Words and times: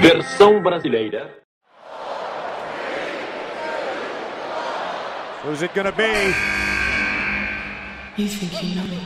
Versão 0.00 0.62
brasileira. 0.62 1.30
Who's 5.42 5.62
it 5.62 5.74
gonna 5.74 5.92
be? 5.92 6.34
You 8.16 8.28
think 8.28 8.62
you 8.62 8.74
know 8.74 8.88
me? 8.88 9.00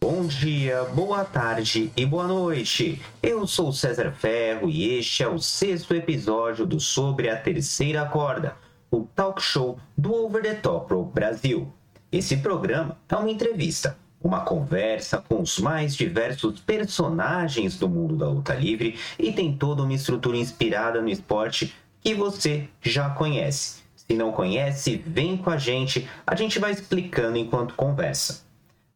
Bom 0.00 0.26
dia, 0.26 0.84
boa 0.94 1.24
tarde 1.24 1.92
e 1.96 2.04
boa 2.04 2.26
noite. 2.26 3.00
Eu 3.22 3.46
sou 3.46 3.72
César 3.72 4.12
Ferro 4.12 4.68
e 4.68 4.98
este 4.98 5.22
é 5.22 5.28
o 5.28 5.38
sexto 5.38 5.94
episódio 5.94 6.66
do 6.66 6.80
Sobre 6.80 7.28
a 7.28 7.36
Terceira 7.36 8.04
Corda, 8.06 8.56
o 8.90 9.04
talk 9.14 9.40
show 9.40 9.78
do 9.96 10.12
Over 10.12 10.42
the 10.42 10.54
Top 10.54 10.88
Pro 10.88 11.04
Brasil. 11.04 11.72
Esse 12.10 12.38
programa 12.38 12.98
é 13.08 13.14
uma 13.14 13.30
entrevista, 13.30 13.96
uma 14.22 14.40
conversa 14.40 15.18
com 15.18 15.40
os 15.40 15.58
mais 15.58 15.94
diversos 15.94 16.60
personagens 16.60 17.78
do 17.78 17.88
mundo 17.88 18.16
da 18.16 18.28
luta 18.28 18.54
livre 18.54 18.98
e 19.18 19.32
tem 19.32 19.56
toda 19.56 19.82
uma 19.82 19.94
estrutura 19.94 20.36
inspirada 20.36 21.00
no 21.00 21.08
esporte 21.08 21.74
que 22.00 22.14
você 22.14 22.68
já 22.82 23.10
conhece. 23.10 23.80
Se 23.94 24.14
não 24.14 24.32
conhece, 24.32 25.02
vem 25.06 25.36
com 25.36 25.50
a 25.50 25.56
gente, 25.56 26.08
a 26.26 26.34
gente 26.34 26.58
vai 26.58 26.72
explicando 26.72 27.38
enquanto 27.38 27.74
conversa. 27.74 28.42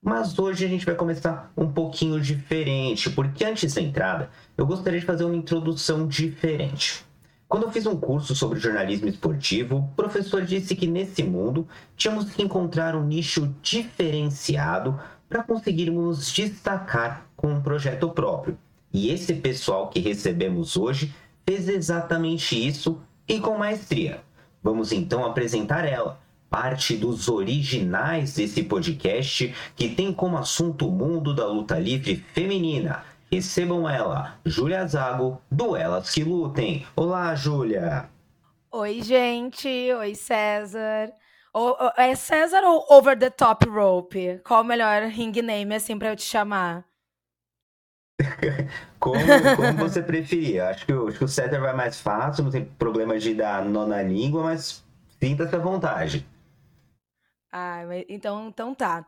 Mas 0.02 0.38
hoje 0.38 0.66
a 0.66 0.68
gente 0.68 0.84
vai 0.84 0.94
começar 0.94 1.50
um 1.56 1.72
pouquinho 1.72 2.20
diferente, 2.20 3.08
porque 3.08 3.44
antes 3.44 3.72
da 3.72 3.80
entrada 3.80 4.28
eu 4.56 4.66
gostaria 4.66 5.00
de 5.00 5.06
fazer 5.06 5.24
uma 5.24 5.36
introdução 5.36 6.06
diferente. 6.06 7.04
Quando 7.48 7.62
eu 7.64 7.70
fiz 7.70 7.86
um 7.86 7.96
curso 7.96 8.34
sobre 8.34 8.58
jornalismo 8.58 9.06
esportivo, 9.06 9.76
o 9.76 9.88
professor 9.94 10.44
disse 10.44 10.74
que 10.74 10.86
nesse 10.86 11.22
mundo 11.22 11.68
tínhamos 11.96 12.30
que 12.32 12.42
encontrar 12.42 12.96
um 12.96 13.04
nicho 13.04 13.54
diferenciado 13.62 14.98
para 15.34 15.42
conseguirmos 15.42 16.04
nos 16.04 16.32
destacar 16.32 17.26
com 17.36 17.48
um 17.48 17.60
projeto 17.60 18.08
próprio. 18.08 18.56
E 18.92 19.10
esse 19.10 19.34
pessoal 19.34 19.88
que 19.88 19.98
recebemos 19.98 20.76
hoje 20.76 21.12
fez 21.44 21.68
exatamente 21.68 22.54
isso 22.54 23.02
e 23.26 23.40
com 23.40 23.58
maestria. 23.58 24.20
Vamos 24.62 24.92
então 24.92 25.26
apresentar 25.26 25.84
ela, 25.84 26.20
parte 26.48 26.96
dos 26.96 27.28
originais 27.28 28.34
desse 28.34 28.62
podcast 28.62 29.52
que 29.74 29.88
tem 29.88 30.12
como 30.12 30.38
assunto 30.38 30.86
o 30.86 30.92
mundo 30.92 31.34
da 31.34 31.48
luta 31.48 31.80
livre 31.80 32.24
feminina. 32.32 33.02
Recebam 33.28 33.88
ela, 33.88 34.38
Júlia 34.46 34.86
Zago, 34.86 35.42
do 35.50 35.74
Elas 35.74 36.10
Que 36.10 36.22
Lutem. 36.22 36.86
Olá, 36.94 37.34
Júlia! 37.34 38.08
Oi, 38.70 39.02
gente. 39.02 39.68
Oi, 39.68 40.14
César. 40.14 41.12
O- 41.54 41.70
o- 41.86 41.92
é 41.96 42.14
César 42.14 42.62
ou 42.64 42.84
Over 42.90 43.18
the 43.18 43.30
Top 43.30 43.66
Rope? 43.66 44.40
Qual 44.44 44.60
o 44.60 44.64
melhor 44.64 45.02
ring 45.04 45.32
name, 45.40 45.74
assim, 45.74 45.98
pra 45.98 46.10
eu 46.10 46.16
te 46.16 46.22
chamar? 46.22 46.84
Como, 48.98 49.50
como 49.52 49.76
você 49.76 50.02
preferir. 50.02 50.62
Acho 50.62 50.86
que, 50.86 50.92
o- 50.92 51.08
acho 51.08 51.18
que 51.18 51.24
o 51.24 51.28
César 51.28 51.60
vai 51.60 51.74
mais 51.74 52.00
fácil, 52.00 52.44
não 52.44 52.50
tem 52.50 52.64
problema 52.64 53.18
de 53.18 53.34
dar 53.34 53.64
nó 53.64 53.86
na 53.86 54.02
língua, 54.02 54.42
mas 54.44 54.84
sinta-se 55.20 55.54
à 55.54 55.58
vontade. 55.58 56.26
Ah, 57.52 57.82
então, 58.08 58.48
então 58.48 58.74
tá. 58.74 59.06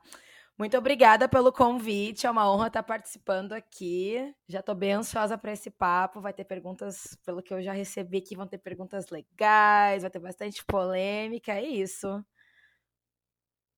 Muito 0.59 0.77
obrigada 0.79 1.29
pelo 1.29 1.53
convite. 1.53 2.27
É 2.27 2.31
uma 2.31 2.51
honra 2.53 2.69
estar 2.69 2.83
participando 2.83 3.53
aqui. 3.53 4.35
Já 4.49 4.63
tô 4.63 4.75
bem 4.75 4.93
ansiosa 4.95 5.39
para 5.39 5.53
esse 5.53 5.71
papo. 5.71 6.21
Vai 6.21 6.33
ter 6.33 6.45
perguntas, 6.45 7.17
pelo 7.25 7.43
que 7.43 7.53
eu 7.55 7.63
já 7.63 7.73
recebi 7.73 8.19
aqui, 8.19 8.37
vão 8.37 8.47
ter 8.47 8.59
perguntas 8.59 9.09
legais, 9.11 10.03
vai 10.03 10.11
ter 10.11 10.21
bastante 10.21 10.65
polêmica. 10.67 11.53
É 11.53 11.63
isso. 11.65 12.25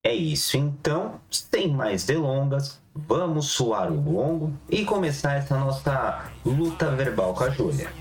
É 0.08 0.14
isso, 0.14 0.56
então, 0.56 1.20
sem 1.30 1.68
mais 1.68 2.06
delongas, 2.06 2.80
vamos 2.94 3.48
suar 3.48 3.92
o 3.92 4.10
longo 4.10 4.54
e 4.70 4.82
começar 4.82 5.34
essa 5.34 5.58
nossa 5.58 6.30
luta 6.46 6.90
verbal 6.92 7.34
com 7.34 7.44
a 7.44 7.50
Júlia. 7.50 7.92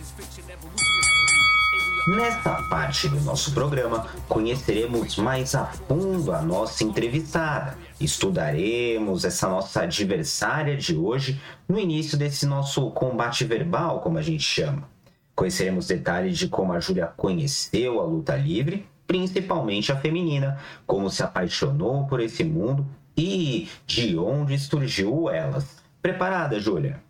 Nesta 2.07 2.63
parte 2.69 3.09
do 3.09 3.19
nosso 3.19 3.51
programa, 3.53 4.07
conheceremos 4.29 5.17
mais 5.17 5.53
a 5.53 5.65
fundo 5.65 6.31
a 6.31 6.41
nossa 6.41 6.85
entrevistada. 6.85 7.77
Estudaremos 7.99 9.25
essa 9.25 9.49
nossa 9.49 9.81
adversária 9.81 10.77
de 10.77 10.95
hoje 10.95 11.41
no 11.67 11.77
início 11.77 12.17
desse 12.17 12.45
nosso 12.45 12.89
combate 12.91 13.43
verbal, 13.43 13.99
como 13.99 14.17
a 14.17 14.21
gente 14.21 14.43
chama. 14.43 14.87
Conheceremos 15.35 15.87
detalhes 15.87 16.37
de 16.37 16.47
como 16.47 16.71
a 16.71 16.79
Júlia 16.79 17.07
conheceu 17.17 17.99
a 17.99 18.05
luta 18.05 18.37
livre, 18.37 18.87
principalmente 19.07 19.91
a 19.91 19.97
feminina, 19.97 20.59
como 20.85 21.09
se 21.09 21.23
apaixonou 21.23 22.05
por 22.05 22.19
esse 22.19 22.43
mundo 22.43 22.85
e 23.17 23.67
de 23.85 24.17
onde 24.17 24.59
surgiu 24.59 25.29
elas. 25.29 25.81
Preparada, 26.01 26.59
Júlia? 26.59 27.01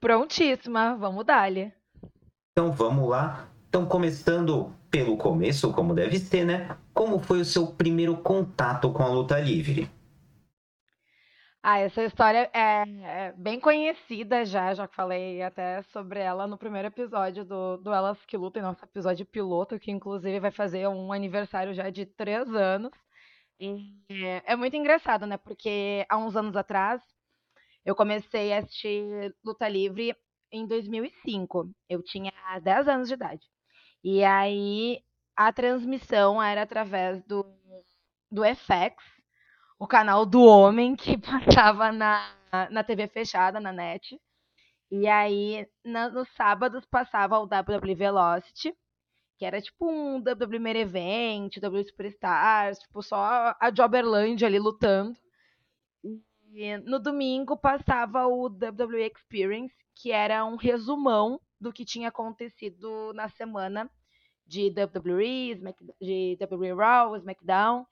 Prontíssima. 0.00 0.96
Vamos 0.96 1.24
dar-lhe. 1.24 1.72
Então 2.52 2.72
vamos 2.72 3.08
lá. 3.08 3.48
Então, 3.68 3.86
começando 3.86 4.72
pelo 4.90 5.16
começo, 5.16 5.72
como 5.72 5.94
deve 5.94 6.18
ser, 6.18 6.44
né? 6.44 6.76
Como 6.92 7.20
foi 7.20 7.40
o 7.40 7.44
seu 7.44 7.68
primeiro 7.68 8.16
contato 8.16 8.90
com 8.90 9.02
a 9.02 9.08
luta 9.08 9.38
livre? 9.38 9.88
Ah, 11.62 11.78
essa 11.78 12.02
história 12.02 12.50
é, 12.54 13.28
é 13.28 13.32
bem 13.36 13.60
conhecida 13.60 14.44
já, 14.46 14.72
já 14.72 14.88
falei 14.88 15.42
até 15.42 15.82
sobre 15.82 16.18
ela 16.18 16.46
no 16.46 16.56
primeiro 16.56 16.88
episódio 16.88 17.44
do, 17.44 17.76
do 17.76 17.92
Elas 17.92 18.24
Que 18.24 18.36
Lutem, 18.36 18.62
nosso 18.62 18.82
episódio 18.84 19.26
piloto, 19.26 19.78
que 19.78 19.90
inclusive 19.90 20.40
vai 20.40 20.50
fazer 20.50 20.88
um 20.88 21.12
aniversário 21.12 21.74
já 21.74 21.90
de 21.90 22.06
três 22.06 22.48
anos. 22.54 22.92
E 23.58 23.94
é, 24.10 24.52
é 24.52 24.56
muito 24.56 24.74
engraçado, 24.76 25.26
né? 25.26 25.36
Porque 25.36 26.06
há 26.08 26.16
uns 26.16 26.34
anos 26.34 26.56
atrás 26.56 27.02
eu 27.84 27.94
comecei 27.94 28.52
a 28.52 28.58
assistir 28.58 29.34
Luta 29.44 29.68
Livre 29.68 30.16
em 30.52 30.66
2005. 30.66 31.70
Eu 31.88 32.02
tinha 32.02 32.32
10 32.62 32.88
anos 32.88 33.08
de 33.08 33.14
idade. 33.14 33.46
E 34.02 34.24
aí 34.24 35.02
a 35.36 35.52
transmissão 35.52 36.42
era 36.42 36.62
através 36.62 37.22
do, 37.24 37.44
do 38.30 38.42
FX, 38.44 38.96
o 39.80 39.86
canal 39.86 40.26
do 40.26 40.44
homem 40.44 40.94
que 40.94 41.16
passava 41.56 41.90
na, 41.90 42.34
na 42.70 42.84
TV 42.84 43.08
fechada, 43.08 43.58
na 43.58 43.72
net. 43.72 44.20
E 44.90 45.08
aí, 45.08 45.66
na- 45.82 46.10
nos 46.10 46.28
sábados, 46.36 46.84
passava 46.84 47.38
o 47.38 47.44
WWE 47.46 47.94
Velocity, 47.94 48.74
que 49.38 49.44
era 49.46 49.58
tipo 49.60 49.90
um 49.90 50.16
WWE 50.18 50.58
Main 50.58 50.76
Event, 50.76 51.56
WWE 51.56 51.82
Superstars, 51.84 52.78
tipo 52.80 53.02
só 53.02 53.56
a 53.58 53.70
Jobberland 53.74 54.44
ali 54.44 54.58
lutando. 54.58 55.16
E 56.52 56.76
no 56.78 56.98
domingo 56.98 57.56
passava 57.56 58.26
o 58.26 58.48
WWE 58.48 59.06
Experience, 59.06 59.74
que 59.94 60.12
era 60.12 60.44
um 60.44 60.56
resumão 60.56 61.40
do 61.58 61.72
que 61.72 61.86
tinha 61.86 62.08
acontecido 62.08 63.12
na 63.14 63.30
semana 63.30 63.90
de 64.46 64.68
WWE, 64.68 65.54
de 66.00 66.36
WWE 66.38 66.74
Raw, 66.74 67.16
SmackDown. 67.16 67.86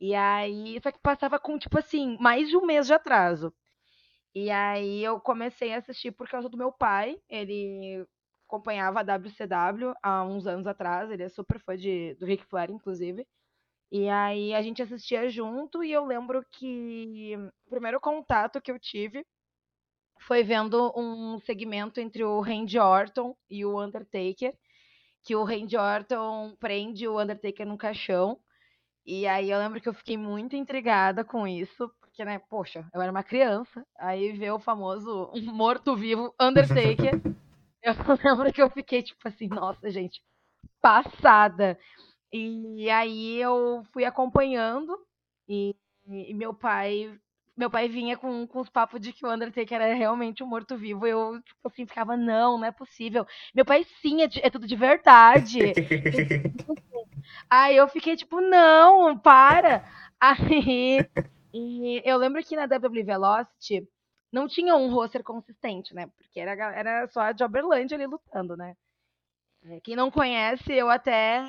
E 0.00 0.14
aí, 0.14 0.80
só 0.82 0.90
que 0.90 0.98
passava 1.00 1.38
com, 1.38 1.58
tipo 1.58 1.78
assim, 1.78 2.16
mais 2.20 2.48
de 2.48 2.56
um 2.56 2.66
mês 2.66 2.86
de 2.86 2.94
atraso. 2.94 3.52
E 4.34 4.50
aí 4.50 5.02
eu 5.04 5.20
comecei 5.20 5.72
a 5.74 5.78
assistir 5.78 6.12
por 6.12 6.28
causa 6.28 6.48
do 6.48 6.56
meu 6.56 6.72
pai. 6.72 7.20
Ele 7.28 8.06
acompanhava 8.48 9.00
a 9.00 9.02
WCW 9.02 9.94
há 10.02 10.24
uns 10.24 10.46
anos 10.46 10.66
atrás. 10.66 11.10
Ele 11.10 11.22
é 11.24 11.28
super 11.28 11.58
fã 11.60 11.76
de, 11.76 12.14
do 12.14 12.26
Ric 12.26 12.44
Flair, 12.46 12.70
inclusive. 12.70 13.26
E 13.92 14.08
aí 14.08 14.54
a 14.54 14.62
gente 14.62 14.82
assistia 14.82 15.28
junto 15.28 15.82
e 15.82 15.92
eu 15.92 16.04
lembro 16.06 16.44
que 16.52 17.36
o 17.66 17.70
primeiro 17.70 18.00
contato 18.00 18.60
que 18.60 18.70
eu 18.70 18.78
tive 18.78 19.26
foi 20.20 20.44
vendo 20.44 20.92
um 20.96 21.38
segmento 21.40 21.98
entre 22.00 22.22
o 22.22 22.40
Randy 22.40 22.78
Orton 22.78 23.36
e 23.48 23.64
o 23.64 23.82
Undertaker, 23.82 24.54
que 25.24 25.34
o 25.34 25.42
Randy 25.44 25.76
Orton 25.76 26.54
prende 26.60 27.08
o 27.08 27.20
Undertaker 27.20 27.66
num 27.66 27.76
caixão. 27.76 28.38
E 29.12 29.26
aí 29.26 29.50
eu 29.50 29.58
lembro 29.58 29.80
que 29.80 29.88
eu 29.88 29.92
fiquei 29.92 30.16
muito 30.16 30.54
intrigada 30.54 31.24
com 31.24 31.44
isso, 31.44 31.90
porque, 32.00 32.24
né, 32.24 32.38
poxa, 32.48 32.86
eu 32.94 33.02
era 33.02 33.10
uma 33.10 33.24
criança, 33.24 33.84
aí 33.98 34.30
ver 34.30 34.52
o 34.52 34.60
famoso 34.60 35.32
morto-vivo 35.52 36.32
Undertaker, 36.40 37.20
eu 37.82 37.92
lembro 38.24 38.52
que 38.52 38.62
eu 38.62 38.70
fiquei 38.70 39.02
tipo 39.02 39.26
assim, 39.26 39.48
nossa, 39.48 39.90
gente, 39.90 40.22
passada. 40.80 41.76
E 42.32 42.88
aí 42.90 43.36
eu 43.38 43.82
fui 43.92 44.04
acompanhando 44.04 44.96
e, 45.48 45.74
e 46.08 46.32
meu 46.34 46.54
pai 46.54 47.18
meu 47.56 47.70
pai 47.70 47.88
vinha 47.88 48.16
com, 48.16 48.46
com 48.46 48.60
os 48.60 48.70
papos 48.70 49.00
de 49.00 49.12
que 49.12 49.26
o 49.26 49.30
Undertaker 49.30 49.82
era 49.82 49.94
realmente 49.94 50.42
um 50.42 50.46
morto-vivo. 50.46 51.06
Eu, 51.06 51.42
tipo 51.42 51.58
assim, 51.66 51.86
ficava, 51.86 52.16
não, 52.16 52.56
não 52.56 52.64
é 52.64 52.72
possível. 52.72 53.26
Meu 53.54 53.66
pai, 53.66 53.84
sim, 54.00 54.22
é, 54.22 54.26
de- 54.28 54.40
é 54.40 54.48
tudo 54.48 54.66
de 54.66 54.76
verdade. 54.76 55.74
Aí 57.48 57.76
eu 57.76 57.88
fiquei 57.88 58.16
tipo, 58.16 58.40
não, 58.40 59.18
para. 59.18 59.84
Aí 60.20 61.08
eu 62.04 62.16
lembro 62.16 62.42
que 62.44 62.56
na 62.56 62.64
WWE 62.64 63.02
Velocity 63.02 63.88
não 64.32 64.46
tinha 64.46 64.76
um 64.76 64.92
roster 64.92 65.22
consistente, 65.22 65.94
né? 65.94 66.06
Porque 66.16 66.38
era, 66.40 66.52
era 66.74 67.08
só 67.08 67.20
a 67.20 67.32
Jobberland 67.32 67.92
ali 67.94 68.06
lutando, 68.06 68.56
né? 68.56 68.76
É, 69.64 69.80
Quem 69.80 69.96
não 69.96 70.10
conhece, 70.10 70.72
eu 70.72 70.88
até 70.88 71.44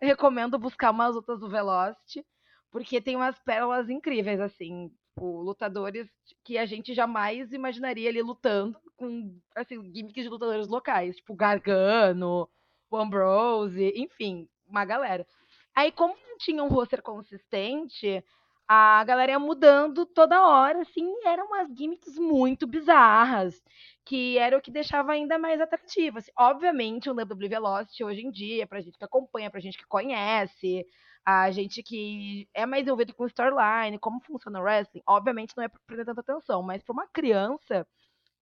recomendo 0.00 0.58
buscar 0.58 0.90
umas 0.90 1.14
lutas 1.14 1.40
do 1.40 1.48
Velocity, 1.48 2.24
porque 2.70 3.00
tem 3.00 3.16
umas 3.16 3.38
pérolas 3.40 3.88
incríveis, 3.88 4.40
assim. 4.40 4.90
Tipo, 5.14 5.42
lutadores 5.42 6.08
que 6.44 6.56
a 6.56 6.64
gente 6.66 6.94
jamais 6.94 7.52
imaginaria 7.52 8.08
ali 8.08 8.22
lutando 8.22 8.78
com, 8.96 9.38
assim, 9.54 9.82
gimmicks 9.94 10.22
de 10.24 10.28
lutadores 10.28 10.68
locais. 10.68 11.16
Tipo, 11.16 11.34
Gargano, 11.34 12.48
o 12.90 12.96
Ambrose, 12.96 13.92
enfim, 13.96 14.48
uma 14.72 14.84
galera. 14.84 15.26
Aí, 15.74 15.92
como 15.92 16.14
não 16.28 16.36
tinha 16.38 16.62
um 16.64 16.68
roster 16.68 17.02
consistente, 17.02 18.24
a 18.68 19.04
galera 19.04 19.32
ia 19.32 19.38
mudando 19.38 20.06
toda 20.06 20.46
hora, 20.46 20.80
assim, 20.82 21.12
eram 21.24 21.46
umas 21.46 21.68
gimmicks 21.76 22.18
muito 22.18 22.66
bizarras, 22.66 23.62
que 24.04 24.38
era 24.38 24.56
o 24.56 24.60
que 24.62 24.70
deixava 24.70 25.12
ainda 25.12 25.38
mais 25.38 25.60
atrativo. 25.60 26.18
Assim, 26.18 26.32
obviamente, 26.38 27.08
o 27.10 27.12
WWE 27.14 27.48
Velocity 27.48 28.04
hoje 28.04 28.26
em 28.26 28.30
dia, 28.30 28.66
pra 28.66 28.80
gente 28.80 28.98
que 28.98 29.04
acompanha, 29.04 29.50
pra 29.50 29.60
gente 29.60 29.78
que 29.78 29.86
conhece, 29.86 30.86
a 31.24 31.50
gente 31.50 31.82
que 31.82 32.48
é 32.54 32.66
mais 32.66 32.84
envolvido 32.84 33.14
com 33.14 33.26
storyline, 33.26 33.98
como 33.98 34.20
funciona 34.20 34.58
o 34.58 34.62
wrestling, 34.62 35.02
obviamente 35.06 35.54
não 35.56 35.64
é 35.64 35.68
pra 35.68 35.80
prender 35.86 36.04
tanta 36.06 36.20
atenção, 36.20 36.62
mas 36.62 36.82
pra 36.82 36.92
uma 36.92 37.06
criança, 37.06 37.86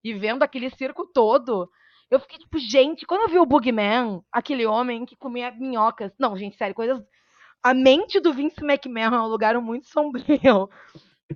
e 0.02 0.14
vendo 0.14 0.42
aquele 0.42 0.70
circo 0.70 1.06
todo, 1.06 1.70
eu 2.10 2.20
fiquei 2.20 2.38
tipo, 2.38 2.58
gente, 2.58 3.06
quando 3.06 3.22
eu 3.22 3.28
vi 3.28 3.38
o 3.38 3.46
Boogeyman, 3.46 4.22
aquele 4.32 4.66
homem 4.66 5.06
que 5.06 5.16
comia 5.16 5.50
minhocas, 5.52 6.12
não, 6.18 6.36
gente, 6.36 6.56
sério, 6.56 6.74
coisas 6.74 7.02
a 7.62 7.74
mente 7.74 8.18
do 8.20 8.32
Vince 8.32 8.64
McMahon 8.64 9.14
é 9.14 9.20
um 9.20 9.26
lugar 9.26 9.60
muito 9.60 9.86
sombrio. 9.86 10.68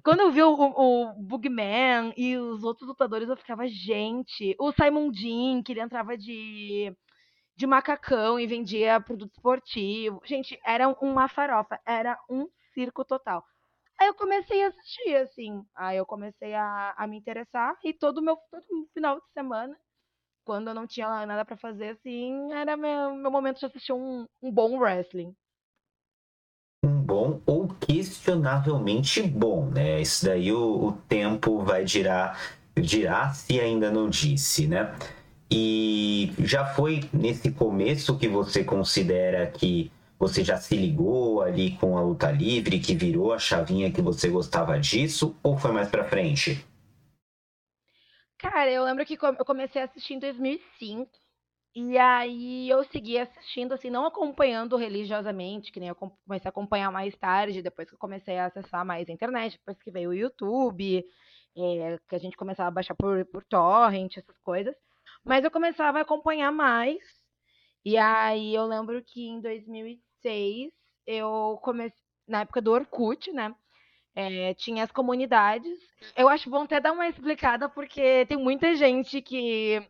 Quando 0.02 0.20
eu 0.20 0.32
vi 0.32 0.42
o, 0.42 0.52
o, 0.52 1.12
Bugman 1.14 2.12
e 2.16 2.36
os 2.36 2.64
outros 2.64 2.88
lutadores, 2.88 3.28
eu 3.28 3.36
ficava, 3.36 3.68
gente. 3.68 4.56
O 4.58 4.72
Simon 4.72 5.10
Dean, 5.10 5.62
que 5.62 5.72
ele 5.72 5.80
entrava 5.80 6.16
de, 6.16 6.96
de 7.54 7.66
macacão 7.66 8.40
e 8.40 8.46
vendia 8.46 9.00
produto 9.00 9.32
esportivo. 9.32 10.20
Gente, 10.24 10.58
era 10.64 10.88
uma 11.00 11.28
farofa, 11.28 11.78
era 11.86 12.18
um 12.28 12.48
circo 12.72 13.04
total. 13.04 13.44
Aí 14.00 14.08
eu 14.08 14.14
comecei 14.14 14.64
a 14.64 14.68
assistir, 14.68 15.16
assim. 15.16 15.62
Aí 15.76 15.96
eu 15.98 16.06
comecei 16.06 16.54
a, 16.54 16.94
a 16.96 17.06
me 17.06 17.18
interessar. 17.18 17.78
E 17.84 17.92
todo 17.92 18.22
meu 18.22 18.36
todo 18.50 18.64
final 18.92 19.20
de 19.20 19.32
semana, 19.32 19.76
quando 20.44 20.68
eu 20.68 20.74
não 20.74 20.86
tinha 20.86 21.26
nada 21.26 21.44
para 21.44 21.56
fazer, 21.56 21.90
assim, 21.90 22.52
era 22.52 22.76
meu, 22.76 23.14
meu 23.14 23.30
momento 23.30 23.58
de 23.58 23.66
assistir 23.66 23.92
um, 23.92 24.26
um 24.42 24.52
bom 24.52 24.78
wrestling 24.78 25.34
um 26.84 27.00
bom 27.00 27.40
ou 27.46 27.68
questionavelmente 27.80 29.22
bom, 29.22 29.66
né? 29.70 30.00
Isso 30.02 30.26
daí 30.26 30.52
o, 30.52 30.88
o 30.88 30.92
tempo 31.08 31.62
vai 31.62 31.84
dirá, 31.84 32.36
dirá 32.76 33.30
se 33.30 33.58
ainda 33.58 33.90
não 33.90 34.08
disse, 34.08 34.66
né? 34.66 34.94
E 35.50 36.32
já 36.38 36.66
foi 36.66 37.00
nesse 37.12 37.50
começo 37.50 38.18
que 38.18 38.28
você 38.28 38.62
considera 38.64 39.46
que 39.46 39.90
você 40.18 40.44
já 40.44 40.56
se 40.56 40.76
ligou 40.76 41.42
ali 41.42 41.72
com 41.72 41.96
a 41.98 42.02
luta 42.02 42.30
livre, 42.30 42.78
que 42.78 42.94
virou 42.94 43.32
a 43.32 43.38
chavinha 43.38 43.90
que 43.90 44.02
você 44.02 44.28
gostava 44.28 44.78
disso, 44.78 45.34
ou 45.42 45.56
foi 45.56 45.72
mais 45.72 45.88
pra 45.88 46.04
frente? 46.04 46.64
Cara, 48.44 48.70
eu 48.70 48.84
lembro 48.84 49.06
que 49.06 49.14
eu 49.14 49.44
comecei 49.44 49.80
a 49.80 49.86
assistir 49.86 50.12
em 50.14 50.18
2005. 50.18 51.10
E 51.74 51.96
aí 51.96 52.68
eu 52.68 52.84
segui 52.84 53.18
assistindo, 53.18 53.72
assim, 53.72 53.88
não 53.88 54.04
acompanhando 54.04 54.76
religiosamente, 54.76 55.72
que 55.72 55.80
nem 55.80 55.88
eu 55.88 55.94
comecei 55.94 56.46
a 56.46 56.50
acompanhar 56.50 56.92
mais 56.92 57.16
tarde, 57.16 57.62
depois 57.62 57.88
que 57.88 57.94
eu 57.94 57.98
comecei 57.98 58.38
a 58.38 58.46
acessar 58.46 58.84
mais 58.84 59.08
a 59.08 59.12
internet, 59.12 59.56
depois 59.58 59.82
que 59.82 59.90
veio 59.90 60.10
o 60.10 60.14
YouTube, 60.14 61.04
é, 61.56 61.98
que 62.06 62.14
a 62.14 62.18
gente 62.18 62.36
começava 62.36 62.68
a 62.68 62.70
baixar 62.70 62.94
por, 62.94 63.24
por 63.26 63.42
torrent, 63.44 64.18
essas 64.18 64.38
coisas. 64.40 64.76
Mas 65.24 65.42
eu 65.42 65.50
começava 65.50 65.98
a 65.98 66.02
acompanhar 66.02 66.52
mais. 66.52 66.98
E 67.84 67.96
aí 67.96 68.54
eu 68.54 68.66
lembro 68.66 69.02
que 69.02 69.26
em 69.26 69.40
2006 69.40 70.70
eu 71.06 71.58
comecei, 71.62 71.98
na 72.28 72.42
época 72.42 72.60
do 72.60 72.72
Orkut, 72.72 73.32
né? 73.32 73.54
É, 74.14 74.54
tinha 74.54 74.84
as 74.84 74.92
comunidades. 74.92 75.78
Eu 76.16 76.28
acho 76.28 76.48
bom 76.48 76.62
até 76.62 76.80
dar 76.80 76.92
uma 76.92 77.08
explicada, 77.08 77.68
porque 77.68 78.24
tem 78.26 78.38
muita 78.38 78.74
gente 78.74 79.20
que 79.20 79.82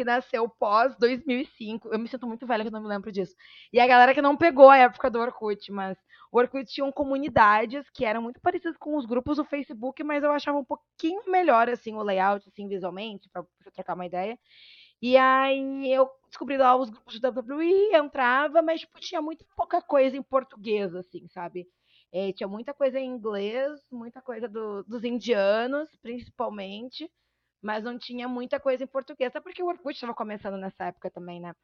que 0.00 0.04
nasceu 0.04 0.48
pós 0.48 0.96
2005. 0.96 1.88
Eu 1.92 1.98
me 1.98 2.08
sinto 2.08 2.26
muito 2.26 2.46
velha 2.46 2.64
que 2.64 2.70
não 2.70 2.80
me 2.80 2.88
lembro 2.88 3.12
disso. 3.12 3.34
E 3.72 3.78
a 3.78 3.86
galera 3.86 4.14
que 4.14 4.22
não 4.22 4.36
pegou 4.36 4.70
a 4.70 4.78
época 4.78 5.10
do 5.10 5.18
Orkut, 5.18 5.70
mas 5.70 5.98
o 6.32 6.38
Orkut 6.38 6.64
tinha 6.72 6.90
comunidades 6.92 7.88
que 7.90 8.04
eram 8.04 8.22
muito 8.22 8.40
parecidas 8.40 8.76
com 8.78 8.96
os 8.96 9.04
grupos 9.04 9.36
do 9.36 9.44
Facebook, 9.44 10.02
mas 10.02 10.22
eu 10.24 10.32
achava 10.32 10.58
um 10.58 10.64
pouquinho 10.64 11.22
melhor 11.26 11.68
assim 11.68 11.94
o 11.94 12.02
layout 12.02 12.48
assim 12.48 12.68
visualmente 12.68 13.28
para 13.28 13.44
trocar 13.74 13.94
uma 13.94 14.06
ideia. 14.06 14.38
E 15.02 15.16
aí 15.16 15.92
eu 15.92 16.08
descobri 16.28 16.56
lá 16.56 16.76
os 16.76 16.90
grupos 16.90 17.18
de 17.18 17.26
WWE, 17.26 17.94
entrava, 17.96 18.62
mas 18.62 18.80
tipo, 18.80 19.00
tinha 19.00 19.20
muito 19.20 19.44
pouca 19.56 19.82
coisa 19.82 20.16
em 20.16 20.22
português 20.22 20.94
assim, 20.94 21.26
sabe? 21.28 21.66
É, 22.12 22.32
tinha 22.32 22.48
muita 22.48 22.74
coisa 22.74 22.98
em 22.98 23.06
inglês, 23.06 23.80
muita 23.90 24.20
coisa 24.20 24.48
do, 24.48 24.82
dos 24.84 25.04
indianos, 25.04 25.88
principalmente 26.02 27.10
mas 27.62 27.84
não 27.84 27.98
tinha 27.98 28.26
muita 28.28 28.58
coisa 28.58 28.84
em 28.84 28.86
português, 28.86 29.28
até 29.28 29.40
porque 29.40 29.62
o 29.62 29.66
Orkut 29.66 29.94
estava 29.94 30.14
começando 30.14 30.56
nessa 30.56 30.86
época 30.86 31.10
também, 31.10 31.40
né? 31.40 31.54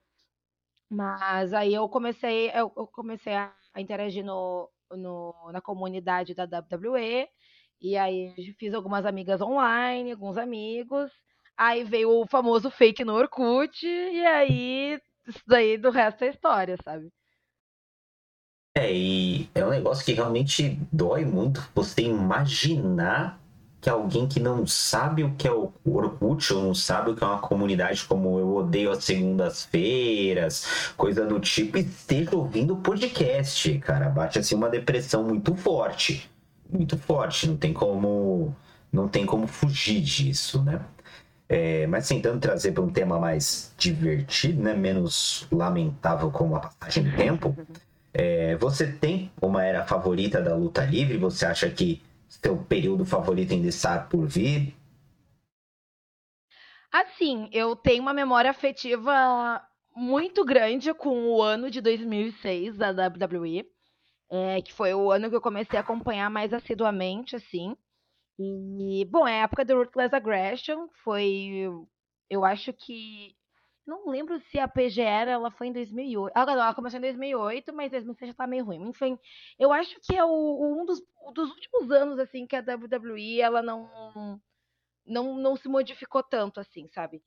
Mas 0.91 1.53
aí 1.53 1.75
eu 1.75 1.89
comecei, 1.89 2.51
eu, 2.55 2.71
comecei 2.71 3.35
a, 3.35 3.53
interagir 3.77 4.25
no, 4.25 4.71
no, 4.91 5.51
na 5.53 5.61
comunidade 5.61 6.35
da 6.35 6.45
WWE, 6.45 7.29
e 7.81 7.97
aí 7.97 8.35
fiz 8.59 8.75
algumas 8.75 9.05
amigas 9.07 9.41
online, 9.41 10.13
alguns 10.13 10.39
amigos, 10.39 11.11
aí 11.57 11.83
veio 11.85 12.11
o 12.11 12.27
famoso 12.27 12.71
fake 12.71 13.05
no 13.05 13.15
Orkut, 13.15 13.87
e 13.87 14.25
aí 14.27 15.01
isso 15.27 15.43
daí 15.47 15.77
do 15.77 15.91
resto 15.91 16.25
é 16.25 16.29
história, 16.29 16.77
sabe? 16.85 17.11
É, 18.77 18.93
e 18.93 19.49
é 19.55 19.65
um 19.65 19.71
negócio 19.71 20.05
que 20.05 20.13
realmente 20.13 20.79
dói 20.93 21.25
muito 21.25 21.67
você 21.75 22.03
imaginar 22.03 23.41
que 23.81 23.89
alguém 23.89 24.27
que 24.29 24.39
não 24.39 24.67
sabe 24.67 25.25
o 25.25 25.35
que 25.35 25.49
é 25.49 25.51
o 25.51 25.73
Orkut 25.83 26.53
ou 26.53 26.63
não 26.63 26.75
sabe 26.75 27.11
o 27.11 27.17
que 27.17 27.25
é 27.25 27.27
uma 27.27 27.39
comunidade 27.39 28.05
como 28.05 28.39
eu 28.39 28.55
odeio 28.55 28.91
as 28.91 29.03
segundas-feiras, 29.03 30.93
coisa 30.95 31.25
do 31.25 31.41
tipo, 31.41 31.79
esteja 31.79 32.37
ouvindo 32.37 32.77
podcast, 32.77 33.79
cara. 33.79 34.11
Bate 34.11 34.39
assim 34.39 34.55
uma 34.55 34.69
depressão 34.69 35.25
muito 35.25 35.55
forte. 35.55 36.31
Muito 36.71 36.99
forte, 36.99 37.49
não 37.49 37.57
tem 37.57 37.73
como. 37.73 38.55
Não 38.93 39.09
tem 39.09 39.25
como 39.25 39.47
fugir 39.47 40.03
disso, 40.03 40.63
né? 40.63 40.81
É, 41.49 41.87
mas 41.87 42.09
tentando 42.09 42.41
trazer 42.41 42.73
para 42.73 42.83
um 42.83 42.91
tema 42.91 43.19
mais 43.19 43.73
divertido, 43.79 44.63
né? 44.63 44.75
menos 44.75 45.47
lamentável 45.51 46.31
como 46.31 46.57
a 46.57 46.61
passagem 46.61 47.05
do 47.05 47.17
tempo. 47.17 47.57
É, 48.19 48.57
você 48.57 48.91
tem 48.91 49.31
uma 49.43 49.63
era 49.63 49.85
favorita 49.85 50.41
da 50.41 50.57
luta 50.57 50.83
livre? 50.83 51.19
Você 51.19 51.45
acha 51.45 51.69
que 51.69 52.03
seu 52.27 52.57
período 52.57 53.05
favorito 53.05 53.53
ainda 53.53 53.69
está 53.69 53.99
por 53.99 54.27
vir? 54.27 54.75
Assim, 56.91 57.51
eu 57.53 57.77
tenho 57.77 58.01
uma 58.01 58.15
memória 58.15 58.51
afetiva 58.51 59.63
muito 59.95 60.47
grande 60.47 60.95
com 60.95 61.27
o 61.27 61.43
ano 61.43 61.71
de 61.71 61.83
2006 61.83 62.79
da 62.79 62.89
WWE, 62.89 63.67
é, 64.31 64.63
que 64.63 64.73
foi 64.73 64.95
o 64.95 65.11
ano 65.11 65.29
que 65.29 65.37
eu 65.37 65.41
comecei 65.43 65.79
a 65.79 65.83
acompanhar 65.83 66.31
mais 66.31 66.55
assiduamente, 66.55 67.37
assim. 67.37 67.77
E, 68.39 69.05
bom, 69.11 69.29
é 69.29 69.41
a 69.41 69.45
época 69.45 69.63
do 69.63 69.77
Ruthless 69.77 70.15
Aggression, 70.15 70.89
foi, 71.05 71.69
eu 72.31 72.47
acho 72.47 72.73
que 72.73 73.37
não 73.87 74.09
lembro 74.11 74.41
se 74.41 74.59
a 74.59 74.69
PGR 74.69 75.29
ela 75.29 75.51
foi 75.51 75.69
em 75.69 75.73
2008. 75.73 76.33
Ah, 76.35 76.43
ela 76.49 76.75
começou 76.75 76.99
em 76.99 77.03
2008, 77.03 77.73
mas 77.73 77.91
2006 77.91 78.31
já 78.31 78.35
tá 78.35 78.47
meio 78.47 78.65
ruim. 78.65 78.89
Enfim, 78.89 79.19
eu 79.59 79.73
acho 79.73 79.99
que 80.03 80.17
é 80.17 80.25
o, 80.25 80.81
um 80.81 80.85
dos, 80.85 81.01
dos 81.35 81.51
últimos 81.51 81.91
anos 81.91 82.19
assim 82.19 82.47
que 82.47 82.57
a 82.57 82.61
WWE 82.61 83.41
ela 83.41 83.63
não 83.63 84.41
não, 85.07 85.37
não 85.37 85.57
se 85.57 85.69
modificou 85.69 86.23
tanto 86.23 86.59
assim, 86.61 86.89
sabe? 86.89 87.23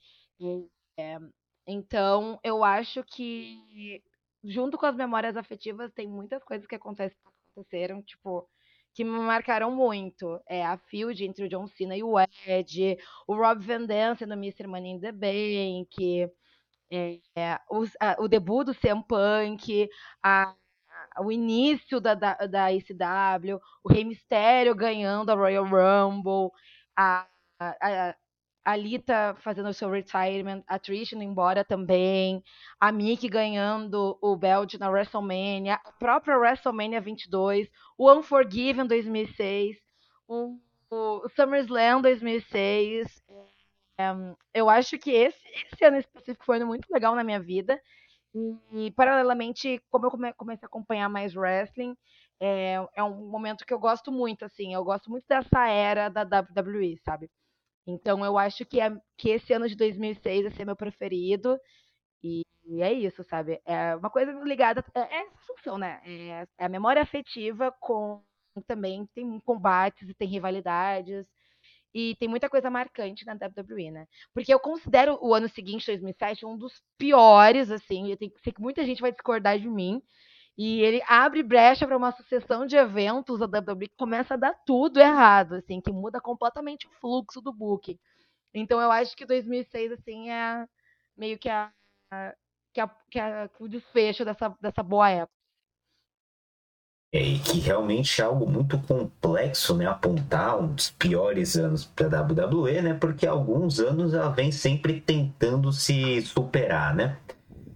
É, 0.97 1.17
então, 1.65 2.39
eu 2.43 2.63
acho 2.63 3.03
que 3.03 4.03
junto 4.43 4.77
com 4.77 4.85
as 4.85 4.95
memórias 4.95 5.37
afetivas 5.37 5.91
tem 5.93 6.07
muitas 6.07 6.43
coisas 6.43 6.67
que 6.67 6.75
aconteceram, 6.75 8.01
tipo, 8.03 8.49
que 8.93 9.03
me 9.03 9.11
marcaram 9.11 9.71
muito. 9.71 10.39
É 10.47 10.65
a 10.65 10.77
feud 10.77 11.23
entre 11.23 11.45
o 11.45 11.49
John 11.49 11.67
Cena 11.67 11.95
e 11.95 12.03
o 12.03 12.15
Edge, 12.45 12.97
o 13.27 13.35
Rob 13.35 13.63
Van 13.65 13.85
Dam 13.85 14.15
sendo 14.15 14.33
Mr. 14.33 14.67
Money 14.67 14.91
in 14.93 14.99
the 14.99 15.11
Bank, 15.11 16.31
é, 16.91 17.59
o, 17.69 17.83
a, 17.99 18.15
o, 18.19 18.27
debut 18.27 18.65
do 18.65 18.73
CM 18.73 19.03
Punk, 19.07 19.89
a, 20.23 20.53
a, 21.15 21.23
o 21.23 21.31
início 21.31 21.99
da, 21.99 22.13
da, 22.13 22.33
da 22.35 22.67
o 23.83 23.91
Rei 23.91 24.03
Mistério 24.03 24.75
ganhando 24.75 25.31
a 25.31 25.35
Royal 25.35 25.65
Rumble, 25.65 26.51
a, 26.97 27.27
a, 27.59 28.15
a 28.65 28.75
Lita 28.75 29.35
fazendo 29.39 29.69
o 29.69 29.73
seu 29.73 29.89
retirement, 29.89 30.63
a 30.67 30.77
Trish 30.77 31.13
indo 31.13 31.23
embora 31.23 31.63
também, 31.63 32.43
a 32.79 32.91
Mick 32.91 33.27
ganhando 33.27 34.17
o 34.21 34.35
belt 34.35 34.75
na 34.75 34.89
WrestleMania, 34.89 35.75
a 35.83 35.91
própria 35.93 36.37
WrestleMania 36.37 37.01
22, 37.01 37.67
o 37.97 38.11
Unforgiven 38.11 38.85
2006, 38.85 39.77
o, 40.27 40.57
o 40.91 41.29
SummerSlam 41.29 42.01
2006, 42.01 43.23
eu 44.53 44.69
acho 44.69 44.97
que 44.97 45.11
esse, 45.11 45.39
esse 45.73 45.83
ano 45.85 45.97
específico 45.97 46.45
foi 46.45 46.63
muito 46.63 46.87
legal 46.91 47.15
na 47.15 47.23
minha 47.23 47.39
vida. 47.39 47.81
E, 48.33 48.87
e 48.87 48.91
paralelamente, 48.91 49.81
como 49.89 50.05
eu 50.05 50.11
come, 50.11 50.33
comecei 50.33 50.65
a 50.65 50.67
acompanhar 50.67 51.09
mais 51.09 51.35
wrestling, 51.35 51.95
é, 52.39 52.75
é 52.95 53.03
um 53.03 53.29
momento 53.29 53.65
que 53.65 53.73
eu 53.73 53.79
gosto 53.79 54.11
muito, 54.11 54.45
assim. 54.45 54.73
Eu 54.73 54.83
gosto 54.83 55.09
muito 55.09 55.25
dessa 55.27 55.67
era 55.67 56.09
da 56.09 56.23
WWE, 56.23 56.97
sabe? 57.03 57.29
Então 57.87 58.23
eu 58.25 58.37
acho 58.37 58.65
que, 58.65 58.79
é, 58.81 58.91
que 59.17 59.29
esse 59.29 59.53
ano 59.53 59.67
de 59.67 59.75
2006 59.75 60.43
vai 60.43 60.51
ser 60.51 60.65
meu 60.65 60.75
preferido. 60.75 61.59
E, 62.23 62.43
e 62.65 62.81
é 62.81 62.93
isso, 62.93 63.23
sabe? 63.23 63.61
É 63.65 63.95
uma 63.95 64.09
coisa 64.09 64.31
ligada. 64.43 64.83
É, 64.95 65.01
é 65.01 65.21
essa 65.27 65.37
função, 65.47 65.77
né? 65.77 66.01
É, 66.05 66.47
é 66.59 66.65
a 66.65 66.69
memória 66.69 67.01
afetiva 67.01 67.71
com. 67.79 68.23
Também 68.67 69.05
tem 69.15 69.39
combates 69.41 70.09
e 70.09 70.13
tem 70.13 70.27
rivalidades. 70.27 71.25
E 71.93 72.15
tem 72.15 72.27
muita 72.29 72.49
coisa 72.49 72.69
marcante 72.69 73.25
na 73.25 73.33
WWE, 73.33 73.91
né? 73.91 74.05
Porque 74.33 74.53
eu 74.53 74.59
considero 74.59 75.17
o 75.21 75.33
ano 75.33 75.49
seguinte, 75.49 75.87
2007, 75.87 76.45
um 76.45 76.57
dos 76.57 76.81
piores, 76.97 77.71
assim. 77.71 78.11
Eu 78.11 78.17
tenho, 78.17 78.31
sei 78.43 78.53
que 78.53 78.61
muita 78.61 78.85
gente 78.85 79.01
vai 79.01 79.11
discordar 79.11 79.59
de 79.59 79.67
mim. 79.67 80.01
E 80.57 80.81
ele 80.81 81.01
abre 81.07 81.41
brecha 81.41 81.87
para 81.87 81.97
uma 81.97 82.11
sucessão 82.11 82.65
de 82.65 82.75
eventos 82.75 83.39
da 83.39 83.45
WWE 83.45 83.87
que 83.87 83.95
começa 83.97 84.33
a 84.33 84.37
dar 84.37 84.53
tudo 84.65 84.99
errado, 84.99 85.55
assim, 85.55 85.79
que 85.81 85.91
muda 85.91 86.19
completamente 86.19 86.85
o 86.85 86.91
fluxo 86.99 87.41
do 87.41 87.53
booking. 87.53 87.97
Então 88.53 88.81
eu 88.81 88.91
acho 88.91 89.15
que 89.15 89.25
2006, 89.25 89.93
assim, 89.93 90.29
é 90.29 90.65
meio 91.17 91.39
que 91.39 91.49
a, 91.49 91.71
a 92.11 92.35
que, 92.73 92.81
a, 92.81 92.87
que 93.09 93.19
a, 93.19 93.49
o 93.59 93.67
desfecho 93.67 94.25
dessa, 94.25 94.49
dessa 94.61 94.83
boa 94.83 95.09
época. 95.09 95.38
É, 97.11 97.23
e 97.23 97.39
que 97.39 97.59
realmente 97.59 98.21
é 98.21 98.25
algo 98.25 98.47
muito 98.47 98.77
complexo, 98.79 99.75
né? 99.75 99.87
Apontar 99.87 100.59
um 100.61 100.67
dos 100.73 100.91
piores 100.91 101.55
anos 101.57 101.83
para 101.83 102.19
a 102.19 102.21
WWE, 102.21 102.81
né? 102.83 102.93
Porque 102.93 103.25
há 103.25 103.31
alguns 103.31 103.79
anos 103.79 104.13
ela 104.13 104.29
vem 104.29 104.51
sempre 104.51 105.01
tentando 105.01 105.71
se 105.73 106.21
superar, 106.21 106.93
né? 106.95 107.17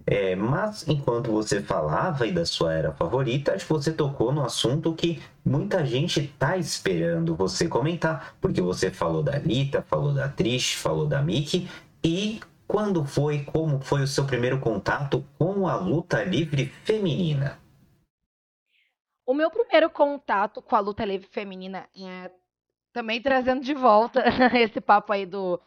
É, 0.06 0.36
mas 0.36 0.86
enquanto 0.86 1.32
você 1.32 1.62
falava 1.62 2.24
aí 2.24 2.32
da 2.32 2.44
sua 2.44 2.74
era 2.74 2.92
favorita, 2.92 3.54
acho 3.54 3.66
que 3.66 3.72
você 3.72 3.90
tocou 3.90 4.32
no 4.32 4.44
assunto 4.44 4.94
que 4.94 5.20
muita 5.44 5.84
gente 5.84 6.20
está 6.20 6.56
esperando 6.58 7.34
você 7.34 7.66
comentar, 7.66 8.36
porque 8.40 8.60
você 8.60 8.90
falou 8.90 9.22
da 9.22 9.38
Lita, 9.38 9.82
falou 9.88 10.12
da 10.12 10.28
Trish, 10.28 10.74
falou 10.74 11.06
da 11.06 11.22
Mickey, 11.22 11.68
e 12.04 12.40
quando 12.68 13.04
foi, 13.04 13.40
como 13.44 13.80
foi 13.80 14.02
o 14.02 14.06
seu 14.06 14.24
primeiro 14.24 14.58
contato 14.58 15.24
com 15.38 15.66
a 15.66 15.74
luta 15.76 16.22
livre 16.22 16.70
feminina? 16.84 17.63
O 19.26 19.34
meu 19.34 19.50
primeiro 19.50 19.88
contato 19.90 20.60
com 20.62 20.76
a 20.76 20.80
luta 20.80 21.04
livre 21.04 21.28
feminina 21.28 21.88
é 21.96 22.30
também 22.92 23.20
trazendo 23.20 23.62
de 23.62 23.74
volta 23.74 24.22
esse 24.58 24.80
papo 24.80 25.12
aí 25.12 25.26
do 25.26 25.60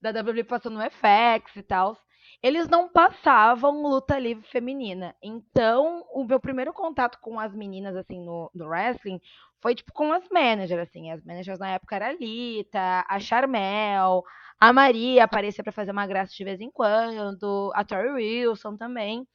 da 0.00 0.10
WWE 0.10 0.44
passando 0.44 0.78
no 0.78 0.90
FX 0.90 1.56
e 1.56 1.62
tal 1.62 1.96
eles 2.44 2.68
não 2.68 2.86
passavam 2.86 3.80
luta 3.80 4.18
livre 4.18 4.46
feminina. 4.48 5.16
Então, 5.22 6.04
o 6.12 6.24
meu 6.24 6.38
primeiro 6.38 6.74
contato 6.74 7.18
com 7.18 7.40
as 7.40 7.54
meninas, 7.54 7.96
assim, 7.96 8.22
no, 8.22 8.50
no 8.54 8.66
wrestling, 8.66 9.18
foi, 9.62 9.74
tipo, 9.74 9.90
com 9.94 10.12
as 10.12 10.28
managers, 10.28 10.82
assim. 10.82 11.10
As 11.10 11.24
managers 11.24 11.58
na 11.58 11.70
época 11.70 11.96
era 11.96 12.08
a 12.08 12.12
Lita, 12.12 13.02
a 13.08 13.18
Charmel, 13.18 14.22
a 14.60 14.72
Maria 14.74 15.24
aparecia 15.24 15.64
para 15.64 15.72
fazer 15.72 15.92
uma 15.92 16.06
graça 16.06 16.34
de 16.34 16.44
vez 16.44 16.60
em 16.60 16.70
quando, 16.70 17.72
a 17.74 17.82
Tori 17.82 18.10
Wilson 18.10 18.76
também. 18.76 19.26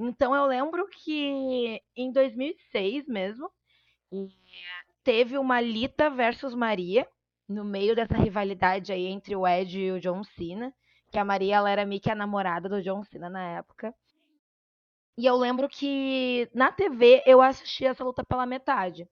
Então, 0.00 0.34
eu 0.34 0.46
lembro 0.46 0.88
que 0.88 1.80
em 1.94 2.10
2006 2.10 3.06
mesmo, 3.06 3.50
teve 5.04 5.38
uma 5.38 5.60
Lita 5.60 6.08
versus 6.10 6.54
Maria, 6.54 7.06
no 7.48 7.64
meio 7.64 7.94
dessa 7.94 8.16
rivalidade 8.16 8.92
aí 8.92 9.06
entre 9.06 9.36
o 9.36 9.46
Ed 9.46 9.78
e 9.78 9.92
o 9.92 10.00
John 10.00 10.24
Cena 10.24 10.74
que 11.10 11.18
a 11.18 11.24
Maria 11.24 11.56
ela 11.56 11.70
era 11.70 11.84
meio 11.84 12.00
que 12.00 12.10
a 12.10 12.14
namorada 12.14 12.68
do 12.68 12.82
John 12.82 13.02
Cena 13.04 13.28
na 13.28 13.42
época. 13.58 13.94
E 15.18 15.26
eu 15.26 15.36
lembro 15.36 15.68
que 15.68 16.48
na 16.54 16.70
TV 16.72 17.22
eu 17.26 17.42
assisti 17.42 17.84
essa 17.84 18.04
luta 18.04 18.24
pela 18.24 18.46
metade. 18.46 19.08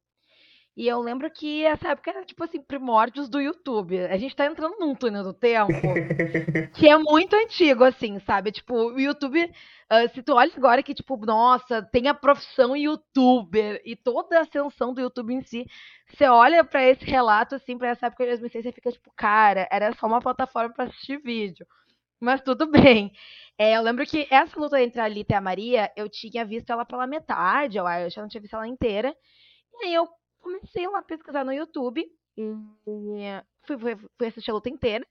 E 0.78 0.86
eu 0.86 1.00
lembro 1.00 1.28
que 1.28 1.64
essa 1.64 1.88
época 1.88 2.08
era 2.08 2.24
tipo 2.24 2.44
assim, 2.44 2.62
primórdios 2.62 3.28
do 3.28 3.40
YouTube. 3.40 3.98
A 3.98 4.16
gente 4.16 4.36
tá 4.36 4.46
entrando 4.46 4.78
num 4.78 4.94
túnel 4.94 5.24
do 5.24 5.34
tempo 5.34 5.72
que 6.72 6.88
é 6.88 6.96
muito 6.96 7.34
antigo, 7.34 7.82
assim, 7.82 8.20
sabe? 8.20 8.52
Tipo, 8.52 8.92
o 8.92 9.00
YouTube, 9.00 9.42
uh, 9.44 10.14
se 10.14 10.22
tu 10.22 10.34
olha 10.34 10.52
agora 10.56 10.80
que, 10.80 10.94
tipo, 10.94 11.16
nossa, 11.26 11.82
tem 11.82 12.06
a 12.06 12.14
profissão 12.14 12.76
youtuber 12.76 13.82
e 13.84 13.96
toda 13.96 14.38
a 14.38 14.42
ascensão 14.42 14.94
do 14.94 15.00
YouTube 15.00 15.34
em 15.34 15.42
si, 15.42 15.66
você 16.06 16.28
olha 16.28 16.62
para 16.62 16.84
esse 16.84 17.04
relato, 17.04 17.56
assim, 17.56 17.76
pra 17.76 17.88
essa 17.88 18.06
época 18.06 18.22
de 18.22 18.30
2006, 18.30 18.62
você 18.66 18.70
fica 18.70 18.92
tipo, 18.92 19.12
cara, 19.16 19.66
era 19.72 19.92
só 19.94 20.06
uma 20.06 20.20
plataforma 20.20 20.72
para 20.72 20.84
assistir 20.84 21.20
vídeo. 21.20 21.66
Mas 22.20 22.40
tudo 22.40 22.70
bem. 22.70 23.12
É, 23.58 23.76
eu 23.76 23.82
lembro 23.82 24.06
que 24.06 24.28
essa 24.30 24.56
luta 24.60 24.80
entre 24.80 25.00
a 25.00 25.04
Alita 25.06 25.32
e 25.32 25.36
a 25.36 25.40
Maria, 25.40 25.90
eu 25.96 26.08
tinha 26.08 26.44
visto 26.44 26.70
ela 26.70 26.84
pela 26.84 27.04
metade, 27.04 27.78
eu 27.78 27.84
acho, 27.84 28.20
eu 28.20 28.22
não 28.22 28.28
tinha 28.28 28.40
visto 28.40 28.54
ela 28.54 28.68
inteira. 28.68 29.12
E 29.80 29.86
aí 29.86 29.94
eu 29.94 30.08
comecei 30.40 30.86
lá 30.88 30.98
a 30.98 31.02
pesquisar 31.02 31.44
no 31.44 31.52
YouTube 31.52 32.04
e 32.36 32.42
fui, 33.66 33.78
fui, 33.78 33.96
fui 33.96 34.26
assistir 34.26 34.50
a 34.50 34.54
luta 34.54 34.68
inteira. 34.68 35.06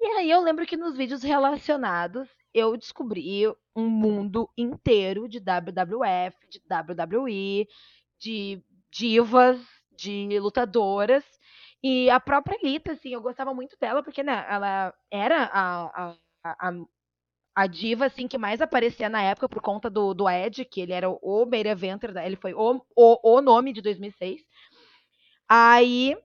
E 0.00 0.06
aí 0.06 0.30
eu 0.30 0.40
lembro 0.40 0.66
que 0.66 0.76
nos 0.76 0.96
vídeos 0.96 1.22
relacionados 1.22 2.28
eu 2.54 2.76
descobri 2.76 3.46
um 3.76 3.88
mundo 3.88 4.48
inteiro 4.56 5.28
de 5.28 5.38
WWF, 5.38 6.36
de 6.48 6.60
WWE, 6.68 7.68
de 8.18 8.62
divas, 8.90 9.60
de 9.92 10.38
lutadoras. 10.40 11.24
E 11.82 12.10
a 12.10 12.18
própria 12.18 12.58
Lita, 12.62 12.92
assim, 12.92 13.10
eu 13.10 13.20
gostava 13.20 13.54
muito 13.54 13.76
dela, 13.78 14.02
porque, 14.02 14.22
né, 14.22 14.44
ela 14.48 14.94
era 15.10 15.44
a, 15.44 16.12
a, 16.44 16.68
a, 16.68 16.72
a 17.54 17.66
diva, 17.66 18.06
assim, 18.06 18.28
que 18.28 18.38
mais 18.38 18.60
aparecia 18.60 19.08
na 19.08 19.22
época 19.22 19.48
por 19.48 19.60
conta 19.60 19.90
do, 19.90 20.14
do 20.14 20.28
Ed, 20.28 20.64
que 20.64 20.80
ele 20.80 20.92
era 20.92 21.08
o 21.10 21.46
main 21.46 21.66
eventer, 21.66 22.16
ele 22.18 22.36
foi 22.36 22.54
o, 22.54 22.80
o, 22.96 23.36
o 23.36 23.40
nome 23.40 23.72
de 23.72 23.82
2006. 23.82 24.42
Aí, 25.48 26.16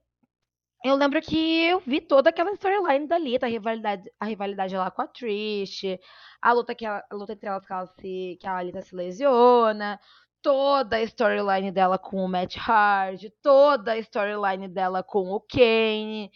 eu 0.83 0.95
lembro 0.95 1.19
que 1.21 1.65
eu 1.65 1.79
vi 1.79 1.99
toda 1.99 2.29
aquela 2.29 2.51
storyline 2.53 3.07
da 3.07 3.17
Lita, 3.17 3.47
a 3.47 3.49
rivalidade, 3.49 4.03
a 4.19 4.25
rivalidade 4.25 4.77
lá 4.77 4.91
com 4.91 5.01
a 5.01 5.07
Trish, 5.07 5.99
a 6.41 6.53
luta, 6.53 6.75
que 6.75 6.85
a, 6.85 7.03
a 7.09 7.15
luta 7.15 7.33
entre 7.33 7.49
elas 7.49 7.65
que, 7.65 7.73
ela 7.73 7.87
se, 7.87 8.37
que 8.39 8.47
a 8.47 8.61
Lita 8.61 8.81
se 8.83 8.95
lesiona, 8.95 9.99
toda 10.43 10.97
a 10.97 11.01
storyline 11.01 11.71
dela 11.71 11.97
com 11.97 12.23
o 12.23 12.27
Matt 12.27 12.55
Hardy, 12.57 13.31
toda 13.41 13.93
a 13.93 13.97
storyline 13.97 14.67
dela 14.67 15.01
com 15.01 15.31
o 15.31 15.41
Kane, 15.41 16.31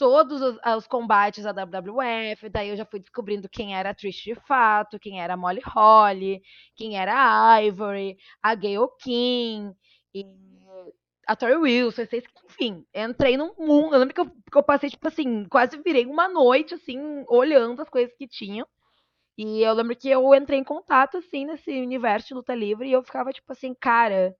todos 0.00 0.40
os, 0.40 0.58
os, 0.78 0.86
combates 0.86 1.44
da 1.44 1.52
WWF, 1.52 2.48
daí 2.48 2.70
eu 2.70 2.76
já 2.76 2.86
fui 2.86 3.00
descobrindo 3.00 3.50
quem 3.50 3.76
era 3.76 3.90
a 3.90 3.94
Trish 3.94 4.22
de 4.22 4.34
fato, 4.34 4.98
quem 4.98 5.20
era 5.20 5.34
a 5.34 5.36
Molly 5.36 5.60
Holly, 5.62 6.40
quem 6.74 6.98
era 6.98 7.12
a 7.12 7.62
Ivory, 7.62 8.16
a 8.42 8.54
Gayle 8.54 8.88
King, 8.98 9.76
e 10.14 10.24
a 11.28 11.36
Tori 11.36 11.54
Wilson, 11.54 12.04
enfim, 12.46 12.82
entrei 12.94 13.36
num 13.36 13.54
mundo, 13.58 13.94
eu 13.94 13.98
lembro 13.98 14.14
que 14.14 14.22
eu, 14.22 14.26
que 14.26 14.56
eu 14.56 14.62
passei, 14.62 14.88
tipo 14.88 15.06
assim, 15.06 15.44
quase 15.50 15.76
virei 15.84 16.06
uma 16.06 16.30
noite, 16.30 16.72
assim, 16.72 16.98
olhando 17.28 17.82
as 17.82 17.90
coisas 17.90 18.16
que 18.16 18.26
tinham, 18.26 18.66
e 19.36 19.62
eu 19.62 19.74
lembro 19.74 19.94
que 19.94 20.08
eu 20.08 20.34
entrei 20.34 20.58
em 20.58 20.64
contato, 20.64 21.18
assim, 21.18 21.44
nesse 21.44 21.70
universo 21.72 22.28
de 22.28 22.34
luta 22.34 22.54
livre 22.54 22.88
e 22.88 22.92
eu 22.92 23.02
ficava, 23.02 23.34
tipo 23.34 23.52
assim, 23.52 23.74
cara, 23.74 24.34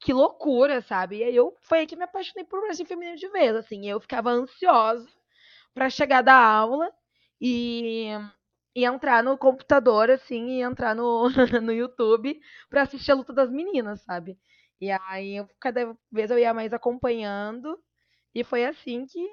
que 0.00 0.12
loucura, 0.12 0.80
sabe? 0.82 1.18
E 1.18 1.24
aí 1.24 1.36
eu 1.36 1.56
foi 1.62 1.80
aí 1.80 1.86
que 1.86 1.96
me 1.96 2.04
apaixonei 2.04 2.44
por 2.44 2.60
wrestling 2.60 2.86
feminino 2.86 3.16
de 3.16 3.28
vez, 3.28 3.54
assim. 3.56 3.86
Eu 3.88 4.00
ficava 4.00 4.30
ansiosa 4.30 5.08
para 5.74 5.90
chegar 5.90 6.22
da 6.22 6.34
aula 6.34 6.90
e, 7.40 8.10
e 8.74 8.84
entrar 8.84 9.22
no 9.22 9.36
computador, 9.38 10.10
assim, 10.10 10.58
e 10.58 10.62
entrar 10.62 10.94
no, 10.94 11.28
no 11.62 11.72
YouTube 11.72 12.40
para 12.68 12.82
assistir 12.82 13.12
a 13.12 13.14
luta 13.14 13.32
das 13.32 13.50
meninas, 13.50 14.02
sabe? 14.02 14.38
E 14.80 14.90
aí, 14.90 15.36
eu, 15.36 15.48
cada 15.60 15.96
vez 16.12 16.30
eu 16.30 16.38
ia 16.38 16.52
mais 16.54 16.72
acompanhando, 16.72 17.78
e 18.34 18.44
foi 18.44 18.66
assim 18.66 19.06
que 19.06 19.26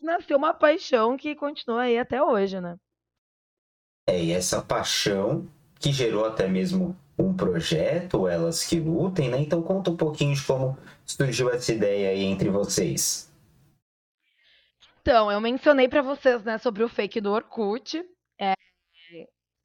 nasceu 0.00 0.36
uma 0.38 0.54
paixão 0.54 1.16
que 1.16 1.34
continua 1.34 1.82
aí 1.82 1.98
até 1.98 2.22
hoje, 2.22 2.60
né? 2.60 2.78
É, 4.06 4.22
e 4.22 4.32
essa 4.32 4.62
paixão 4.62 5.46
que 5.78 5.92
gerou 5.92 6.24
até 6.26 6.48
mesmo 6.48 6.96
um 7.18 7.34
projeto, 7.34 8.28
elas 8.28 8.64
que 8.64 8.78
lutem, 8.78 9.28
né? 9.28 9.38
Então 9.38 9.62
conta 9.62 9.90
um 9.90 9.96
pouquinho 9.96 10.34
de 10.34 10.44
como 10.44 10.78
surgiu 11.04 11.50
essa 11.50 11.72
ideia 11.72 12.10
aí 12.10 12.22
entre 12.22 12.48
vocês. 12.48 13.28
Então, 15.00 15.32
eu 15.32 15.40
mencionei 15.40 15.88
para 15.88 16.02
vocês, 16.02 16.44
né, 16.44 16.58
sobre 16.58 16.84
o 16.84 16.88
fake 16.88 17.20
do 17.20 17.32
Orkut, 17.32 18.04
é, 18.38 18.52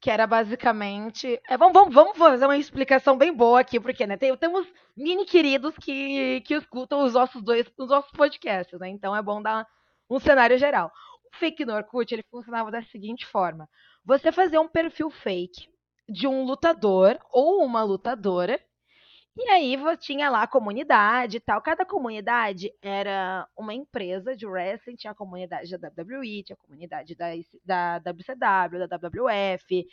que 0.00 0.10
era 0.10 0.26
basicamente. 0.26 1.40
É, 1.48 1.56
vamos, 1.58 1.94
vamos, 1.94 2.16
fazer 2.16 2.46
uma 2.46 2.56
explicação 2.56 3.16
bem 3.16 3.32
boa 3.32 3.60
aqui, 3.60 3.78
porque 3.78 4.06
né, 4.06 4.16
tem, 4.16 4.34
temos 4.36 4.66
mini 4.96 5.26
queridos 5.26 5.76
que, 5.76 6.40
que 6.42 6.54
escutam 6.54 7.04
os 7.04 7.12
nossos 7.14 7.42
dois 7.42 7.66
os 7.78 7.88
nossos 7.88 8.10
podcasts, 8.12 8.78
né? 8.80 8.88
Então 8.88 9.14
é 9.14 9.20
bom 9.22 9.42
dar 9.42 9.66
um 10.08 10.18
cenário 10.18 10.58
geral. 10.58 10.90
O 11.30 11.36
fake 11.36 11.64
no 11.64 11.74
Orkut 11.74 12.12
ele 12.12 12.24
funcionava 12.30 12.70
da 12.70 12.82
seguinte 12.84 13.26
forma: 13.26 13.68
você 14.04 14.32
fazer 14.32 14.58
um 14.58 14.68
perfil 14.68 15.10
fake 15.10 15.68
de 16.08 16.26
um 16.26 16.44
lutador 16.44 17.18
ou 17.32 17.64
uma 17.64 17.82
lutadora. 17.82 18.60
E 19.36 19.48
aí 19.48 19.76
tinha 19.98 20.30
lá 20.30 20.42
a 20.42 20.46
comunidade 20.46 21.38
e 21.38 21.40
tal. 21.40 21.60
Cada 21.60 21.84
comunidade 21.84 22.72
era 22.80 23.48
uma 23.56 23.74
empresa 23.74 24.36
de 24.36 24.46
wrestling, 24.46 24.94
tinha 24.94 25.10
a 25.10 25.14
comunidade 25.14 25.76
da 25.76 25.88
WWE, 25.88 26.44
tinha 26.44 26.54
a 26.54 26.64
comunidade 26.64 27.16
da, 27.16 27.30
da 27.64 28.12
WCW, 28.12 28.86
da 28.86 28.96
WWF. 28.96 29.86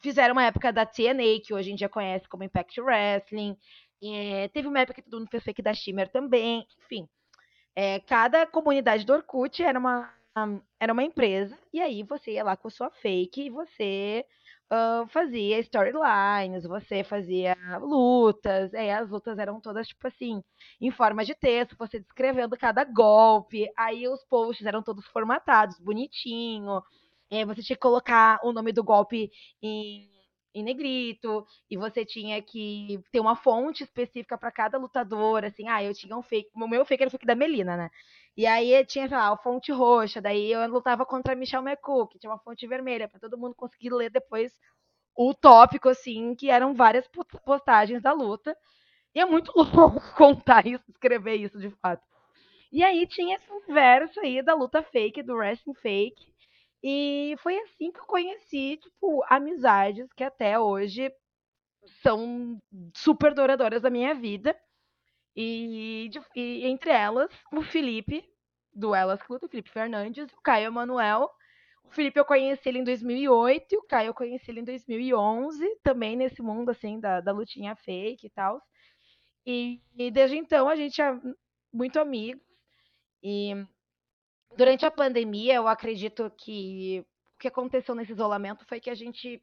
Fizeram 0.00 0.32
uma 0.32 0.44
época 0.44 0.72
da 0.72 0.84
TNA, 0.84 1.40
que 1.44 1.54
hoje 1.54 1.70
em 1.70 1.76
dia 1.76 1.88
conhece 1.88 2.28
como 2.28 2.42
Impact 2.42 2.80
Wrestling. 2.80 3.56
É, 4.02 4.48
teve 4.48 4.66
uma 4.66 4.80
época 4.80 5.00
que 5.00 5.08
todo 5.08 5.20
mundo 5.20 5.30
fez 5.30 5.44
fake 5.44 5.62
da 5.62 5.72
Shimmer 5.72 6.08
também. 6.08 6.66
Enfim, 6.84 7.08
é, 7.76 8.00
cada 8.00 8.44
comunidade 8.46 9.06
do 9.06 9.12
Orkut 9.12 9.62
era 9.62 9.78
uma, 9.78 10.12
era 10.80 10.92
uma 10.92 11.04
empresa. 11.04 11.56
E 11.72 11.80
aí 11.80 12.02
você 12.02 12.32
ia 12.32 12.42
lá 12.42 12.56
com 12.56 12.66
a 12.66 12.70
sua 12.70 12.90
fake 12.90 13.42
e 13.42 13.50
você 13.50 14.26
fazia 15.08 15.58
storylines, 15.60 16.64
você 16.64 17.04
fazia 17.04 17.56
lutas. 17.80 18.72
Aí 18.74 18.90
as 18.90 19.10
lutas 19.10 19.38
eram 19.38 19.60
todas, 19.60 19.88
tipo 19.88 20.06
assim, 20.06 20.42
em 20.80 20.90
forma 20.90 21.24
de 21.24 21.34
texto, 21.34 21.76
você 21.78 21.98
descrevendo 21.98 22.56
cada 22.56 22.84
golpe. 22.84 23.70
Aí 23.76 24.08
os 24.08 24.24
posts 24.24 24.66
eram 24.66 24.82
todos 24.82 25.06
formatados, 25.06 25.78
bonitinho. 25.78 26.82
É, 27.30 27.44
você 27.44 27.62
tinha 27.62 27.76
que 27.76 27.82
colocar 27.82 28.38
o 28.42 28.52
nome 28.52 28.72
do 28.72 28.84
golpe 28.84 29.30
em 29.62 30.11
em 30.54 30.62
negrito, 30.62 31.46
e 31.70 31.76
você 31.76 32.04
tinha 32.04 32.40
que 32.42 33.00
ter 33.10 33.20
uma 33.20 33.34
fonte 33.36 33.82
específica 33.84 34.36
para 34.36 34.52
cada 34.52 34.78
lutador, 34.78 35.44
assim, 35.44 35.68
ah, 35.68 35.82
eu 35.82 35.94
tinha 35.94 36.16
um 36.16 36.22
fake, 36.22 36.50
o 36.54 36.68
meu 36.68 36.84
fake 36.84 37.02
era 37.02 37.08
o 37.08 37.10
fake 37.10 37.26
da 37.26 37.34
Melina, 37.34 37.76
né? 37.76 37.90
E 38.36 38.46
aí 38.46 38.84
tinha, 38.86 39.08
sei 39.08 39.16
lá, 39.16 39.28
a 39.32 39.36
fonte 39.36 39.70
roxa, 39.72 40.20
daí 40.20 40.52
eu 40.52 40.66
lutava 40.68 41.04
contra 41.04 41.32
a 41.34 41.36
Michelle 41.36 41.64
McCook, 41.64 42.18
tinha 42.18 42.30
uma 42.30 42.38
fonte 42.38 42.66
vermelha, 42.66 43.08
para 43.08 43.20
todo 43.20 43.38
mundo 43.38 43.54
conseguir 43.54 43.90
ler 43.90 44.10
depois 44.10 44.52
o 45.16 45.34
tópico, 45.34 45.88
assim, 45.88 46.34
que 46.34 46.50
eram 46.50 46.74
várias 46.74 47.06
postagens 47.44 48.02
da 48.02 48.12
luta. 48.12 48.56
E 49.14 49.20
é 49.20 49.26
muito 49.26 49.52
louco 49.56 50.00
contar 50.16 50.66
isso, 50.66 50.84
escrever 50.88 51.36
isso 51.36 51.58
de 51.58 51.70
fato. 51.70 52.02
E 52.72 52.82
aí 52.82 53.06
tinha 53.06 53.36
esse 53.36 53.72
verso 53.72 54.18
aí 54.20 54.42
da 54.42 54.54
luta 54.54 54.82
fake, 54.82 55.22
do 55.22 55.34
wrestling 55.34 55.74
fake, 55.74 56.31
e 56.82 57.36
foi 57.38 57.56
assim 57.60 57.92
que 57.92 58.00
eu 58.00 58.06
conheci, 58.06 58.76
tipo, 58.76 59.22
amizades 59.28 60.12
que 60.14 60.24
até 60.24 60.58
hoje 60.58 61.12
são 62.02 62.58
super 62.94 63.34
duradouras 63.34 63.82
da 63.82 63.90
minha 63.90 64.14
vida. 64.14 64.56
E, 65.36 66.10
e 66.34 66.66
entre 66.66 66.90
elas, 66.90 67.30
o 67.52 67.62
Felipe, 67.62 68.24
do 68.74 68.94
Elas 68.94 69.22
Clube, 69.22 69.46
o 69.46 69.48
Felipe 69.48 69.70
Fernandes, 69.70 70.30
o 70.32 70.40
Caio 70.42 70.66
Emanuel. 70.66 71.30
O 71.84 71.90
Felipe 71.90 72.18
eu 72.18 72.24
conheci 72.24 72.68
ele 72.68 72.78
em 72.80 72.84
2008 72.84 73.72
e 73.72 73.78
o 73.78 73.82
Caio 73.82 74.08
eu 74.08 74.14
conheci 74.14 74.50
ele 74.50 74.60
em 74.60 74.64
2011, 74.64 75.78
também 75.82 76.16
nesse 76.16 76.42
mundo, 76.42 76.70
assim, 76.70 76.98
da, 76.98 77.20
da 77.20 77.32
lutinha 77.32 77.76
fake 77.76 78.26
e 78.26 78.30
tal. 78.30 78.60
E, 79.46 79.80
e 79.96 80.10
desde 80.10 80.36
então 80.36 80.68
a 80.68 80.76
gente 80.76 81.00
é 81.00 81.16
muito 81.72 82.00
amigos. 82.00 82.42
E 83.22 83.54
Durante 84.56 84.84
a 84.84 84.90
pandemia, 84.90 85.54
eu 85.54 85.66
acredito 85.66 86.30
que 86.36 87.04
o 87.36 87.38
que 87.38 87.48
aconteceu 87.48 87.94
nesse 87.94 88.12
isolamento 88.12 88.64
foi 88.66 88.80
que 88.80 88.90
a 88.90 88.94
gente, 88.94 89.42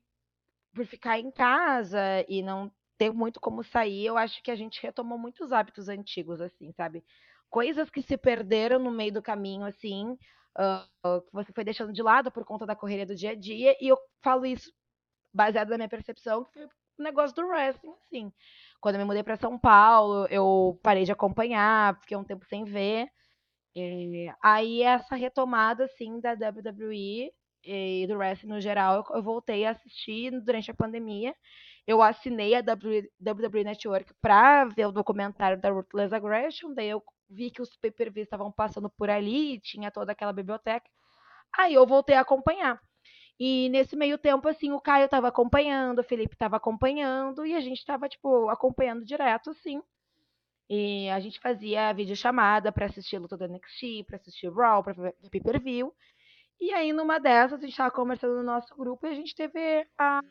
por 0.73 0.85
ficar 0.85 1.19
em 1.19 1.31
casa 1.31 1.99
e 2.27 2.41
não 2.41 2.71
ter 2.97 3.11
muito 3.11 3.39
como 3.39 3.63
sair, 3.63 4.05
eu 4.05 4.17
acho 4.17 4.43
que 4.43 4.51
a 4.51 4.55
gente 4.55 4.81
retomou 4.81 5.17
muitos 5.17 5.51
hábitos 5.51 5.87
antigos, 5.87 6.41
assim, 6.41 6.71
sabe? 6.73 7.03
Coisas 7.49 7.89
que 7.89 8.01
se 8.01 8.17
perderam 8.17 8.77
no 8.77 8.91
meio 8.91 9.13
do 9.13 9.21
caminho, 9.21 9.65
assim, 9.65 10.17
uh, 10.57 11.21
que 11.21 11.31
você 11.31 11.51
foi 11.53 11.63
deixando 11.63 11.93
de 11.93 12.03
lado 12.03 12.29
por 12.29 12.43
conta 12.45 12.65
da 12.65 12.75
correria 12.75 13.05
do 13.05 13.15
dia 13.15 13.31
a 13.31 13.35
dia, 13.35 13.75
e 13.81 13.87
eu 13.87 13.97
falo 14.21 14.45
isso 14.45 14.71
baseado 15.33 15.69
na 15.69 15.77
minha 15.77 15.89
percepção, 15.89 16.43
que 16.43 16.51
foi 16.51 16.65
o 16.65 17.03
negócio 17.03 17.35
do 17.35 17.47
wrestling, 17.47 17.93
assim. 18.05 18.33
Quando 18.81 18.95
eu 18.95 18.99
me 18.99 19.05
mudei 19.05 19.23
para 19.23 19.37
São 19.37 19.57
Paulo, 19.57 20.27
eu 20.27 20.79
parei 20.83 21.05
de 21.05 21.11
acompanhar, 21.11 21.99
fiquei 22.01 22.17
um 22.17 22.23
tempo 22.23 22.45
sem 22.45 22.65
ver. 22.65 23.09
É, 23.75 24.33
aí 24.41 24.81
essa 24.81 25.15
retomada 25.15 25.85
assim 25.85 26.19
da 26.19 26.33
WWE 26.33 27.31
e 27.63 28.07
do 28.07 28.15
wrestling 28.17 28.49
no 28.49 28.61
geral, 28.61 29.05
eu, 29.13 29.21
voltei 29.21 29.65
a 29.65 29.71
assistir 29.71 30.31
durante 30.41 30.71
a 30.71 30.73
pandemia. 30.73 31.35
Eu 31.85 32.01
assinei 32.01 32.55
a 32.55 32.59
WWE 32.59 33.63
Network 33.63 34.13
para 34.21 34.65
ver 34.65 34.87
o 34.87 34.91
documentário 34.91 35.59
da 35.59 35.69
Ruthless 35.71 36.13
Aggression, 36.13 36.73
daí 36.73 36.89
eu 36.89 37.03
vi 37.29 37.51
que 37.51 37.61
os 37.61 37.75
pay-per-views 37.77 38.25
estavam 38.25 38.51
passando 38.51 38.89
por 38.89 39.09
ali, 39.09 39.59
tinha 39.59 39.91
toda 39.91 40.11
aquela 40.11 40.33
biblioteca. 40.33 40.89
Aí 41.57 41.73
eu 41.73 41.85
voltei 41.85 42.15
a 42.15 42.21
acompanhar. 42.21 42.79
E 43.39 43.69
nesse 43.69 43.95
meio 43.95 44.17
tempo, 44.17 44.47
assim, 44.49 44.71
o 44.71 44.81
Caio 44.81 45.05
estava 45.05 45.29
acompanhando, 45.29 45.99
o 45.99 46.03
Felipe 46.03 46.35
estava 46.35 46.57
acompanhando, 46.57 47.45
e 47.45 47.55
a 47.55 47.61
gente 47.61 47.79
estava, 47.79 48.09
tipo, 48.09 48.49
acompanhando 48.49 49.05
direto, 49.05 49.49
assim. 49.51 49.81
E 50.69 51.09
a 51.09 51.19
gente 51.19 51.39
fazia 51.39 51.91
videochamada 51.93 52.71
para 52.71 52.85
assistir 52.85 53.15
a 53.15 53.19
luta 53.19 53.35
do 53.35 53.47
NXT, 53.47 54.03
para 54.05 54.17
assistir 54.17 54.51
Raw, 54.53 54.83
para 54.83 54.93
ver 54.93 55.15
pay-per-view. 55.31 55.93
E 56.59 56.71
aí, 56.73 56.93
numa 56.93 57.19
dessas, 57.19 57.57
a 57.57 57.61
gente 57.61 57.71
estava 57.71 57.89
conversando 57.89 58.35
no 58.35 58.43
nosso 58.43 58.75
grupo 58.75 59.07
e 59.07 59.09
a 59.09 59.15
gente 59.15 59.33
teve 59.33 59.87
a, 59.97 60.21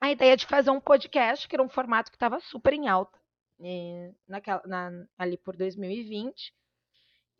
a 0.00 0.10
ideia 0.10 0.36
de 0.36 0.44
fazer 0.44 0.70
um 0.70 0.80
podcast, 0.80 1.48
que 1.48 1.56
era 1.56 1.62
um 1.62 1.68
formato 1.68 2.10
que 2.10 2.16
estava 2.16 2.38
super 2.40 2.72
em 2.74 2.88
alta 2.88 3.18
e, 3.60 4.12
naquela, 4.28 4.62
na, 4.66 4.90
ali 5.16 5.38
por 5.38 5.56
2020. 5.56 6.52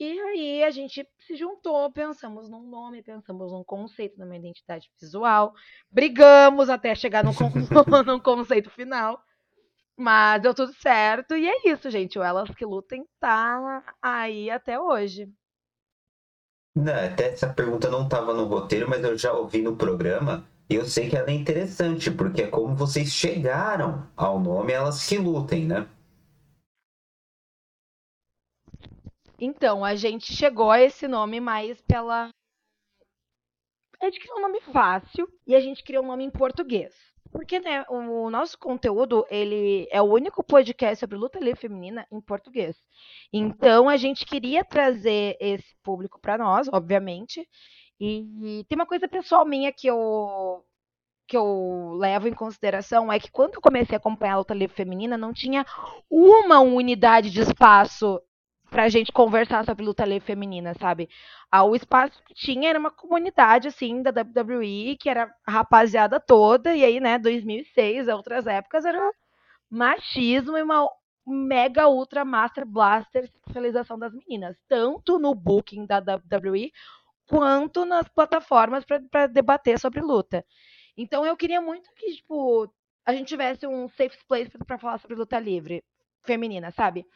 E 0.01 0.21
aí 0.21 0.65
a 0.65 0.71
gente 0.71 1.07
se 1.21 1.37
juntou, 1.37 1.91
pensamos 1.93 2.49
num 2.49 2.63
nome, 2.63 3.03
pensamos 3.03 3.53
num 3.53 3.63
conceito, 3.63 4.19
numa 4.19 4.37
identidade 4.37 4.91
visual, 5.01 5.55
brigamos 5.91 6.69
até 6.69 6.95
chegar 6.95 7.23
num, 7.23 7.33
num 8.07 8.21
conceito 8.21 8.71
final. 8.71 9.23
Mas 9.97 10.43
deu 10.43 10.55
tudo 10.55 10.73
certo. 10.75 11.35
E 11.35 11.49
é 11.49 11.69
isso, 11.71 11.91
gente. 11.91 12.19
O 12.19 12.23
Elas 12.23 12.51
que 12.51 12.65
Lutem 12.65 13.07
tá 13.21 13.83
aí 14.03 14.51
até 14.51 14.79
hoje. 14.79 15.33
Não, 16.77 16.93
até 16.93 17.29
essa 17.29 17.53
pergunta 17.53 17.89
não 17.89 18.05
estava 18.05 18.35
no 18.35 18.47
roteiro, 18.47 18.89
mas 18.89 19.05
eu 19.05 19.17
já 19.17 19.33
ouvi 19.33 19.63
no 19.63 19.77
programa. 19.77 20.45
E 20.69 20.75
eu 20.75 20.85
sei 20.85 21.09
que 21.09 21.17
ela 21.17 21.31
é 21.31 21.35
interessante, 21.35 22.11
porque 22.11 22.43
é 22.43 22.47
como 22.49 22.75
vocês 22.75 23.11
chegaram 23.11 24.11
ao 24.17 24.41
nome 24.41 24.73
Elas 24.73 25.07
que 25.07 25.17
Lutem, 25.17 25.67
né? 25.67 25.89
Então, 29.39 29.85
a 29.85 29.95
gente 29.95 30.33
chegou 30.33 30.71
a 30.71 30.81
esse 30.81 31.07
nome 31.07 31.39
mais 31.39 31.81
pela. 31.83 32.31
A 34.01 34.05
gente 34.07 34.21
criou 34.21 34.39
um 34.39 34.43
nome 34.43 34.61
fácil 34.73 35.29
e 35.47 35.55
a 35.55 35.61
gente 35.61 35.85
criou 35.85 36.03
um 36.03 36.09
nome 36.09 36.25
em 36.25 36.31
português. 36.31 37.14
Porque, 37.35 37.59
né, 37.59 37.85
o 37.89 38.31
nosso 38.31 38.57
conteúdo, 38.57 39.27
ele 39.29 39.89
é 39.91 40.01
o 40.01 40.05
único 40.05 40.41
podcast 40.45 41.01
sobre 41.01 41.19
luta 41.19 41.41
livre 41.41 41.61
feminina 41.61 42.07
em 42.13 42.21
português. 42.21 42.77
Então, 43.33 43.89
a 43.89 43.97
gente 43.97 44.25
queria 44.25 44.65
trazer 44.65 45.37
esse 45.41 45.75
público 45.83 46.21
para 46.21 46.39
nós, 46.39 46.69
obviamente. 46.73 47.45
E 48.01 48.65
tem 48.69 48.77
uma 48.77 48.87
coisa 48.87 49.09
pessoal 49.09 49.45
minha 49.45 49.73
que 49.73 49.89
eu 49.89 50.65
que 51.27 51.37
eu 51.37 51.97
levo 51.99 52.29
em 52.29 52.35
consideração 52.35 53.11
é 53.11 53.19
que 53.19 53.33
quando 53.33 53.55
eu 53.55 53.61
comecei 53.61 53.97
a 53.97 53.99
acompanhar 53.99 54.35
a 54.35 54.39
luta 54.39 54.55
livre 54.55 54.77
feminina, 54.77 55.19
não 55.19 55.33
tinha 55.33 55.67
uma 56.09 56.61
unidade 56.61 57.31
de 57.31 57.41
espaço 57.41 58.21
pra 58.75 58.89
gente 58.89 59.13
conversar 59.13 59.65
sobre 59.65 59.85
luta 59.85 60.05
livre 60.05 60.27
feminina, 60.27 60.75
sabe? 60.75 61.09
O 61.65 61.77
espaço 61.77 62.21
que 62.25 62.35
tinha 62.35 62.71
era 62.71 62.79
uma 62.79 62.91
comunidade, 62.91 63.69
assim, 63.69 64.03
da 64.03 64.11
WWE, 64.11 64.97
que 64.99 65.09
era 65.09 65.33
a 65.47 65.53
rapaziada 65.53 66.19
toda, 66.19 66.75
e 66.75 66.85
aí, 66.85 66.99
né, 66.99 67.17
2006, 67.17 68.09
outras 68.09 68.49
épocas, 68.49 68.85
era 68.85 69.13
machismo 69.71 70.59
e 70.59 70.63
uma 70.63 70.91
mega 71.25 71.87
ultra 71.87 72.25
master 72.25 72.67
blaster 72.67 73.31
sexualização 73.31 73.97
das 73.97 74.13
meninas, 74.13 74.57
tanto 74.69 75.21
no 75.21 75.37
booking 75.37 75.87
da 75.87 76.01
WWE 76.01 76.73
quanto 77.29 77.85
nas 77.85 78.09
plataformas 78.09 78.85
para 78.85 79.29
debater 79.29 79.79
sobre 79.79 80.01
luta. 80.01 80.45
Então 80.97 81.25
eu 81.25 81.37
queria 81.37 81.61
muito 81.61 81.89
que, 81.95 82.17
tipo, 82.17 82.69
a 83.07 83.13
gente 83.13 83.29
tivesse 83.29 83.69
um 83.69 83.89
safe 83.91 84.19
place 84.27 84.51
para 84.67 84.79
falar 84.79 84.99
sobre 84.99 85.17
luta 85.17 85.39
livre 85.39 85.85
feminina, 86.25 86.73
sabe? 86.73 87.07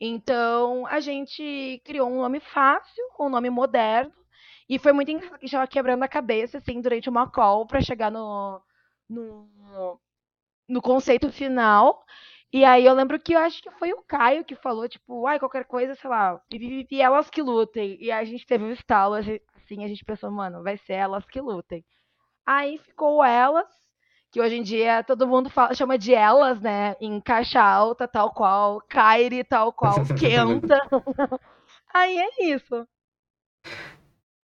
Então, 0.00 0.86
a 0.86 1.00
gente 1.00 1.80
criou 1.84 2.08
um 2.08 2.18
nome 2.22 2.40
fácil, 2.40 3.04
um 3.18 3.28
nome 3.28 3.50
moderno, 3.50 4.12
e 4.68 4.78
foi 4.78 4.92
muito 4.92 5.10
engraçado 5.10 5.38
que 5.40 5.46
estava 5.46 5.66
quebrando 5.66 6.02
a 6.04 6.08
cabeça, 6.08 6.58
assim, 6.58 6.80
durante 6.80 7.08
uma 7.08 7.28
call 7.30 7.66
para 7.66 7.80
chegar 7.80 8.10
no, 8.10 8.60
no, 9.08 10.00
no 10.68 10.82
conceito 10.82 11.30
final. 11.32 12.04
E 12.52 12.64
aí 12.64 12.84
eu 12.84 12.94
lembro 12.94 13.20
que 13.20 13.34
eu 13.34 13.38
acho 13.40 13.62
que 13.62 13.70
foi 13.72 13.92
o 13.92 14.02
Caio 14.02 14.44
que 14.44 14.54
falou, 14.56 14.88
tipo, 14.88 15.26
ai, 15.26 15.38
qualquer 15.38 15.64
coisa, 15.66 15.94
sei 15.94 16.08
lá, 16.10 16.40
e 16.52 17.02
elas 17.02 17.28
que 17.30 17.42
lutem. 17.42 17.96
E 18.00 18.10
a 18.10 18.24
gente 18.24 18.46
teve 18.46 18.64
um 18.64 18.72
estalo, 18.72 19.14
assim, 19.14 19.84
a 19.84 19.88
gente 19.88 20.04
pensou, 20.04 20.30
mano, 20.30 20.62
vai 20.62 20.76
ser 20.78 20.94
elas 20.94 21.26
que 21.26 21.40
lutem. 21.40 21.84
Aí 22.46 22.78
ficou 22.78 23.24
elas, 23.24 23.68
que 24.30 24.40
hoje 24.40 24.56
em 24.56 24.62
dia 24.62 25.02
todo 25.02 25.26
mundo 25.26 25.48
fala, 25.48 25.74
chama 25.74 25.98
de 25.98 26.14
elas, 26.14 26.60
né? 26.60 26.94
Em 27.00 27.20
caixa 27.20 27.62
alta, 27.62 28.06
tal 28.06 28.32
qual, 28.32 28.82
Kairi, 28.88 29.44
tal 29.44 29.72
qual, 29.72 29.96
Kenta. 30.18 30.80
Aí 31.92 32.18
é 32.18 32.44
isso. 32.54 32.86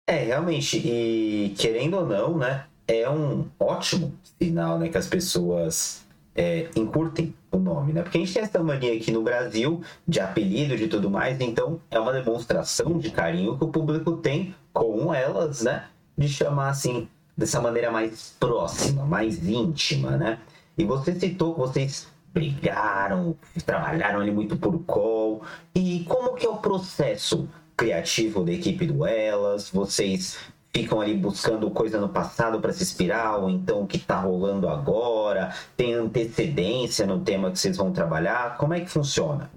É, 0.08 0.18
realmente, 0.26 0.78
e 0.78 1.54
querendo 1.58 1.98
ou 1.98 2.06
não, 2.06 2.38
né? 2.38 2.66
É 2.88 3.10
um 3.10 3.50
ótimo 3.60 4.14
sinal, 4.38 4.78
né? 4.78 4.90
Que 4.90 4.98
as 4.98 5.08
pessoas 5.08 6.06
é, 6.36 6.70
encurtem 6.76 7.34
o 7.52 7.58
nome, 7.58 7.94
né? 7.94 8.02
Porque 8.02 8.18
a 8.18 8.22
gente 8.22 8.34
tem 8.34 8.44
essa 8.44 8.62
mania 8.64 8.94
aqui 8.94 9.12
no 9.12 9.22
Brasil 9.22 9.82
de 10.08 10.20
apelido 10.20 10.76
de 10.76 10.88
tudo 10.88 11.10
mais, 11.10 11.40
então 11.40 11.80
é 11.90 12.00
uma 12.00 12.12
demonstração 12.12 12.98
de 12.98 13.12
carinho 13.12 13.58
que 13.58 13.64
o 13.64 13.70
público 13.70 14.18
tem 14.18 14.56
com 14.74 15.14
elas, 15.14 15.62
né? 15.62 15.88
De 16.18 16.28
chamar 16.28 16.70
assim, 16.70 17.08
dessa 17.36 17.62
maneira 17.62 17.92
mais 17.92 18.36
próxima, 18.40 19.06
mais 19.06 19.48
íntima, 19.48 20.18
né? 20.18 20.40
E 20.78 20.84
você 20.84 21.18
citou 21.20 21.54
que 21.54 21.60
vocês 21.60 22.08
brigaram, 22.34 23.36
trabalharam 23.66 24.20
ali 24.20 24.32
muito 24.32 24.58
por 24.58 24.78
call. 24.86 25.44
E 25.76 26.04
como 26.08 26.34
que 26.34 26.46
é 26.46 26.50
o 26.50 26.58
processo 26.58 27.48
criativo 27.78 28.44
da 28.44 28.52
equipe 28.52 28.86
do 28.88 29.06
Elas? 29.06 29.70
Vocês 29.70 30.38
ficam 30.74 31.00
ali 31.00 31.16
buscando 31.16 31.70
coisa 31.70 32.02
no 32.02 32.10
passado 32.10 32.60
para 32.60 32.74
se 32.74 32.82
inspirar, 32.82 33.38
ou 33.38 33.50
então 33.50 33.82
o 33.82 33.88
que 33.88 33.98
está 33.98 34.20
rolando 34.20 34.68
agora? 34.68 35.54
Tem 35.78 35.94
antecedência 35.94 37.06
no 37.06 37.22
tema 37.22 37.52
que 37.52 37.60
vocês 37.60 37.78
vão 37.78 37.92
trabalhar? 37.92 38.58
Como 38.58 38.74
é 38.74 38.82
que 38.82 38.90
funciona? 38.90 39.52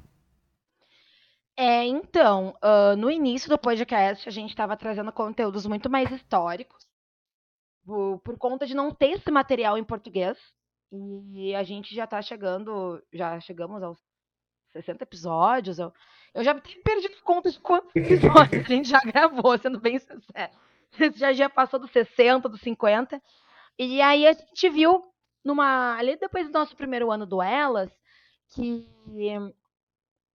É, 1.59 1.87
então, 1.87 2.55
uh, 2.63 2.95
no 2.99 3.11
início 3.11 3.49
do 3.49 3.57
podcast 3.57 4.29
a 4.29 4.33
gente 4.33 4.51
estava 4.51 4.77
trazendo 4.77 5.11
conteúdos 5.11 5.65
muito 5.65 5.89
mais 5.89 6.11
históricos, 6.11 6.86
por, 7.87 8.21
por, 8.21 8.37
conta 8.37 8.67
de 8.67 8.75
não 8.75 8.93
ter 8.93 9.13
esse 9.13 9.31
material 9.31 9.79
em 9.79 9.85
português. 9.85 10.37
E 10.93 11.55
a 11.55 11.63
gente 11.63 11.95
já 11.95 12.05
está 12.05 12.21
chegando, 12.21 13.03
já 13.13 13.39
chegamos 13.41 13.83
aos 13.83 13.99
60 14.73 15.05
episódios. 15.05 15.79
Eu, 15.79 15.93
eu 16.35 16.45
já 16.45 16.55
tenho 16.55 16.83
perdido 16.83 17.17
conta 17.23 17.51
de 17.51 17.61
quantos 17.61 17.91
episódios 17.97 18.65
a 18.65 18.69
gente 18.69 18.89
já 18.89 19.01
gravou, 19.01 19.57
sendo 19.59 19.81
bem 19.81 19.99
sincero. 19.99 20.53
Já, 21.15 21.33
já 21.33 21.49
passou 21.49 21.79
dos 21.79 21.91
60, 21.91 22.49
dos 22.49 22.61
50. 22.61 23.23
E 23.79 24.01
aí 24.01 24.27
a 24.27 24.33
gente 24.33 24.69
viu 24.71 25.05
numa. 25.45 25.97
Ali 25.97 26.17
depois 26.17 26.47
do 26.47 26.53
nosso 26.53 26.75
primeiro 26.77 27.11
ano 27.11 27.27
do 27.27 27.43
Elas, 27.43 27.91
que 28.55 28.89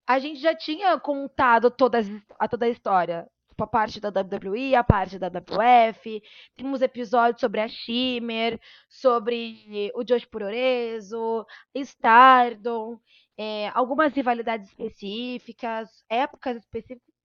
a 0.05 0.19
gente 0.19 0.39
já 0.39 0.55
tinha 0.55 0.99
contado 0.99 1.71
toda 1.71 1.99
a, 2.37 2.47
toda 2.47 2.65
a 2.65 2.69
história. 2.69 3.27
Tipo, 3.62 3.63
a 3.63 3.67
parte 3.67 4.00
da 4.00 4.10
WWE, 4.10 4.76
a 4.76 4.84
parte 4.84 5.19
da 5.19 5.28
WF. 5.28 6.21
Temos 6.56 6.82
episódios 6.82 7.41
sobre 7.41 7.62
a 7.62 7.67
Shimmer, 7.67 8.60
sobre 8.89 9.91
o 9.93 10.04
Josh 10.04 10.26
Puroreso, 10.26 11.45
Stardom, 11.76 13.00
é, 13.38 13.69
algumas 13.69 14.13
rivalidades 14.13 14.69
específicas, 14.69 16.04
épocas 16.10 16.58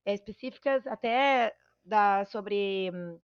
específicas, 0.05 0.87
até 0.87 1.55
da, 1.85 2.25
sobre 2.27 2.91
hum, 2.93 3.19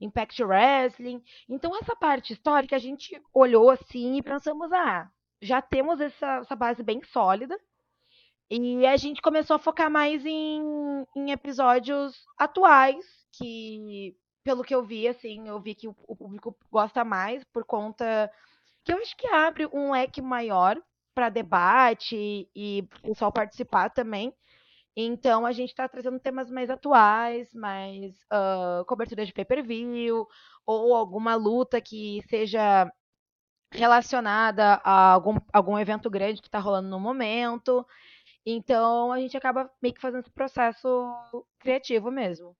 Impact 0.00 0.42
Wrestling. 0.44 1.22
Então, 1.48 1.76
essa 1.76 1.96
parte 1.96 2.32
histórica 2.32 2.76
a 2.76 2.80
gente 2.80 3.20
olhou 3.34 3.70
assim 3.70 4.16
e 4.18 4.22
pensamos: 4.22 4.72
ah, 4.72 5.10
já 5.42 5.60
temos 5.60 6.00
essa, 6.00 6.38
essa 6.38 6.54
base 6.54 6.82
bem 6.82 7.02
sólida. 7.02 7.58
E 8.50 8.86
a 8.86 8.96
gente 8.96 9.20
começou 9.20 9.56
a 9.56 9.58
focar 9.58 9.90
mais 9.90 10.24
em, 10.24 10.62
em 11.16 11.30
episódios 11.32 12.14
atuais, 12.38 13.04
que, 13.32 14.16
pelo 14.44 14.62
que 14.62 14.74
eu 14.74 14.84
vi, 14.84 15.08
assim, 15.08 15.48
eu 15.48 15.60
vi 15.60 15.74
que 15.74 15.88
o, 15.88 15.96
o 16.06 16.16
público 16.16 16.56
gosta 16.70 17.04
mais 17.04 17.42
por 17.44 17.64
conta 17.64 18.30
que 18.84 18.92
eu 18.92 18.98
acho 18.98 19.16
que 19.16 19.26
abre 19.26 19.66
um 19.72 19.90
leque 19.90 20.22
maior 20.22 20.80
para 21.12 21.28
debate 21.28 22.48
e 22.54 22.88
o 23.02 23.08
pessoal 23.08 23.32
participar 23.32 23.90
também. 23.90 24.32
Então 24.96 25.44
a 25.44 25.52
gente 25.52 25.70
está 25.70 25.88
trazendo 25.88 26.20
temas 26.20 26.50
mais 26.50 26.70
atuais, 26.70 27.52
mais 27.52 28.14
uh, 28.32 28.84
cobertura 28.86 29.26
de 29.26 29.32
pay-per-view, 29.32 30.26
ou 30.64 30.94
alguma 30.94 31.34
luta 31.34 31.80
que 31.80 32.22
seja 32.28 32.90
relacionada 33.72 34.80
a 34.84 35.12
algum, 35.12 35.36
algum 35.52 35.78
evento 35.78 36.08
grande 36.08 36.40
que 36.40 36.48
está 36.48 36.60
rolando 36.60 36.88
no 36.88 37.00
momento. 37.00 37.84
Então 38.46 39.10
a 39.10 39.18
gente 39.18 39.36
acaba 39.36 39.68
meio 39.82 39.92
que 39.92 40.00
fazendo 40.00 40.20
esse 40.20 40.30
processo 40.30 40.88
criativo 41.58 42.12
mesmo. 42.12 42.56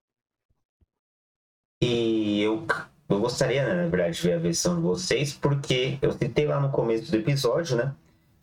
E 1.80 2.40
eu, 2.42 2.66
eu 3.08 3.20
gostaria, 3.20 3.64
né, 3.64 3.84
na 3.84 3.88
verdade, 3.88 4.16
de 4.16 4.22
ver 4.22 4.32
a 4.34 4.38
versão 4.38 4.76
de 4.76 4.82
vocês, 4.82 5.32
porque 5.32 5.98
eu 6.02 6.10
citei 6.10 6.46
lá 6.46 6.58
no 6.58 6.72
começo 6.72 7.10
do 7.10 7.16
episódio, 7.16 7.76
né? 7.76 7.94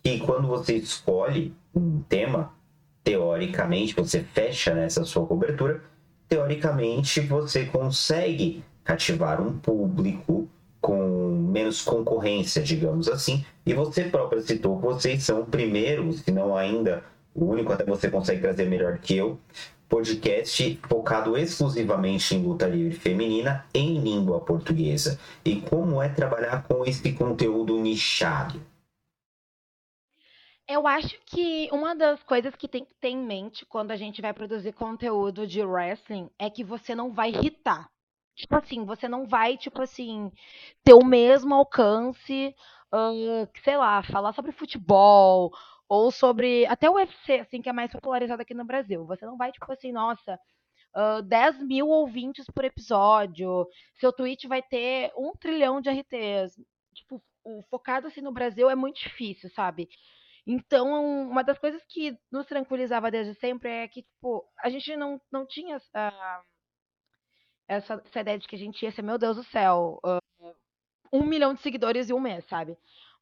Que 0.02 0.20
quando 0.20 0.48
você 0.48 0.76
escolhe 0.76 1.54
um 1.74 2.00
tema, 2.02 2.54
teoricamente, 3.02 3.94
você 3.94 4.22
fecha 4.22 4.72
né, 4.72 4.88
sua 4.88 5.26
cobertura, 5.26 5.82
teoricamente 6.28 7.20
você 7.20 7.66
consegue 7.66 8.64
cativar 8.82 9.40
um 9.42 9.58
público 9.58 10.48
com 10.80 11.48
menos 11.50 11.82
concorrência, 11.82 12.62
digamos 12.62 13.08
assim. 13.08 13.44
E 13.66 13.74
você 13.74 14.04
próprio 14.04 14.40
citou 14.40 14.76
que 14.78 14.84
vocês 14.84 15.24
são 15.24 15.40
o 15.40 15.46
primeiro, 15.46 16.12
se 16.12 16.30
não 16.30 16.56
ainda 16.56 17.02
o 17.34 17.46
único 17.46 17.72
até 17.72 17.84
você 17.84 18.10
consegue 18.10 18.40
trazer 18.40 18.66
melhor 18.66 18.98
que 18.98 19.16
eu, 19.16 19.40
podcast 19.88 20.80
focado 20.88 21.36
exclusivamente 21.36 22.34
em 22.34 22.42
luta 22.42 22.66
livre 22.66 22.96
feminina 22.96 23.66
em 23.74 23.98
língua 23.98 24.40
portuguesa. 24.40 25.20
E 25.44 25.60
como 25.60 26.02
é 26.02 26.08
trabalhar 26.08 26.62
com 26.62 26.84
esse 26.84 27.12
conteúdo 27.12 27.78
nichado? 27.78 28.60
Eu 30.66 30.86
acho 30.86 31.18
que 31.26 31.68
uma 31.70 31.94
das 31.94 32.22
coisas 32.22 32.56
que 32.56 32.66
tem 32.66 32.84
que 32.84 32.94
ter 32.94 33.08
em 33.08 33.18
mente 33.18 33.66
quando 33.66 33.90
a 33.90 33.96
gente 33.96 34.22
vai 34.22 34.32
produzir 34.32 34.72
conteúdo 34.72 35.46
de 35.46 35.62
wrestling 35.62 36.30
é 36.38 36.48
que 36.48 36.64
você 36.64 36.94
não 36.94 37.12
vai 37.12 37.28
irritar. 37.30 37.90
Tipo 38.34 38.56
assim, 38.56 38.84
você 38.84 39.06
não 39.06 39.26
vai, 39.26 39.56
tipo 39.56 39.80
assim, 39.82 40.32
ter 40.82 40.94
o 40.94 41.04
mesmo 41.04 41.54
alcance, 41.54 42.54
uh, 42.92 43.48
sei 43.62 43.76
lá, 43.76 44.02
falar 44.02 44.32
sobre 44.32 44.50
futebol 44.50 45.52
ou 45.88 46.10
sobre 46.10 46.66
até 46.66 46.88
o 46.88 46.94
UFC, 46.94 47.40
assim, 47.40 47.62
que 47.62 47.68
é 47.68 47.72
mais 47.72 47.92
popularizado 47.92 48.42
aqui 48.42 48.54
no 48.54 48.64
Brasil. 48.64 49.04
Você 49.06 49.26
não 49.26 49.36
vai, 49.36 49.52
tipo 49.52 49.70
assim, 49.70 49.92
nossa, 49.92 50.38
uh, 50.96 51.22
10 51.22 51.62
mil 51.62 51.88
ouvintes 51.88 52.46
por 52.46 52.64
episódio, 52.64 53.66
seu 53.98 54.12
tweet 54.12 54.46
vai 54.48 54.62
ter 54.62 55.12
um 55.16 55.32
trilhão 55.32 55.80
de 55.80 55.90
RTs. 55.90 56.54
Tipo, 56.94 57.22
o 57.44 57.62
focado 57.70 58.06
assim 58.06 58.20
no 58.20 58.32
Brasil 58.32 58.70
é 58.70 58.74
muito 58.74 59.00
difícil, 59.00 59.50
sabe? 59.50 59.88
Então, 60.46 61.28
uma 61.28 61.42
das 61.42 61.58
coisas 61.58 61.82
que 61.88 62.16
nos 62.30 62.46
tranquilizava 62.46 63.10
desde 63.10 63.34
sempre 63.34 63.70
é 63.70 63.88
que, 63.88 64.02
tipo, 64.02 64.44
a 64.62 64.68
gente 64.68 64.94
não, 64.96 65.20
não 65.32 65.46
tinha 65.46 65.76
essa, 65.76 66.44
essa, 67.66 68.02
essa 68.04 68.20
ideia 68.20 68.38
de 68.38 68.46
que 68.46 68.56
a 68.56 68.58
gente 68.58 68.82
ia 68.82 68.92
ser, 68.92 69.02
meu 69.02 69.18
Deus 69.18 69.36
do 69.36 69.44
céu, 69.44 69.98
uh, 70.04 70.54
um 71.12 71.24
milhão 71.24 71.54
de 71.54 71.60
seguidores 71.62 72.10
em 72.10 72.12
um 72.12 72.20
mês, 72.20 72.44
sabe? 72.46 72.76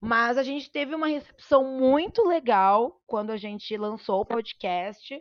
Mas 0.04 0.36
a 0.36 0.42
gente 0.42 0.68
teve 0.68 0.96
uma 0.96 1.06
recepção 1.06 1.78
muito 1.78 2.26
legal 2.26 3.00
quando 3.06 3.30
a 3.30 3.36
gente 3.36 3.76
lançou 3.76 4.20
o 4.20 4.26
podcast. 4.26 5.16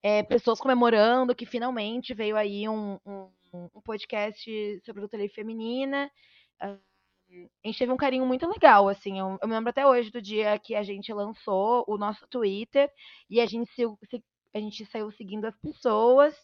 É, 0.00 0.22
pessoas 0.22 0.60
comemorando 0.60 1.34
que 1.34 1.44
finalmente 1.44 2.14
veio 2.14 2.36
aí 2.36 2.68
um, 2.68 2.96
um, 3.04 3.28
um 3.52 3.80
podcast 3.82 4.80
sobre 4.84 5.02
luta 5.02 5.16
livre 5.16 5.34
feminina. 5.34 6.08
A 6.60 6.78
gente 7.64 7.78
teve 7.80 7.90
um 7.90 7.96
carinho 7.96 8.24
muito 8.24 8.46
legal, 8.46 8.88
assim. 8.88 9.18
Eu, 9.18 9.36
eu, 9.42 9.48
me 9.48 9.54
lembro 9.54 9.70
até 9.70 9.84
hoje 9.84 10.12
do 10.12 10.22
dia 10.22 10.56
que 10.60 10.76
a 10.76 10.84
gente 10.84 11.12
lançou 11.12 11.84
o 11.88 11.98
nosso 11.98 12.24
Twitter 12.28 12.88
e 13.28 13.40
a 13.40 13.46
gente, 13.46 13.68
se, 13.72 13.82
a 14.54 14.60
gente 14.60 14.86
saiu 14.86 15.10
seguindo 15.10 15.44
as 15.44 15.56
pessoas. 15.58 16.36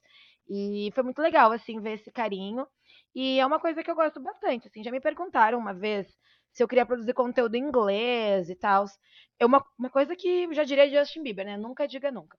E 0.48 0.90
foi 0.92 1.04
muito 1.04 1.22
legal, 1.22 1.52
assim, 1.52 1.80
ver 1.80 2.00
esse 2.00 2.10
carinho. 2.10 2.66
E 3.14 3.38
é 3.38 3.46
uma 3.46 3.60
coisa 3.60 3.84
que 3.84 3.90
eu 3.90 3.94
gosto 3.94 4.18
bastante, 4.18 4.66
assim. 4.66 4.82
Já 4.82 4.90
me 4.90 5.00
perguntaram 5.00 5.56
uma 5.56 5.72
vez 5.72 6.08
se 6.56 6.62
eu 6.62 6.68
queria 6.68 6.86
produzir 6.86 7.12
conteúdo 7.12 7.54
em 7.54 7.62
inglês 7.62 8.48
e 8.48 8.54
tal. 8.56 8.86
É 9.38 9.44
uma, 9.44 9.62
uma 9.78 9.90
coisa 9.90 10.16
que 10.16 10.52
já 10.54 10.64
diria 10.64 10.88
Justin 10.88 11.22
Bieber, 11.22 11.44
né? 11.44 11.58
Nunca 11.58 11.86
diga 11.86 12.10
nunca. 12.10 12.38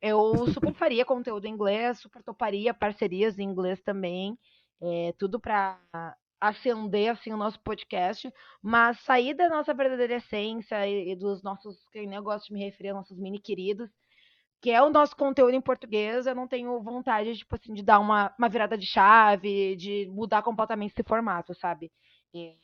Eu 0.00 0.32
super 0.54 0.72
faria 0.72 1.04
conteúdo 1.04 1.46
em 1.46 1.52
inglês, 1.52 1.98
super 1.98 2.22
toparia 2.22 2.72
parcerias 2.72 3.38
em 3.40 3.42
inglês 3.42 3.82
também. 3.82 4.38
É, 4.80 5.12
tudo 5.18 5.40
para 5.40 5.80
acender 6.40 7.08
assim 7.10 7.32
o 7.32 7.36
nosso 7.36 7.58
podcast, 7.60 8.32
mas 8.62 9.00
sair 9.00 9.34
da 9.34 9.48
nossa 9.48 9.74
verdadeira 9.74 10.16
essência 10.16 10.86
e, 10.86 11.10
e 11.10 11.16
dos 11.16 11.42
nossos, 11.42 11.76
que 11.88 11.98
eu 11.98 12.22
gosto 12.22 12.46
de 12.48 12.52
me 12.54 12.60
referir 12.64 12.90
aos 12.90 12.98
nossos 12.98 13.18
mini 13.18 13.40
queridos, 13.40 13.90
que 14.62 14.70
é 14.70 14.80
o 14.80 14.90
nosso 14.90 15.16
conteúdo 15.16 15.54
em 15.54 15.60
português, 15.60 16.26
eu 16.26 16.36
não 16.36 16.46
tenho 16.46 16.80
vontade 16.82 17.36
tipo 17.36 17.56
assim 17.56 17.74
de 17.74 17.82
dar 17.82 17.98
uma, 17.98 18.32
uma 18.38 18.48
virada 18.48 18.78
de 18.78 18.86
chave, 18.86 19.74
de 19.74 20.06
mudar 20.12 20.42
completamente 20.42 20.92
esse 20.92 21.02
formato, 21.02 21.52
sabe? 21.54 21.90
E, 22.32 22.54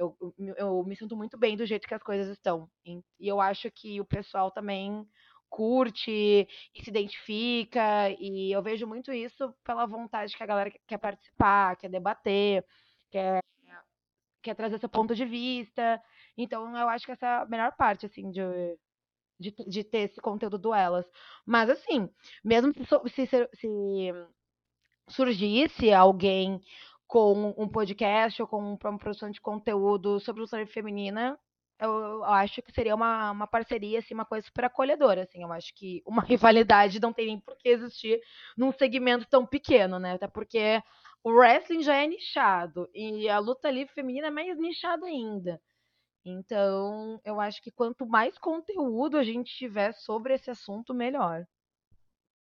eu, 0.00 0.34
eu, 0.56 0.84
me 0.84 0.96
sinto 0.96 1.14
muito 1.16 1.38
bem 1.38 1.56
do 1.56 1.66
jeito 1.66 1.86
que 1.86 1.94
as 1.94 2.02
coisas 2.02 2.28
estão. 2.28 2.70
E 2.86 3.28
eu 3.28 3.40
acho 3.40 3.70
que 3.70 4.00
o 4.00 4.04
pessoal 4.04 4.50
também 4.50 5.06
curte 5.48 6.10
e 6.10 6.82
se 6.82 6.88
identifica, 6.90 8.08
e 8.18 8.50
eu 8.52 8.62
vejo 8.62 8.86
muito 8.86 9.12
isso 9.12 9.52
pela 9.64 9.86
vontade 9.86 10.36
que 10.36 10.42
a 10.42 10.46
galera 10.46 10.72
quer 10.86 10.98
participar, 10.98 11.76
quer 11.76 11.90
debater, 11.90 12.64
quer, 13.10 13.42
quer 14.42 14.54
trazer 14.54 14.78
seu 14.78 14.88
ponto 14.88 15.14
de 15.14 15.24
vista. 15.26 16.00
Então, 16.36 16.74
eu 16.76 16.88
acho 16.88 17.04
que 17.04 17.12
essa 17.12 17.26
é 17.26 17.36
a 17.42 17.46
melhor 17.46 17.76
parte, 17.76 18.06
assim, 18.06 18.30
de, 18.30 18.40
de, 19.38 19.50
de 19.68 19.84
ter 19.84 20.10
esse 20.10 20.20
conteúdo 20.20 20.56
do 20.58 20.72
Elas. 20.72 21.04
Mas, 21.44 21.68
assim, 21.68 22.08
mesmo 22.44 22.72
se, 22.72 23.26
se, 23.26 23.48
se 23.54 24.12
surgisse 25.10 25.92
alguém 25.92 26.60
com 27.10 27.52
um 27.58 27.68
podcast 27.68 28.40
ou 28.40 28.46
com 28.46 28.76
uma 28.80 28.98
produção 28.98 29.32
de 29.32 29.40
conteúdo 29.40 30.20
sobre 30.20 30.42
luta 30.42 30.64
feminina, 30.64 31.36
eu, 31.80 32.22
acho 32.22 32.62
que 32.62 32.70
seria 32.72 32.94
uma, 32.94 33.32
uma 33.32 33.46
parceria, 33.48 33.98
assim, 33.98 34.14
uma 34.14 34.24
coisa 34.24 34.46
super 34.46 34.66
acolhedora, 34.66 35.22
assim. 35.24 35.42
Eu 35.42 35.52
acho 35.52 35.74
que 35.74 36.02
uma 36.06 36.22
rivalidade 36.22 37.00
não 37.00 37.12
tem 37.12 37.26
nem 37.26 37.40
por 37.40 37.56
que 37.56 37.68
existir 37.68 38.20
num 38.56 38.70
segmento 38.70 39.26
tão 39.28 39.44
pequeno, 39.44 39.98
né? 39.98 40.12
Até 40.12 40.28
porque 40.28 40.80
o 41.24 41.32
wrestling 41.32 41.82
já 41.82 41.96
é 41.96 42.06
nichado 42.06 42.88
e 42.94 43.28
a 43.28 43.40
luta 43.40 43.68
livre 43.72 43.92
feminina 43.92 44.28
é 44.28 44.30
mais 44.30 44.56
nichada 44.56 45.06
ainda. 45.06 45.60
Então, 46.24 47.20
eu 47.24 47.40
acho 47.40 47.60
que 47.60 47.72
quanto 47.72 48.06
mais 48.06 48.38
conteúdo 48.38 49.18
a 49.18 49.24
gente 49.24 49.52
tiver 49.56 49.92
sobre 49.94 50.34
esse 50.34 50.48
assunto, 50.48 50.94
melhor. 50.94 51.44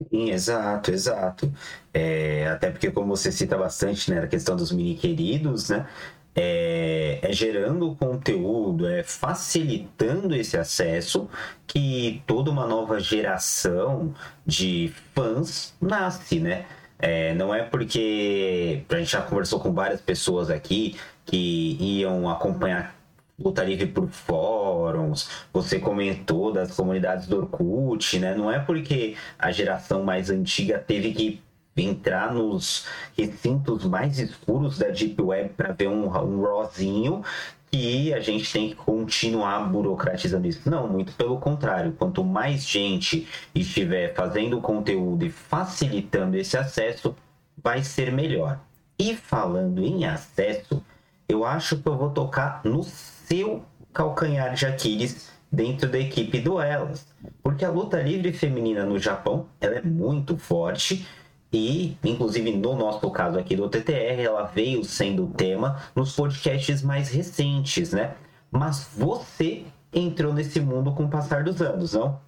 Sim, 0.09 0.31
exato, 0.31 0.91
exato. 0.91 1.53
É, 1.93 2.49
até 2.49 2.71
porque, 2.71 2.91
como 2.91 3.15
você 3.17 3.31
cita 3.31 3.57
bastante, 3.57 4.11
né, 4.11 4.21
a 4.21 4.27
questão 4.29 4.57
dos 4.57 4.73
mini 4.73 4.95
queridos, 4.97 5.69
né? 5.69 5.87
É, 6.35 7.19
é, 7.23 7.33
gerando 7.33 7.95
conteúdo, 7.97 8.87
é 8.89 9.03
facilitando 9.03 10.35
esse 10.35 10.57
acesso 10.57 11.29
que 11.67 12.23
toda 12.27 12.51
uma 12.51 12.67
nova 12.67 13.01
geração 13.01 14.15
de 14.47 14.93
fãs 15.15 15.75
nasce, 15.81 16.39
né? 16.41 16.67
É, 16.99 17.35
não 17.35 17.55
é 17.55 17.63
porque 17.65 18.85
a 18.89 18.97
gente 18.97 19.11
já 19.13 19.23
conversou 19.23 19.59
com 19.61 19.73
várias 19.73 20.01
pessoas 20.01 20.51
aqui 20.51 20.97
que 21.27 21.77
iam 21.81 22.29
acompanhar 22.29 22.95
luta 23.40 23.64
livre 23.64 23.87
por 23.87 24.09
fóruns, 24.09 25.29
você 25.53 25.79
comentou 25.79 26.53
das 26.53 26.76
comunidades 26.76 27.26
do 27.26 27.38
Orkut, 27.38 28.18
né? 28.18 28.35
Não 28.35 28.50
é 28.50 28.59
porque 28.59 29.16
a 29.38 29.50
geração 29.50 30.05
mais 30.05 30.31
antiga 30.31 30.79
teve 30.79 31.12
que 31.12 31.42
entrar 31.76 32.35
nos 32.35 32.87
recintos 33.16 33.85
mais 33.87 34.18
escuros 34.18 34.79
da 34.79 34.88
Deep 34.88 35.20
Web 35.20 35.50
para 35.57 35.72
ver 35.72 35.88
um, 35.88 36.05
um 36.05 36.42
RAWzinho 36.42 37.22
que 37.70 38.12
a 38.12 38.20
gente 38.20 38.53
tem 38.53 38.70
que 38.70 38.74
continuar 38.74 39.61
burocratizando 39.70 40.46
isso. 40.46 40.68
Não, 40.68 40.88
muito 40.88 41.12
pelo 41.12 41.38
contrário. 41.38 41.92
Quanto 41.92 42.24
mais 42.24 42.66
gente 42.66 43.29
estiver 43.55 44.12
fazendo 44.14 44.61
conteúdo 44.61 45.24
e 45.24 45.31
facilitando 45.31 46.37
esse 46.37 46.57
acesso, 46.57 47.14
vai 47.62 47.83
ser 47.83 48.12
melhor. 48.12 48.59
E 48.98 49.14
falando 49.14 49.83
em 49.83 50.05
acesso, 50.05 50.85
eu 51.29 51.44
acho 51.44 51.79
que 51.79 51.88
eu 51.88 51.96
vou 51.96 52.11
tocar 52.11 52.61
no 52.64 52.83
seu 53.31 53.64
calcanhar 53.93 54.55
de 54.55 54.66
Aquiles 54.66 55.31
dentro 55.51 55.88
da 55.88 55.99
equipe 55.99 56.40
do 56.40 56.61
Elas. 56.61 57.07
Porque 57.43 57.64
a 57.64 57.71
luta 57.71 58.01
livre 58.03 58.33
feminina 58.33 58.85
no 58.85 58.99
Japão 58.99 59.49
ela 59.61 59.77
é 59.77 59.83
muito 59.83 60.37
forte 60.37 61.07
e, 61.53 61.97
inclusive, 62.05 62.57
no 62.57 62.77
nosso 62.77 63.11
caso 63.11 63.38
aqui 63.38 63.57
do 63.57 63.69
TTR, 63.69 64.21
ela 64.23 64.45
veio 64.45 64.85
sendo 64.85 65.29
tema 65.29 65.81
nos 65.95 66.14
podcasts 66.14 66.83
mais 66.83 67.11
recentes, 67.11 67.93
né? 67.93 68.16
Mas 68.51 68.88
você 68.97 69.64
entrou 69.93 70.33
nesse 70.33 70.61
mundo 70.61 70.93
com 70.95 71.05
o 71.05 71.11
passar 71.11 71.43
dos 71.43 71.61
anos, 71.61 71.95
não? 71.95 72.21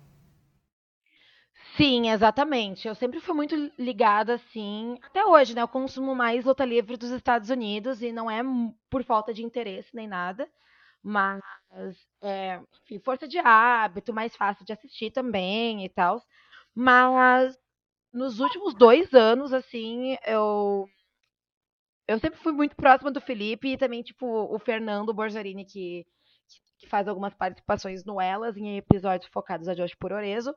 Sim, 1.77 2.11
exatamente. 2.11 2.87
Eu 2.87 2.95
sempre 2.95 3.21
fui 3.21 3.35
muito 3.35 3.55
ligada, 3.79 4.35
assim, 4.35 4.99
até 5.03 5.25
hoje, 5.25 5.55
né? 5.55 5.63
Eu 5.63 5.69
consumo 5.69 6.15
mais 6.15 6.45
luta 6.45 6.65
livre 6.65 6.97
dos 6.97 7.11
Estados 7.11 7.49
Unidos 7.49 8.03
e 8.03 8.13
não 8.13 8.31
é 8.31 8.43
por 8.91 9.05
falta 9.05 9.33
de 9.33 9.45
interesse 9.45 9.95
nem 9.95 10.07
nada, 10.07 10.49
mas, 11.03 11.41
é, 12.23 12.61
enfim, 12.85 12.99
força 13.01 13.27
de 13.27 13.39
hábito, 13.39 14.13
mais 14.13 14.37
fácil 14.37 14.65
de 14.65 14.73
assistir 14.73 15.11
também 15.11 15.85
e 15.85 15.89
tal. 15.89 16.23
Mas 16.75 17.57
nos 18.13 18.41
últimos 18.41 18.75
dois 18.75 19.13
anos, 19.15 19.53
assim, 19.53 20.17
eu. 20.27 20.89
Eu 22.07 22.19
sempre 22.19 22.39
fui 22.41 22.53
muito 22.53 22.77
próxima 22.77 23.11
do 23.11 23.21
Felipe 23.21 23.69
e 23.69 23.79
também, 23.79 24.03
tipo, 24.03 24.27
o 24.27 24.59
Fernando 24.59 25.15
Borzarini, 25.15 25.65
que, 25.65 26.05
que 26.79 26.87
faz 26.89 27.09
algumas 27.09 27.33
participações 27.35 28.05
no 28.05 28.21
Elas, 28.21 28.57
em 28.57 28.77
episódios 28.77 29.31
focados 29.31 29.69
a 29.69 29.75
Josh 29.75 29.95
Pororezo. 29.95 30.55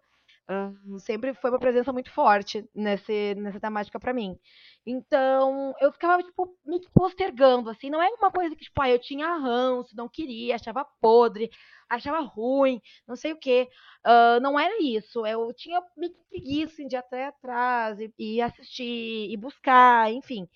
Sempre 0.99 1.33
foi 1.33 1.49
uma 1.49 1.59
presença 1.59 1.91
muito 1.91 2.11
forte 2.11 2.69
nesse, 2.73 3.33
nessa 3.35 3.59
temática 3.59 3.99
para 3.99 4.13
mim. 4.13 4.37
Então, 4.85 5.73
eu 5.81 5.91
ficava, 5.91 6.21
tipo, 6.21 6.55
me 6.63 6.79
postergando, 6.93 7.69
assim. 7.69 7.89
Não 7.89 8.01
é 8.01 8.07
uma 8.09 8.31
coisa 8.31 8.55
que, 8.55 8.63
tipo, 8.63 8.79
ah, 8.81 8.89
eu 8.89 8.99
tinha 8.99 9.37
ranço, 9.37 9.95
não 9.95 10.07
queria, 10.07 10.55
achava 10.55 10.85
podre, 11.01 11.49
achava 11.89 12.19
ruim, 12.19 12.79
não 13.07 13.15
sei 13.15 13.33
o 13.33 13.37
quê. 13.37 13.67
Uh, 14.05 14.39
não 14.39 14.59
era 14.59 14.81
isso. 14.81 15.25
Eu 15.25 15.51
tinha 15.53 15.81
que 15.81 16.09
preguiça 16.29 16.85
de 16.85 16.95
ir 16.95 16.97
até 16.97 17.27
atrás 17.27 17.99
e, 17.99 18.13
e 18.19 18.41
assistir 18.41 19.31
e 19.31 19.35
buscar, 19.37 20.11
enfim. 20.11 20.47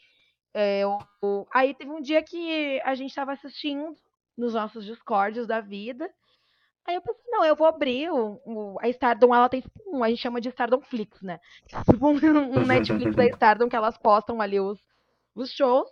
Eu, 0.54 0.97
aí 1.54 1.73
teve 1.73 1.91
um 1.91 2.02
dia 2.02 2.21
que 2.23 2.82
a 2.84 2.93
gente 2.95 3.10
estava 3.10 3.34
assistindo 3.34 3.95
nos 4.38 4.54
nossos 4.54 4.86
discordes 4.86 5.47
da 5.47 5.62
vida. 5.62 6.10
Aí 6.89 6.95
eu 6.95 7.04
pensei, 7.04 7.23
não, 7.28 7.45
eu 7.45 7.56
vou 7.56 7.67
abrir 7.67 8.10
o, 8.10 8.41
o, 8.43 8.78
a 8.82 8.89
Stardom, 8.89 9.34
ela 9.36 9.47
tem 9.47 9.62
tipo 9.62 9.80
um, 9.86 10.04
a 10.04 10.10
gente 10.10 10.23
chama 10.23 10.41
de 10.41 10.49
Stardom 10.49 10.82
Flix, 10.82 11.21
né? 11.21 11.39
Tipo 11.86 12.08
um, 12.08 12.15
um 12.15 12.65
Netflix 12.65 13.15
da 13.15 13.25
Stardom 13.30 13.69
que 13.69 13.75
elas 13.75 13.95
postam 13.95 14.41
ali 14.41 14.60
os, 14.60 14.84
os 15.36 15.52
shows. 15.52 15.88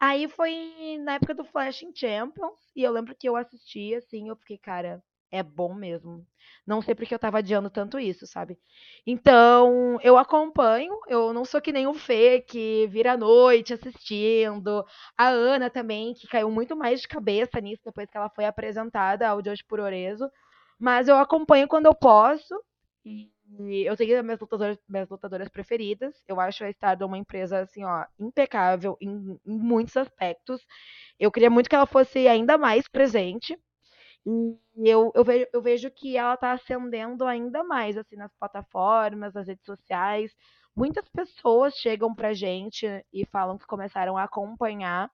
Aí 0.00 0.28
foi 0.28 0.98
na 1.04 1.14
época 1.14 1.34
do 1.34 1.44
Flash 1.44 1.82
in 1.82 1.94
Champions, 1.94 2.58
e 2.74 2.82
eu 2.82 2.90
lembro 2.90 3.14
que 3.14 3.28
eu 3.28 3.36
assisti, 3.36 3.94
assim, 3.94 4.28
eu 4.28 4.34
fiquei, 4.34 4.58
cara, 4.58 5.00
é 5.34 5.42
bom 5.42 5.74
mesmo. 5.74 6.26
Não 6.66 6.80
sei 6.82 6.94
porque 6.94 7.14
eu 7.14 7.18
tava 7.18 7.38
adiando 7.38 7.68
tanto 7.70 7.98
isso, 7.98 8.26
sabe? 8.26 8.58
Então, 9.06 9.98
eu 10.02 10.16
acompanho, 10.16 10.98
eu 11.08 11.32
não 11.32 11.44
sou 11.44 11.60
que 11.60 11.72
nem 11.72 11.86
o 11.86 11.94
Fê, 11.94 12.40
que 12.40 12.86
vira 12.88 13.12
à 13.12 13.16
noite 13.16 13.74
assistindo. 13.74 14.84
A 15.16 15.28
Ana 15.28 15.68
também, 15.70 16.14
que 16.14 16.26
caiu 16.28 16.50
muito 16.50 16.76
mais 16.76 17.00
de 17.00 17.08
cabeça 17.08 17.60
nisso 17.60 17.82
depois 17.84 18.08
que 18.10 18.16
ela 18.16 18.30
foi 18.30 18.44
apresentada 18.46 19.28
ao 19.28 19.42
Josh 19.42 19.62
Puroreso. 19.62 20.30
Mas 20.78 21.08
eu 21.08 21.16
acompanho 21.16 21.68
quando 21.68 21.86
eu 21.86 21.94
posso. 21.94 22.54
E 23.04 23.30
eu 23.86 23.96
tenho 23.96 24.22
minhas 24.24 24.40
lutadoras, 24.40 24.78
minhas 24.88 25.08
lutadoras 25.08 25.48
preferidas. 25.48 26.14
Eu 26.26 26.40
acho 26.40 26.64
a 26.64 26.70
Stardom 26.70 27.06
uma 27.06 27.18
empresa, 27.18 27.60
assim, 27.60 27.84
ó, 27.84 28.04
impecável 28.18 28.96
em, 29.00 29.38
em 29.46 29.58
muitos 29.58 29.96
aspectos. 29.96 30.60
Eu 31.18 31.30
queria 31.30 31.50
muito 31.50 31.68
que 31.68 31.76
ela 31.76 31.86
fosse 31.86 32.26
ainda 32.28 32.56
mais 32.58 32.88
presente. 32.88 33.58
E 34.26 34.88
eu, 34.88 35.12
eu, 35.14 35.24
vejo, 35.24 35.46
eu 35.52 35.62
vejo 35.62 35.90
que 35.90 36.16
ela 36.16 36.34
está 36.34 36.52
ascendendo 36.52 37.24
ainda 37.26 37.62
mais, 37.62 37.96
assim, 37.96 38.16
nas 38.16 38.32
plataformas, 38.38 39.34
nas 39.34 39.46
redes 39.46 39.64
sociais. 39.64 40.34
Muitas 40.74 41.08
pessoas 41.08 41.74
chegam 41.74 42.14
pra 42.14 42.32
gente 42.32 42.86
e 43.12 43.26
falam 43.26 43.58
que 43.58 43.66
começaram 43.66 44.16
a 44.16 44.24
acompanhar 44.24 45.10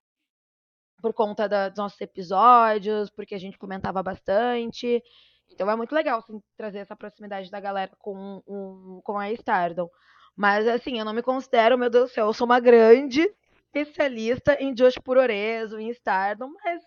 por 1.00 1.12
conta 1.12 1.48
da, 1.48 1.68
dos 1.68 1.78
nossos 1.78 2.00
episódios, 2.00 3.10
porque 3.10 3.34
a 3.34 3.38
gente 3.38 3.58
comentava 3.58 4.02
bastante. 4.02 5.02
Então 5.50 5.68
é 5.70 5.76
muito 5.76 5.94
legal 5.94 6.18
assim, 6.20 6.40
trazer 6.56 6.78
essa 6.78 6.96
proximidade 6.96 7.50
da 7.50 7.60
galera 7.60 7.92
com, 7.98 8.42
um, 8.46 9.00
com 9.02 9.18
a 9.18 9.30
Stardom. 9.32 9.88
Mas 10.36 10.66
assim, 10.68 10.98
eu 10.98 11.04
não 11.04 11.12
me 11.12 11.22
considero, 11.22 11.76
meu 11.76 11.90
Deus 11.90 12.10
do 12.10 12.14
céu, 12.14 12.26
eu 12.26 12.32
sou 12.32 12.46
uma 12.46 12.60
grande 12.60 13.28
especialista 13.66 14.56
em 14.60 14.72
Josh 14.74 14.98
Puroreso, 14.98 15.78
em 15.78 15.90
Stardom, 15.90 16.50
mas 16.64 16.82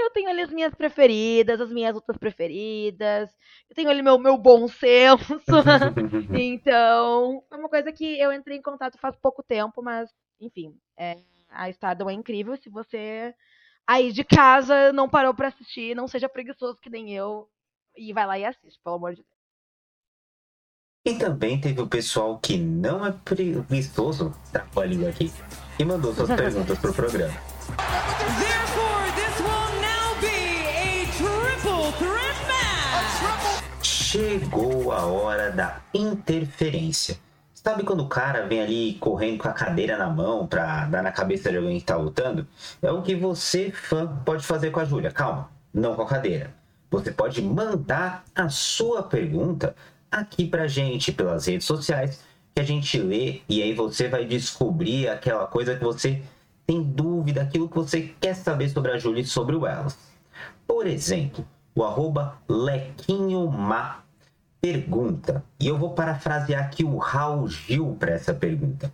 eu 0.00 0.10
tenho 0.10 0.28
ali 0.28 0.42
as 0.42 0.50
minhas 0.50 0.74
preferidas, 0.74 1.60
as 1.60 1.70
minhas 1.70 1.94
outras 1.94 2.16
preferidas, 2.16 3.30
eu 3.68 3.74
tenho 3.74 3.90
ali 3.90 4.02
meu, 4.02 4.18
meu 4.18 4.36
bom 4.36 4.66
senso. 4.68 5.40
então, 6.32 7.42
é 7.50 7.56
uma 7.56 7.68
coisa 7.68 7.92
que 7.92 8.18
eu 8.18 8.32
entrei 8.32 8.56
em 8.58 8.62
contato 8.62 8.98
faz 8.98 9.16
pouco 9.16 9.42
tempo, 9.42 9.82
mas, 9.82 10.10
enfim, 10.40 10.76
é, 10.96 11.16
a 11.48 11.68
Stardom 11.70 12.08
é 12.10 12.12
incrível. 12.12 12.56
Se 12.56 12.68
você 12.68 13.34
aí 13.86 14.12
de 14.12 14.22
casa 14.22 14.92
não 14.92 15.08
parou 15.08 15.34
para 15.34 15.48
assistir, 15.48 15.96
não 15.96 16.06
seja 16.06 16.28
preguiçoso 16.28 16.78
que 16.80 16.90
nem 16.90 17.12
eu, 17.12 17.48
e 17.96 18.12
vai 18.12 18.26
lá 18.26 18.38
e 18.38 18.44
assiste, 18.44 18.80
pelo 18.82 18.96
amor 18.96 19.14
de 19.14 19.22
Deus. 19.22 19.40
E 21.04 21.18
também 21.18 21.58
teve 21.58 21.80
o 21.80 21.86
pessoal 21.86 22.38
que 22.38 22.58
não 22.58 23.04
é 23.04 23.10
preguiçoso, 23.10 24.34
a 24.54 24.84
língua 24.84 25.08
aqui, 25.08 25.32
e 25.78 25.84
mandou 25.84 26.14
suas 26.14 26.28
perguntas 26.28 26.78
pro 26.78 26.92
programa. 26.92 27.32
Chegou 34.10 34.90
a 34.90 35.06
hora 35.06 35.52
da 35.52 35.82
interferência. 35.94 37.16
Sabe 37.54 37.84
quando 37.84 38.00
o 38.00 38.08
cara 38.08 38.44
vem 38.44 38.60
ali 38.60 38.94
correndo 38.94 39.38
com 39.38 39.48
a 39.48 39.52
cadeira 39.52 39.96
na 39.96 40.10
mão 40.10 40.48
pra 40.48 40.86
dar 40.86 41.00
na 41.00 41.12
cabeça 41.12 41.48
de 41.48 41.58
alguém 41.58 41.78
que 41.78 41.84
tá 41.84 41.96
lutando? 41.96 42.44
É 42.82 42.90
o 42.90 43.02
que 43.02 43.14
você, 43.14 43.70
fã, 43.70 44.08
pode 44.24 44.44
fazer 44.44 44.72
com 44.72 44.80
a 44.80 44.84
Júlia. 44.84 45.12
Calma, 45.12 45.48
não 45.72 45.94
com 45.94 46.02
a 46.02 46.06
cadeira 46.06 46.52
você 46.90 47.12
pode 47.12 47.40
mandar 47.40 48.24
a 48.34 48.48
sua 48.48 49.00
pergunta 49.00 49.76
aqui 50.10 50.44
pra 50.44 50.66
gente 50.66 51.12
pelas 51.12 51.46
redes 51.46 51.64
sociais, 51.64 52.20
que 52.52 52.60
a 52.60 52.64
gente 52.64 52.98
lê 52.98 53.42
e 53.48 53.62
aí 53.62 53.72
você 53.72 54.08
vai 54.08 54.24
descobrir 54.24 55.08
aquela 55.08 55.46
coisa 55.46 55.76
que 55.76 55.84
você 55.84 56.20
tem 56.66 56.82
dúvida, 56.82 57.42
aquilo 57.42 57.68
que 57.68 57.76
você 57.76 58.12
quer 58.20 58.34
saber 58.34 58.70
sobre 58.70 58.90
a 58.90 58.98
Júlia 58.98 59.22
e 59.22 59.24
sobre 59.24 59.54
o 59.54 59.64
Elas. 59.64 59.96
Por 60.66 60.84
exemplo, 60.84 61.46
o 61.74 61.84
arroba 61.84 62.38
LequinhoMa 62.48 64.00
pergunta, 64.60 65.42
e 65.58 65.66
eu 65.66 65.78
vou 65.78 65.94
parafrasear 65.94 66.64
aqui 66.64 66.84
o 66.84 66.98
Raul 66.98 67.48
Gil 67.48 67.96
para 67.98 68.12
essa 68.12 68.34
pergunta. 68.34 68.92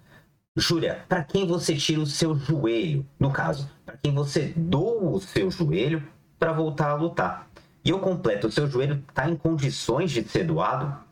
Júlia, 0.55 1.05
para 1.09 1.25
quem 1.25 1.47
você 1.47 1.75
tira 1.77 2.01
o 2.01 2.07
seu 2.07 2.35
joelho? 2.35 3.05
No 3.19 3.33
caso, 3.33 3.71
para 3.85 3.97
quem 3.97 4.15
você 4.15 4.55
doa 4.57 5.11
o 5.11 5.21
seu 5.21 5.51
joelho 5.51 6.03
para 6.39 6.53
voltar 6.53 6.91
a 6.91 6.95
lutar? 6.95 7.49
E 7.85 7.91
eu 7.91 7.99
completo, 8.01 8.47
o 8.47 8.51
seu 8.51 8.67
joelho 8.67 9.05
está 9.09 9.29
em 9.29 9.37
condições 9.37 10.11
de 10.11 10.23
ser 10.25 10.45
doado? 10.45 11.05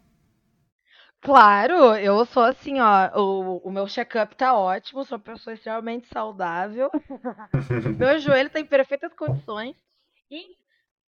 Claro, 1.21 1.97
eu 1.97 2.25
sou 2.27 2.43
assim, 2.43 2.81
ó, 2.81 3.19
o, 3.19 3.57
o 3.65 3.71
meu 3.71 3.87
check-up 3.87 4.37
tá 4.37 4.55
ótimo, 4.55 5.05
sou 5.05 5.17
uma 5.17 5.25
pessoa 5.25 5.55
extremamente 5.55 6.07
saudável. 6.09 6.91
meu 7.99 8.19
joelho 8.19 8.51
tá 8.51 8.61
em 8.61 8.67
perfeitas 8.67 9.13
condições. 9.15 9.77
E 10.31 10.57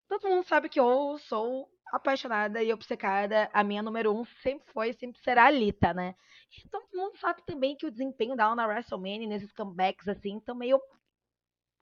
todo 0.08 0.28
mundo 0.28 0.44
sabe 0.44 0.68
que 0.68 0.80
eu 0.80 1.18
sou 1.18 1.68
apaixonada 1.92 2.62
e 2.62 2.72
obcecada. 2.72 3.48
A 3.52 3.62
minha 3.62 3.82
número 3.82 4.14
um 4.14 4.24
sempre 4.42 4.66
foi, 4.72 4.92
sempre 4.92 5.20
será 5.22 5.46
a 5.46 5.50
Lita, 5.50 5.92
né? 5.94 6.14
E 6.56 6.68
todo 6.68 6.86
mundo 6.94 7.16
sabe 7.18 7.42
também 7.46 7.76
que 7.76 7.86
o 7.86 7.90
desempenho 7.90 8.36
dela 8.36 8.54
na 8.54 8.66
WrestleMania, 8.66 9.28
nesses 9.28 9.52
comebacks, 9.52 10.08
assim, 10.08 10.38
estão 10.38 10.54
meio 10.54 10.80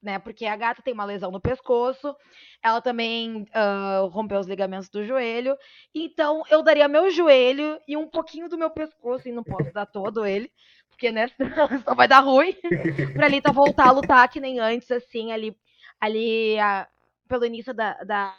né? 0.05 0.19
Porque 0.19 0.45
a 0.45 0.55
gata 0.55 0.83
tem 0.83 0.93
uma 0.93 1.07
lesão 1.07 1.31
no 1.31 1.41
pescoço, 1.41 2.15
ela 2.63 2.81
também 2.83 3.47
uh, 3.55 4.07
rompeu 4.09 4.39
os 4.39 4.47
ligamentos 4.47 4.91
do 4.91 5.03
joelho. 5.03 5.57
Então 5.95 6.43
eu 6.51 6.63
daria 6.63 6.87
meu 6.87 7.11
joelho 7.11 7.81
e 7.89 7.97
um 7.97 8.07
pouquinho 8.07 8.47
do 8.47 8.59
meu 8.59 8.71
pescoço, 8.71 9.27
e 9.27 9.33
não 9.33 9.43
posso 9.43 9.73
dar 9.73 9.87
todo 9.87 10.27
ele, 10.27 10.53
porque 10.91 11.11
né, 11.11 11.29
só 11.85 11.95
vai 11.95 12.07
dar 12.07 12.21
ruim, 12.21 12.55
pra 13.15 13.29
Lita 13.29 13.51
voltar 13.51 13.89
a 13.89 13.93
lutar 13.93 14.29
que 14.29 14.41
nem 14.41 14.61
antes, 14.61 14.91
assim, 14.91 15.33
ali, 15.33 15.57
ali 15.99 16.59
a, 16.59 16.87
pelo 17.35 17.47
início 17.47 17.75
da, 17.75 17.95
da, 18.05 18.33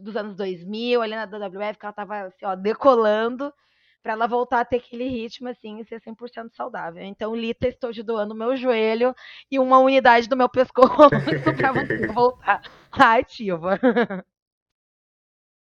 dos 0.00 0.16
anos 0.16 0.36
2000, 0.36 1.02
ali 1.02 1.16
na 1.16 1.24
WWF, 1.24 1.78
que 1.78 1.84
ela 1.84 1.92
tava 1.92 2.20
assim, 2.26 2.46
ó, 2.46 2.54
decolando 2.54 3.52
para 4.00 4.12
ela 4.12 4.28
voltar 4.28 4.60
a 4.60 4.64
ter 4.64 4.76
aquele 4.76 5.08
ritmo 5.08 5.48
assim 5.48 5.80
e 5.80 5.84
ser 5.84 6.00
100% 6.00 6.54
saudável. 6.54 7.02
Então, 7.02 7.34
Lita, 7.34 7.66
estou 7.66 7.92
te 7.92 8.04
doando 8.04 8.36
meu 8.36 8.56
joelho 8.56 9.12
e 9.50 9.58
uma 9.58 9.80
unidade 9.80 10.28
do 10.28 10.36
meu 10.36 10.48
pescoço 10.48 11.10
para 11.58 11.72
você 11.72 12.06
voltar 12.06 12.62
ativa. 12.92 13.80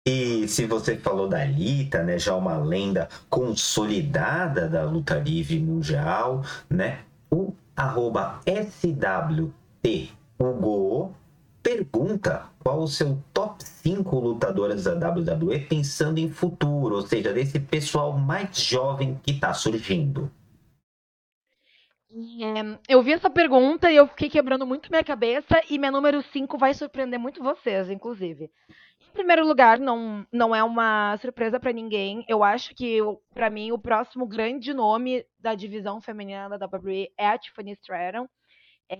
E 0.05 0.47
se 0.49 0.65
você 0.65 0.97
falou 0.97 1.29
da 1.29 1.45
Lita, 1.45 2.03
né, 2.03 2.19
já 2.19 2.35
uma 2.35 2.57
lenda 2.57 3.07
consolidada 3.29 4.67
da 4.67 4.83
luta 4.83 5.15
livre 5.15 5.59
mundial, 5.59 6.43
né, 6.69 7.05
o 7.31 7.53
arroba 7.73 8.41
SWT 8.45 10.17
Hugo 10.39 11.15
pergunta 11.67 12.49
qual 12.63 12.79
o 12.79 12.87
seu 12.87 13.21
top 13.33 13.61
5 13.61 14.17
lutadoras 14.17 14.85
da 14.85 14.93
WWE 14.93 15.59
pensando 15.67 16.17
em 16.17 16.29
futuro, 16.29 16.95
ou 16.95 17.01
seja, 17.01 17.33
desse 17.33 17.59
pessoal 17.59 18.17
mais 18.17 18.57
jovem 18.57 19.19
que 19.21 19.31
está 19.31 19.53
surgindo. 19.53 20.31
É, 22.09 22.79
eu 22.87 23.03
vi 23.03 23.11
essa 23.11 23.29
pergunta 23.29 23.91
e 23.91 23.97
eu 23.97 24.07
fiquei 24.07 24.29
quebrando 24.29 24.65
muito 24.65 24.89
minha 24.89 25.03
cabeça 25.03 25.61
e 25.69 25.77
minha 25.77 25.91
número 25.91 26.21
5 26.31 26.57
vai 26.57 26.73
surpreender 26.73 27.19
muito 27.19 27.43
vocês, 27.43 27.89
inclusive. 27.89 28.45
Em 28.45 29.11
primeiro 29.11 29.45
lugar, 29.45 29.77
não, 29.77 30.25
não 30.31 30.55
é 30.55 30.63
uma 30.63 31.17
surpresa 31.17 31.59
para 31.59 31.73
ninguém. 31.73 32.23
Eu 32.29 32.45
acho 32.45 32.73
que, 32.75 32.99
para 33.33 33.49
mim, 33.49 33.73
o 33.73 33.77
próximo 33.77 34.25
grande 34.25 34.73
nome 34.73 35.25
da 35.37 35.53
divisão 35.53 35.99
feminina 35.99 36.57
da 36.57 36.65
WWE 36.65 37.11
é 37.17 37.27
a 37.27 37.37
Tiffany 37.37 37.73
Stratton. 37.73 38.25
É, 38.89 38.99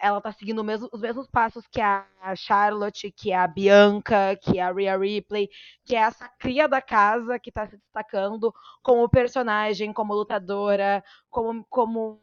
ela 0.00 0.20
tá 0.20 0.32
seguindo 0.32 0.64
mesmo, 0.64 0.88
os 0.92 1.00
mesmos 1.00 1.26
passos 1.28 1.66
que 1.66 1.80
a 1.80 2.06
Charlotte, 2.34 3.12
que 3.12 3.32
a 3.32 3.46
Bianca, 3.46 4.34
que 4.36 4.58
a 4.58 4.72
Rhea 4.72 4.96
Ripley, 4.96 5.50
que 5.84 5.94
é 5.94 5.98
essa 6.00 6.26
cria 6.38 6.66
da 6.66 6.80
casa 6.80 7.38
que 7.38 7.52
tá 7.52 7.66
se 7.66 7.76
destacando 7.76 8.52
como 8.82 9.08
personagem, 9.10 9.92
como 9.92 10.14
lutadora, 10.14 11.04
como, 11.28 11.66
como, 11.68 12.22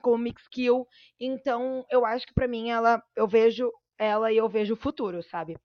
como 0.00 0.18
mix 0.18 0.46
kill. 0.48 0.86
Então, 1.18 1.84
eu 1.90 2.06
acho 2.06 2.26
que 2.26 2.34
para 2.34 2.46
mim 2.48 2.70
ela, 2.70 3.02
eu 3.16 3.26
vejo 3.26 3.72
ela 3.98 4.32
e 4.32 4.36
eu 4.36 4.48
vejo 4.48 4.74
o 4.74 4.76
futuro, 4.76 5.22
sabe? 5.22 5.56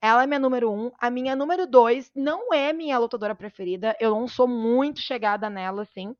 Ela 0.00 0.24
é 0.24 0.26
minha 0.26 0.38
número 0.40 0.70
um. 0.70 0.90
A 0.98 1.10
minha 1.10 1.34
número 1.36 1.66
dois 1.66 2.10
não 2.14 2.52
é 2.52 2.72
minha 2.72 2.98
lutadora 2.98 3.34
preferida. 3.34 3.96
Eu 4.00 4.10
não 4.10 4.28
sou 4.28 4.46
muito 4.48 5.00
chegada 5.00 5.48
nela, 5.50 5.82
assim. 5.82 6.14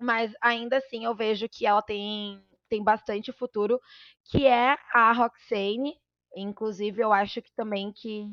Mas 0.00 0.32
ainda 0.40 0.78
assim 0.78 1.04
eu 1.04 1.14
vejo 1.14 1.48
que 1.48 1.66
ela 1.66 1.82
tem 1.82 2.42
tem 2.68 2.82
bastante 2.82 3.32
futuro, 3.32 3.80
que 4.24 4.46
é 4.46 4.76
a 4.92 5.12
Roxane. 5.12 5.94
Inclusive, 6.36 7.02
eu 7.02 7.12
acho 7.12 7.40
que 7.42 7.52
também 7.54 7.92
que 7.92 8.28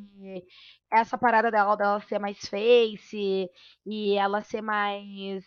essa 0.91 1.17
parada 1.17 1.49
dela, 1.49 1.75
dela 1.75 2.01
ser 2.01 2.19
mais 2.19 2.37
face 2.47 3.49
e 3.85 4.13
ela 4.15 4.43
ser 4.43 4.61
mais. 4.61 5.45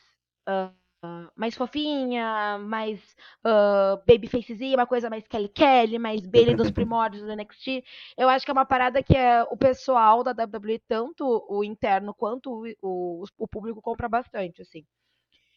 Uh, 0.48 0.72
uh, 1.04 1.30
mais 1.36 1.54
fofinha, 1.54 2.58
mais 2.58 3.00
uh, 3.44 4.02
babyfacezinha, 4.06 4.76
uma 4.76 4.86
coisa 4.86 5.10
mais 5.10 5.26
Kelly 5.26 5.48
Kelly, 5.48 5.98
mais 5.98 6.26
Bailey 6.26 6.54
dos 6.54 6.70
primórdios 6.72 7.22
do 7.22 7.34
NXT. 7.34 7.84
Eu 8.16 8.28
acho 8.28 8.44
que 8.44 8.50
é 8.50 8.54
uma 8.54 8.66
parada 8.66 9.02
que 9.02 9.16
é, 9.16 9.42
o 9.44 9.56
pessoal 9.56 10.22
da 10.22 10.32
WWE, 10.32 10.78
tanto 10.88 11.46
o 11.48 11.64
interno 11.64 12.14
quanto 12.14 12.50
o, 12.50 12.66
o, 12.82 13.24
o 13.38 13.48
público, 13.48 13.82
compra 13.82 14.08
bastante, 14.08 14.62
assim. 14.62 14.84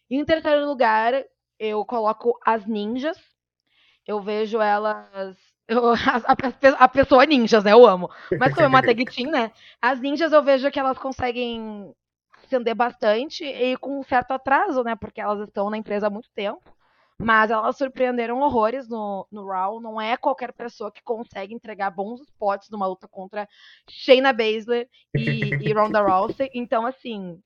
Em 0.10 0.24
terceiro 0.26 0.66
lugar, 0.66 1.14
eu 1.62 1.86
coloco 1.86 2.38
as 2.44 2.66
ninjas. 2.66 3.18
Eu 4.08 4.20
vejo 4.20 4.60
elas. 4.60 5.38
Eu, 5.68 5.92
a, 5.94 6.34
a, 6.80 6.84
a, 6.86 6.88
pessoa 6.90 7.26
ninjas, 7.26 7.64
né? 7.64 7.72
Eu 7.72 7.86
amo. 7.86 8.10
Mas 8.40 8.54
como 8.54 8.66
é 8.66 8.68
uma 8.68 8.82
tag 8.82 9.06
team, 9.06 9.30
né? 9.30 9.52
As 9.80 10.00
ninjas 10.00 10.34
eu 10.34 10.44
vejo 10.44 10.72
que 10.72 10.80
elas 10.80 10.98
conseguem 10.98 11.94
ascender 12.44 12.74
bastante 12.74 13.46
e 13.46 13.78
com 13.78 14.00
um 14.00 14.04
certo 14.04 14.32
atraso, 14.32 14.84
né? 14.84 14.96
Porque 14.96 15.22
elas 15.22 15.48
estão 15.48 15.70
na 15.70 15.78
empresa 15.78 16.08
há 16.08 16.10
muito 16.10 16.32
tempo. 16.34 16.76
Mas 17.24 17.52
elas 17.52 17.78
surpreenderam 17.78 18.40
horrores 18.40 18.90
no, 18.90 19.28
no 19.32 19.46
Raw. 19.46 19.80
Não 19.80 20.02
é 20.02 20.18
qualquer 20.18 20.52
pessoa 20.54 20.92
que 20.92 21.04
consegue 21.04 21.54
entregar 21.54 21.92
bons 21.92 22.22
spots 22.22 22.72
numa 22.72 22.88
luta 22.88 23.08
contra 23.08 23.48
Shayna 23.88 24.34
Baszler 24.34 24.90
e, 25.16 25.70
e 25.70 25.74
Ronda 25.74 26.02
Rousey. 26.02 26.50
Então, 26.56 26.88
assim, 26.88 27.40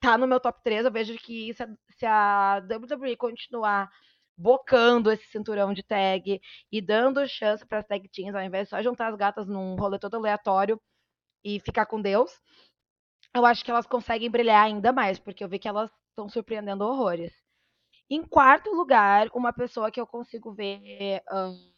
tá 0.00 0.16
no 0.16 0.28
meu 0.28 0.38
top 0.38 0.60
3. 0.62 0.84
Eu 0.84 0.92
vejo 0.92 1.16
que 1.18 1.52
se 1.52 1.64
a, 1.64 1.68
se 1.96 2.06
a 2.06 2.60
WWE 2.60 3.16
continuar 3.16 3.90
bocando 4.36 5.10
esse 5.10 5.26
cinturão 5.28 5.72
de 5.72 5.82
tag 5.82 6.40
e 6.70 6.80
dando 6.82 7.26
chance 7.26 7.64
para 7.66 7.78
as 7.78 7.86
tag 7.86 8.06
teams, 8.08 8.34
ao 8.34 8.42
invés 8.42 8.66
de 8.66 8.70
só 8.70 8.82
juntar 8.82 9.08
as 9.08 9.16
gatas 9.16 9.46
num 9.46 9.76
rolê 9.76 9.98
todo 9.98 10.16
aleatório 10.16 10.80
e 11.42 11.58
ficar 11.60 11.86
com 11.86 12.00
Deus, 12.00 12.38
eu 13.34 13.46
acho 13.46 13.64
que 13.64 13.70
elas 13.70 13.86
conseguem 13.86 14.30
brilhar 14.30 14.64
ainda 14.64 14.92
mais, 14.92 15.18
porque 15.18 15.42
eu 15.42 15.48
vi 15.48 15.58
que 15.58 15.68
elas 15.68 15.90
estão 16.10 16.28
surpreendendo 16.28 16.84
horrores. 16.84 17.32
Em 18.10 18.22
quarto 18.22 18.70
lugar, 18.70 19.28
uma 19.34 19.52
pessoa 19.52 19.90
que 19.90 20.00
eu 20.00 20.06
consigo 20.06 20.52
ver 20.52 21.22
um, 21.32 21.72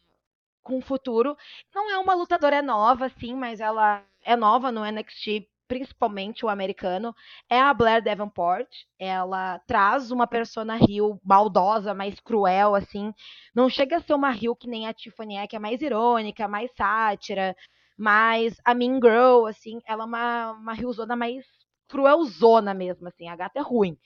com 0.63 0.81
futuro, 0.81 1.37
não 1.75 1.91
é 1.91 1.99
uma 1.99 2.15
lutadora 2.15 2.61
nova, 2.61 3.07
assim, 3.07 3.35
mas 3.35 3.61
ela 3.61 4.05
é 4.23 4.37
nova 4.37 4.71
no 4.71 4.85
NXT 4.85 5.49
principalmente 5.69 6.45
o 6.45 6.49
americano, 6.49 7.15
é 7.49 7.61
a 7.61 7.73
Blair 7.75 8.03
Davenport. 8.03 8.69
Ela 8.99 9.61
traz 9.67 10.11
uma 10.11 10.27
persona 10.27 10.77
Rio 10.77 11.21
maldosa, 11.23 11.95
mais 11.95 12.19
cruel, 12.19 12.75
assim. 12.75 13.13
Não 13.55 13.69
chega 13.69 13.99
a 13.99 14.01
ser 14.01 14.15
uma 14.15 14.31
Rio 14.31 14.57
que 14.57 14.67
nem 14.67 14.89
a 14.89 14.95
Tiffany 14.95 15.37
é, 15.37 15.47
que 15.47 15.55
é 15.55 15.59
mais 15.59 15.81
irônica, 15.83 16.49
mais 16.49 16.71
sátira, 16.75 17.55
mas 17.97 18.57
a 18.65 18.75
Mean 18.75 18.95
Girl, 18.95 19.47
assim, 19.47 19.81
ela 19.87 20.05
é 20.05 20.07
uma, 20.07 20.53
uma 20.53 20.73
Riozona 20.73 21.15
mais 21.15 21.45
cruelzona 21.89 22.73
mesmo, 22.75 23.09
assim. 23.09 23.29
A 23.29 23.37
gata 23.37 23.59
é 23.59 23.63
ruim. 23.63 23.97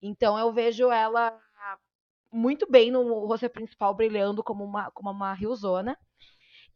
Então 0.00 0.38
eu 0.38 0.52
vejo 0.52 0.90
ela 0.90 1.38
muito 2.32 2.66
bem 2.70 2.90
no 2.90 3.26
rosto 3.26 3.48
principal, 3.50 3.94
brilhando 3.94 4.42
como 4.42 4.64
uma, 4.64 4.90
como 4.92 5.10
uma 5.10 5.34
Riozona. 5.34 5.96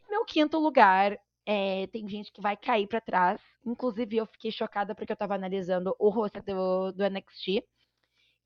Meu 0.09 0.25
quinto 0.25 0.59
lugar 0.59 1.19
é, 1.47 1.87
tem 1.87 2.09
gente 2.09 2.33
que 2.33 2.41
vai 2.41 2.57
cair 2.57 2.87
para 2.87 3.01
trás. 3.01 3.41
Inclusive, 3.67 4.17
eu 4.17 4.27
fiquei 4.27 4.53
chocada 4.53 4.95
porque 4.95 5.13
eu 5.13 5.17
tava 5.17 5.35
analisando 5.35 5.95
o 5.99 6.09
rosto 6.09 6.41
do, 6.43 6.93
do 6.93 7.05
NXT. 7.05 7.65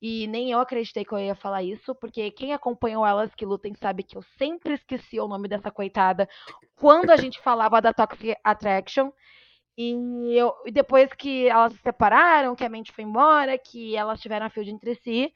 E 0.01 0.25
nem 0.27 0.51
eu 0.51 0.59
acreditei 0.59 1.05
que 1.05 1.13
eu 1.13 1.19
ia 1.19 1.35
falar 1.35 1.61
isso, 1.61 1.93
porque 1.93 2.31
quem 2.31 2.53
acompanhou 2.53 3.05
elas 3.05 3.35
que 3.35 3.45
lutem 3.45 3.75
sabe 3.75 4.01
que 4.01 4.17
eu 4.17 4.23
sempre 4.35 4.73
esqueci 4.73 5.19
o 5.19 5.27
nome 5.27 5.47
dessa 5.47 5.69
coitada 5.69 6.27
quando 6.75 7.11
a 7.11 7.17
gente 7.17 7.39
falava 7.39 7.79
da 7.79 7.93
Toxic 7.93 8.35
Attraction. 8.43 9.11
E, 9.77 9.93
eu, 10.35 10.53
e 10.65 10.71
depois 10.71 11.13
que 11.13 11.47
elas 11.47 11.73
se 11.73 11.79
separaram, 11.79 12.55
que 12.55 12.65
a 12.65 12.69
mente 12.69 12.91
foi 12.91 13.03
embora, 13.03 13.57
que 13.59 13.95
elas 13.95 14.19
tiveram 14.19 14.47
a 14.47 14.49
field 14.49 14.71
entre 14.71 14.95
si, 14.95 15.31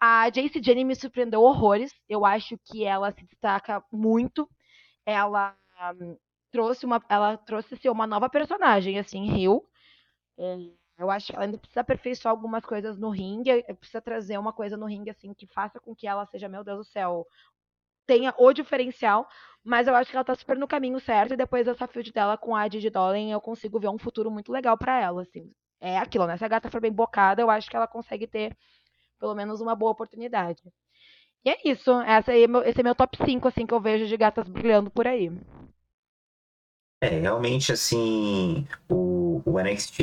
a 0.00 0.28
Jace 0.28 0.60
Jenny 0.62 0.84
me 0.84 0.96
surpreendeu 0.96 1.42
horrores. 1.42 1.92
Eu 2.08 2.26
acho 2.26 2.58
que 2.64 2.84
ela 2.84 3.12
se 3.12 3.24
destaca 3.24 3.82
muito. 3.92 4.48
Ela 5.06 5.56
trouxe 6.50 6.84
uma, 6.86 7.02
ela 7.08 7.36
trouxe 7.36 7.74
assim, 7.74 7.88
uma 7.88 8.06
nova 8.06 8.28
personagem, 8.28 8.98
assim, 8.98 9.30
Rio. 9.30 9.64
É, 10.38 10.56
eu 10.98 11.10
acho 11.10 11.28
que 11.28 11.36
ela 11.36 11.44
ainda 11.46 11.58
precisa 11.58 11.80
aperfeiçoar 11.80 12.32
algumas 12.32 12.64
coisas 12.64 12.98
no 12.98 13.10
ringue, 13.10 13.62
precisa 13.74 14.00
trazer 14.02 14.38
uma 14.38 14.52
coisa 14.52 14.76
no 14.76 14.86
ringue, 14.86 15.10
assim, 15.10 15.32
que 15.34 15.46
faça 15.46 15.80
com 15.80 15.94
que 15.94 16.06
ela 16.06 16.26
seja, 16.26 16.48
meu 16.48 16.62
Deus 16.62 16.78
do 16.78 16.84
céu, 16.84 17.26
tenha 18.06 18.34
o 18.38 18.52
diferencial, 18.52 19.28
mas 19.64 19.86
eu 19.86 19.94
acho 19.94 20.10
que 20.10 20.16
ela 20.16 20.24
tá 20.24 20.34
super 20.34 20.58
no 20.58 20.68
caminho 20.68 21.00
certo, 21.00 21.34
e 21.34 21.36
depois 21.36 21.66
dessa 21.66 21.86
field 21.86 22.12
dela 22.12 22.36
com 22.36 22.54
a 22.56 22.68
Didi 22.68 22.90
Dolan, 22.90 23.30
eu 23.30 23.40
consigo 23.40 23.78
ver 23.80 23.88
um 23.88 23.98
futuro 23.98 24.30
muito 24.30 24.52
legal 24.52 24.76
para 24.76 25.00
ela, 25.00 25.22
assim. 25.22 25.52
É 25.80 25.96
aquilo, 25.98 26.26
né? 26.26 26.36
Se 26.36 26.44
a 26.44 26.48
gata 26.48 26.70
for 26.70 26.80
bem 26.80 26.92
bocada, 26.92 27.40
eu 27.40 27.50
acho 27.50 27.70
que 27.70 27.76
ela 27.76 27.86
consegue 27.86 28.26
ter, 28.26 28.56
pelo 29.18 29.34
menos, 29.34 29.60
uma 29.60 29.74
boa 29.74 29.92
oportunidade. 29.92 30.62
E 31.44 31.50
é 31.50 31.56
isso. 31.64 31.90
Essa 32.02 32.32
é 32.32 32.40
esse 32.66 32.80
é 32.80 32.82
meu 32.82 32.94
top 32.94 33.16
5, 33.24 33.48
assim, 33.48 33.66
que 33.66 33.72
eu 33.72 33.80
vejo 33.80 34.06
de 34.06 34.16
gatas 34.16 34.48
brilhando 34.48 34.90
por 34.90 35.06
aí. 35.06 35.30
É, 37.02 37.08
realmente, 37.18 37.72
assim, 37.72 38.66
o, 38.86 39.40
o 39.46 39.58
NXT 39.58 40.00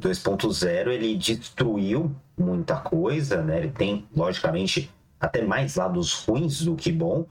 2.0, 0.00 0.88
ele 0.88 1.16
destruiu 1.16 2.14
muita 2.36 2.74
coisa, 2.76 3.40
né? 3.40 3.58
Ele 3.58 3.70
tem, 3.70 4.08
logicamente, 4.16 4.90
até 5.20 5.42
mais 5.42 5.76
lados 5.76 6.12
ruins 6.24 6.62
do 6.62 6.74
que 6.74 6.90
bom, 6.90 7.24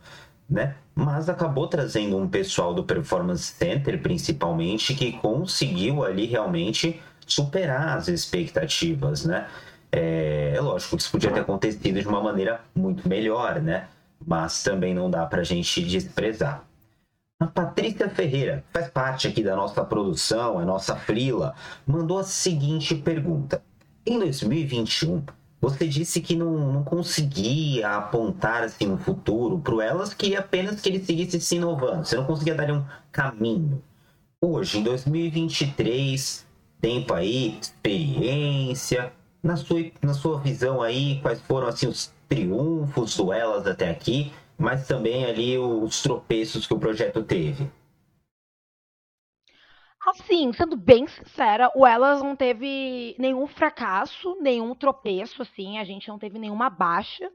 né? 0.50 0.76
Mas 0.96 1.28
acabou 1.28 1.68
trazendo 1.68 2.18
um 2.18 2.30
pessoal 2.30 2.74
do 2.74 2.84
Performance 2.86 3.44
Center, 3.44 4.02
principalmente, 4.02 4.94
que 4.96 5.12
conseguiu 5.14 6.04
ali 6.06 6.26
realmente 6.26 7.02
superar 7.28 7.98
as 7.98 8.08
expectativas, 8.08 9.26
né? 9.26 9.50
É, 9.92 10.54
é 10.56 10.62
lógico 10.62 10.96
que 10.96 11.02
isso 11.04 11.12
podia 11.12 11.32
ter 11.32 11.42
acontecido 11.42 12.00
de 12.00 12.08
uma 12.08 12.22
maneira 12.24 12.62
muito 12.74 13.08
melhor, 13.08 13.62
né? 13.62 13.90
Mas 14.26 14.64
também 14.64 14.94
não 14.94 15.10
dá 15.12 15.26
para 15.26 15.42
a 15.42 15.44
gente 15.44 15.82
desprezar. 15.84 16.66
A 17.44 17.48
Patrícia 17.48 18.10
Ferreira, 18.10 18.64
que 18.66 18.80
faz 18.80 18.90
parte 18.90 19.28
aqui 19.28 19.44
da 19.44 19.54
nossa 19.54 19.84
produção, 19.84 20.62
é 20.62 20.66
nossa 20.66 20.96
frila, 20.96 21.54
mandou 21.86 22.18
a 22.18 22.24
seguinte 22.24 22.96
pergunta. 22.96 23.62
Em 24.06 24.18
2021, 24.18 25.22
você 25.60 25.86
disse 25.86 26.22
que 26.22 26.38
não, 26.38 26.72
não 26.72 26.84
conseguia 26.86 27.98
apontar 27.98 28.64
assim 28.64 28.90
um 28.90 28.98
futuro 28.98 29.60
para 29.60 29.84
elas, 29.84 30.14
queria 30.14 30.40
apenas 30.40 30.80
que 30.80 30.88
ele 30.88 31.04
seguisse 31.04 31.42
se 31.42 31.58
inovando. 31.58 32.06
Você 32.06 32.16
não 32.16 32.24
conseguia 32.24 32.56
dar 32.56 32.72
um 32.72 32.86
caminho. 33.12 33.84
Hoje, 34.40 34.80
em 34.80 34.84
2023, 34.84 36.48
tempo 36.80 37.14
aí, 37.14 37.60
experiência, 37.62 39.12
na 39.44 39.58
sua, 39.58 39.92
na 40.02 40.14
sua 40.14 40.40
visão 40.40 40.82
aí, 40.82 41.20
quais 41.22 41.42
foram 41.42 41.68
assim 41.68 41.88
os 41.88 42.10
triunfos 42.30 43.18
do 43.18 43.34
Elas 43.34 43.68
até 43.68 43.90
aqui 43.90 44.32
mas 44.64 44.88
também 44.88 45.26
ali 45.26 45.58
os 45.58 46.02
tropeços 46.02 46.66
que 46.66 46.74
o 46.74 46.80
projeto 46.80 47.22
teve? 47.22 47.70
Assim, 50.08 50.54
sendo 50.54 50.78
bem 50.78 51.06
sincera, 51.06 51.70
o 51.76 51.86
Elas 51.86 52.22
não 52.22 52.36
teve 52.36 53.14
nenhum 53.20 53.46
fracasso, 53.46 54.38
nenhum 54.42 54.74
tropeço, 54.74 55.42
assim, 55.42 55.80
a 55.80 55.84
gente 55.84 56.08
não 56.08 56.18
teve 56.18 56.40
nenhuma 56.40 56.70
baixa. 56.70 57.30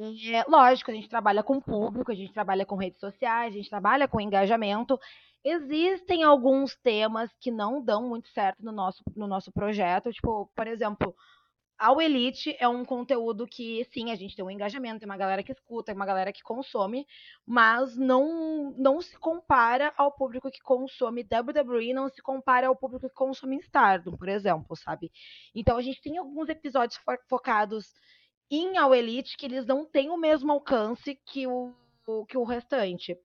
É, 0.00 0.44
lógico, 0.48 0.90
a 0.90 0.94
gente 0.94 1.08
trabalha 1.08 1.42
com 1.42 1.60
público, 1.60 2.10
a 2.10 2.14
gente 2.14 2.32
trabalha 2.32 2.66
com 2.66 2.76
redes 2.76 3.00
sociais, 3.00 3.54
a 3.54 3.56
gente 3.56 3.70
trabalha 3.70 4.08
com 4.08 4.20
engajamento. 4.20 4.98
Existem 5.44 6.24
alguns 6.24 6.76
temas 6.76 7.30
que 7.40 7.50
não 7.50 7.82
dão 7.82 8.08
muito 8.08 8.28
certo 8.30 8.64
no 8.64 8.72
nosso, 8.72 9.02
no 9.16 9.26
nosso 9.26 9.52
projeto, 9.52 10.12
tipo, 10.12 10.50
por 10.54 10.66
exemplo, 10.66 11.14
ao 11.78 12.00
Elite 12.00 12.56
é 12.58 12.66
um 12.66 12.84
conteúdo 12.84 13.46
que, 13.46 13.84
sim, 13.92 14.10
a 14.10 14.16
gente 14.16 14.34
tem 14.34 14.44
um 14.44 14.50
engajamento, 14.50 14.98
tem 14.98 15.08
uma 15.08 15.16
galera 15.16 15.44
que 15.44 15.52
escuta, 15.52 15.86
tem 15.86 15.94
uma 15.94 16.04
galera 16.04 16.32
que 16.32 16.42
consome, 16.42 17.06
mas 17.46 17.96
não, 17.96 18.74
não 18.76 19.00
se 19.00 19.16
compara 19.16 19.94
ao 19.96 20.10
público 20.10 20.50
que 20.50 20.60
consome 20.60 21.22
WWE, 21.22 21.94
não 21.94 22.08
se 22.08 22.20
compara 22.20 22.66
ao 22.66 22.74
público 22.74 23.08
que 23.08 23.14
consome 23.14 23.58
Stardom, 23.58 24.16
por 24.16 24.28
exemplo, 24.28 24.76
sabe? 24.76 25.12
Então 25.54 25.76
a 25.76 25.82
gente 25.82 26.02
tem 26.02 26.18
alguns 26.18 26.48
episódios 26.48 26.98
fo 26.98 27.12
focados 27.28 27.94
em 28.50 28.76
Ao 28.76 28.94
Elite 28.94 29.36
que 29.36 29.46
eles 29.46 29.64
não 29.64 29.84
têm 29.86 30.10
o 30.10 30.16
mesmo 30.16 30.50
alcance 30.50 31.14
que 31.26 31.46
o, 31.46 31.72
que 32.26 32.36
o 32.36 32.44
restante. 32.44 33.16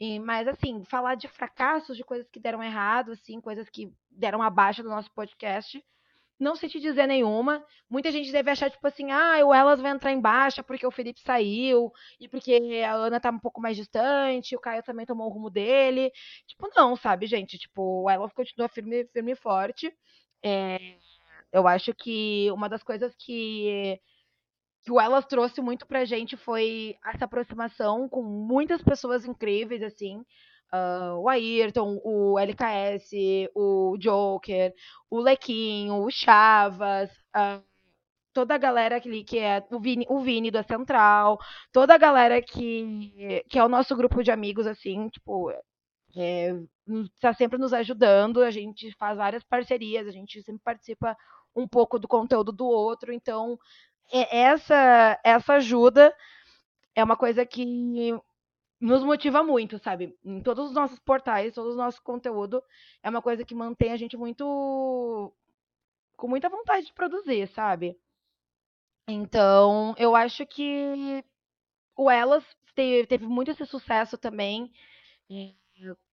E, 0.00 0.18
mas, 0.18 0.48
assim, 0.48 0.84
falar 0.84 1.14
de 1.14 1.28
fracassos, 1.28 1.96
de 1.96 2.02
coisas 2.02 2.28
que 2.28 2.40
deram 2.40 2.62
errado, 2.62 3.12
assim, 3.12 3.40
coisas 3.40 3.68
que 3.70 3.92
deram 4.10 4.42
abaixo 4.42 4.82
do 4.82 4.88
nosso 4.88 5.10
podcast 5.12 5.80
não 6.44 6.54
sei 6.54 6.68
te 6.68 6.78
dizer 6.78 7.06
nenhuma. 7.06 7.64
Muita 7.90 8.12
gente 8.12 8.30
deve 8.30 8.50
achar, 8.50 8.70
tipo 8.70 8.86
assim, 8.86 9.10
ah, 9.10 9.44
o 9.44 9.52
Elas 9.54 9.80
vai 9.80 9.90
entrar 9.90 10.12
em 10.12 10.20
baixa 10.20 10.62
porque 10.62 10.86
o 10.86 10.90
Felipe 10.90 11.20
saiu, 11.20 11.90
e 12.20 12.28
porque 12.28 12.82
a 12.86 12.92
Ana 12.92 13.18
tá 13.18 13.30
um 13.30 13.38
pouco 13.38 13.60
mais 13.60 13.76
distante, 13.76 14.54
o 14.54 14.60
Caio 14.60 14.82
também 14.82 15.06
tomou 15.06 15.26
o 15.26 15.32
rumo 15.32 15.50
dele. 15.50 16.12
Tipo, 16.46 16.68
não, 16.76 16.94
sabe, 16.96 17.26
gente? 17.26 17.58
Tipo, 17.58 18.04
o 18.04 18.10
Elas 18.10 18.32
continua 18.32 18.68
firme, 18.68 19.06
firme 19.06 19.32
e 19.32 19.36
forte. 19.36 19.92
É, 20.42 20.78
eu 21.52 21.66
acho 21.66 21.94
que 21.94 22.50
uma 22.52 22.68
das 22.68 22.82
coisas 22.82 23.14
que, 23.16 23.98
que 24.82 24.92
o 24.92 25.00
Elas 25.00 25.26
trouxe 25.26 25.60
muito 25.62 25.86
pra 25.86 26.04
gente 26.04 26.36
foi 26.36 26.96
essa 27.06 27.24
aproximação 27.24 28.08
com 28.08 28.22
muitas 28.22 28.82
pessoas 28.82 29.24
incríveis, 29.24 29.82
assim 29.82 30.24
uh, 30.72 31.18
o 31.18 31.28
Ayrton, 31.28 32.00
o 32.04 32.38
LKS, 32.38 33.10
o 33.54 33.96
Joker, 33.98 34.72
o 35.10 35.20
Lequinho, 35.20 36.02
o 36.02 36.10
Chavas, 36.10 37.10
uh, 37.36 37.62
toda 38.32 38.54
a 38.54 38.58
galera 38.58 39.00
que, 39.00 39.24
que 39.24 39.38
é 39.38 39.64
o 39.70 39.80
Vini, 39.80 40.04
o 40.08 40.20
Vini 40.20 40.50
da 40.50 40.62
Central, 40.62 41.38
toda 41.72 41.94
a 41.94 41.98
galera 41.98 42.42
que, 42.42 43.42
que 43.48 43.58
é 43.58 43.64
o 43.64 43.68
nosso 43.68 43.96
grupo 43.96 44.22
de 44.22 44.30
amigos, 44.30 44.66
assim, 44.66 45.08
tipo, 45.08 45.50
é, 46.16 46.54
tá 47.20 47.32
sempre 47.32 47.58
nos 47.58 47.72
ajudando, 47.72 48.42
a 48.42 48.50
gente 48.50 48.92
faz 48.98 49.16
várias 49.16 49.44
parcerias, 49.44 50.06
a 50.06 50.10
gente 50.10 50.42
sempre 50.42 50.62
participa 50.62 51.16
um 51.54 51.66
pouco 51.66 51.98
do 51.98 52.08
conteúdo 52.08 52.52
do 52.52 52.66
outro, 52.66 53.12
então 53.12 53.58
é, 54.12 54.38
essa 54.38 55.18
essa 55.24 55.54
ajuda 55.54 56.14
é 56.94 57.02
uma 57.02 57.16
coisa 57.16 57.46
que 57.46 58.12
nos 58.84 59.02
motiva 59.02 59.42
muito, 59.42 59.78
sabe? 59.78 60.14
Em 60.24 60.40
todos 60.42 60.66
os 60.68 60.72
nossos 60.74 60.98
portais, 60.98 61.54
todo 61.54 61.72
o 61.72 61.76
nosso 61.76 62.02
conteúdo, 62.02 62.62
é 63.02 63.08
uma 63.08 63.22
coisa 63.22 63.44
que 63.44 63.54
mantém 63.54 63.92
a 63.92 63.96
gente 63.96 64.16
muito. 64.16 65.32
com 66.16 66.28
muita 66.28 66.48
vontade 66.50 66.86
de 66.86 66.92
produzir, 66.92 67.48
sabe? 67.48 67.98
Então, 69.08 69.94
eu 69.98 70.14
acho 70.14 70.46
que 70.46 71.24
o 71.96 72.10
Elas 72.10 72.44
teve, 72.74 73.06
teve 73.06 73.26
muito 73.26 73.50
esse 73.50 73.64
sucesso 73.66 74.18
também, 74.18 74.70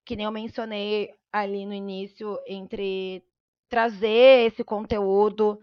que 0.06 0.16
nem 0.16 0.26
eu 0.26 0.32
mencionei 0.32 1.14
ali 1.32 1.66
no 1.66 1.74
início, 1.74 2.40
entre 2.48 3.24
trazer 3.70 4.48
esse 4.48 4.64
conteúdo 4.64 5.60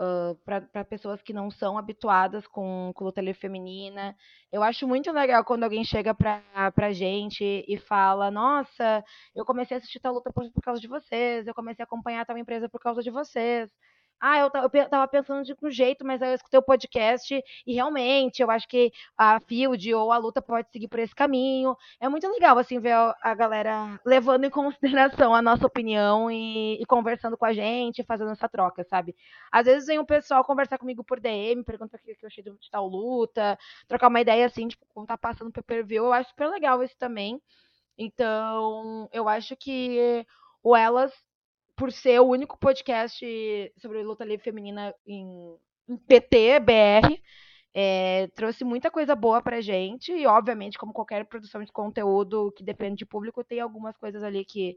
uh, 0.00 0.34
para 0.44 0.84
pessoas 0.84 1.22
que 1.22 1.32
não 1.32 1.50
são 1.50 1.78
habituadas 1.78 2.46
com, 2.46 2.92
com 2.94 3.04
luta 3.04 3.20
livre 3.20 3.40
feminina. 3.40 4.16
Eu 4.52 4.62
acho 4.62 4.86
muito 4.86 5.10
legal 5.12 5.44
quando 5.44 5.64
alguém 5.64 5.84
chega 5.84 6.14
pra, 6.14 6.42
pra 6.74 6.92
gente 6.92 7.64
e 7.66 7.78
fala: 7.78 8.30
Nossa, 8.30 9.04
eu 9.34 9.44
comecei 9.44 9.76
a 9.76 9.78
assistir 9.78 10.00
tal 10.00 10.14
luta 10.14 10.32
por, 10.32 10.50
por 10.52 10.62
causa 10.62 10.80
de 10.80 10.88
vocês, 10.88 11.46
eu 11.46 11.54
comecei 11.54 11.82
a 11.82 11.86
acompanhar 11.86 12.24
tal 12.26 12.38
empresa 12.38 12.68
por 12.68 12.80
causa 12.80 13.02
de 13.02 13.10
vocês. 13.10 13.70
Ah, 14.20 14.38
eu, 14.38 14.50
tava 14.50 15.06
pensando 15.08 15.44
de 15.44 15.54
um 15.62 15.70
jeito, 15.70 16.04
mas 16.04 16.22
aí 16.22 16.30
eu 16.30 16.34
escutei 16.36 16.58
o 16.58 16.62
podcast 16.62 17.42
e 17.66 17.74
realmente 17.74 18.40
eu 18.40 18.50
acho 18.50 18.66
que 18.66 18.90
a 19.16 19.38
Field 19.40 19.92
ou 19.94 20.10
a 20.10 20.16
luta 20.16 20.40
pode 20.40 20.70
seguir 20.70 20.88
por 20.88 20.98
esse 20.98 21.14
caminho. 21.14 21.76
É 22.00 22.08
muito 22.08 22.26
legal, 22.28 22.56
assim, 22.58 22.78
ver 22.80 22.94
a 22.94 23.34
galera 23.34 24.00
levando 24.06 24.44
em 24.44 24.50
consideração 24.50 25.34
a 25.34 25.42
nossa 25.42 25.66
opinião 25.66 26.30
e, 26.30 26.80
e 26.80 26.86
conversando 26.86 27.36
com 27.36 27.44
a 27.44 27.52
gente, 27.52 28.02
fazendo 28.04 28.30
essa 28.32 28.48
troca, 28.48 28.84
sabe? 28.84 29.14
Às 29.52 29.66
vezes 29.66 29.86
vem 29.86 29.98
o 29.98 30.06
pessoal 30.06 30.42
conversar 30.44 30.78
comigo 30.78 31.04
por 31.04 31.20
DM, 31.20 31.62
pergunta 31.62 31.96
o 31.96 32.00
que 32.00 32.16
eu 32.22 32.26
achei 32.26 32.42
de 32.42 32.52
tal 32.70 32.86
luta, 32.88 33.58
trocar 33.86 34.08
uma 34.08 34.20
ideia 34.20 34.46
assim, 34.46 34.66
tipo, 34.68 34.86
como 34.94 35.06
tá 35.06 35.18
passando 35.18 35.52
pro 35.52 35.62
per 35.62 35.84
view. 35.84 36.06
Eu 36.06 36.12
acho 36.12 36.30
super 36.30 36.48
legal 36.48 36.82
isso 36.82 36.96
também. 36.98 37.40
Então, 37.98 39.08
eu 39.12 39.28
acho 39.28 39.56
que 39.56 40.26
o 40.62 40.76
Elas 40.76 41.12
por 41.76 41.92
ser 41.92 42.20
o 42.20 42.28
único 42.28 42.58
podcast 42.58 43.24
sobre 43.76 44.02
luta 44.02 44.24
livre 44.24 44.42
feminina 44.42 44.94
em, 45.06 45.54
em 45.88 45.96
PT, 45.96 46.60
BR, 46.60 47.20
é, 47.74 48.28
trouxe 48.34 48.64
muita 48.64 48.90
coisa 48.90 49.14
boa 49.14 49.42
pra 49.42 49.60
gente. 49.60 50.10
E, 50.10 50.26
obviamente, 50.26 50.78
como 50.78 50.94
qualquer 50.94 51.26
produção 51.26 51.62
de 51.62 51.70
conteúdo 51.70 52.50
que 52.56 52.64
depende 52.64 52.96
de 52.96 53.06
público, 53.06 53.44
tem 53.44 53.60
algumas 53.60 53.96
coisas 53.98 54.22
ali 54.22 54.44
que, 54.44 54.76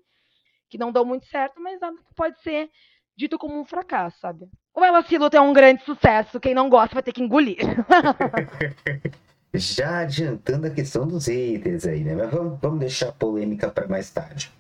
que 0.70 0.78
não 0.78 0.92
dão 0.92 1.06
muito 1.06 1.26
certo, 1.28 1.62
mas 1.62 1.80
nada 1.80 1.96
que 1.98 2.14
pode 2.14 2.42
ser 2.42 2.70
dito 3.16 3.38
como 3.38 3.60
um 3.60 3.66
fracasso, 3.66 4.20
sabe? 4.20 4.50
O 4.74 4.84
Ela 4.84 5.02
Se 5.04 5.18
Luta 5.18 5.38
é 5.38 5.42
um 5.42 5.54
grande 5.54 5.84
sucesso. 5.84 6.40
Quem 6.40 6.54
não 6.54 6.70
gosta 6.70 6.94
vai 6.94 7.04
ter 7.04 7.14
que 7.14 7.24
engolir. 7.24 7.58
Já 9.54 10.00
adiantando 10.00 10.68
a 10.68 10.70
questão 10.70 11.08
dos 11.08 11.28
haters 11.28 11.86
aí, 11.86 12.04
né? 12.04 12.16
Mas 12.16 12.30
vamos, 12.30 12.60
vamos 12.62 12.80
deixar 12.80 13.10
a 13.10 13.14
polêmica 13.14 13.70
para 13.70 13.88
mais 13.88 14.10
tarde. 14.12 14.52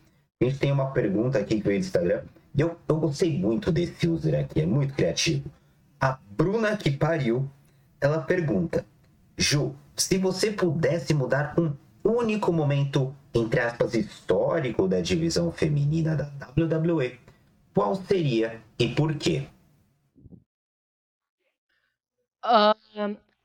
A 0.41 0.45
gente 0.45 0.57
tem 0.57 0.71
uma 0.71 0.91
pergunta 0.91 1.37
aqui 1.37 1.57
que 1.57 1.63
veio 1.63 1.81
do 1.81 1.85
Instagram. 1.85 2.23
E 2.55 2.61
eu, 2.61 2.79
eu 2.87 2.97
gostei 2.97 3.37
muito 3.37 3.71
desse 3.71 4.07
user 4.07 4.39
aqui, 4.39 4.61
é 4.61 4.65
muito 4.65 4.93
criativo. 4.93 5.51
A 5.99 6.17
Bruna 6.31 6.77
que 6.77 6.91
pariu, 6.91 7.49
ela 7.99 8.21
pergunta: 8.21 8.85
Ju, 9.37 9.75
se 9.97 10.17
você 10.17 10.51
pudesse 10.51 11.13
mudar 11.13 11.53
um 11.59 11.73
único 12.03 12.53
momento, 12.53 13.13
entre 13.33 13.59
aspas, 13.59 13.93
histórico 13.93 14.87
da 14.87 15.01
divisão 15.01 15.51
feminina 15.51 16.15
da 16.15 16.31
WWE, 16.57 17.19
qual 17.73 17.95
seria 17.95 18.61
e 18.79 18.87
por 18.87 19.15
quê? 19.15 19.45
Uh, 22.45 22.73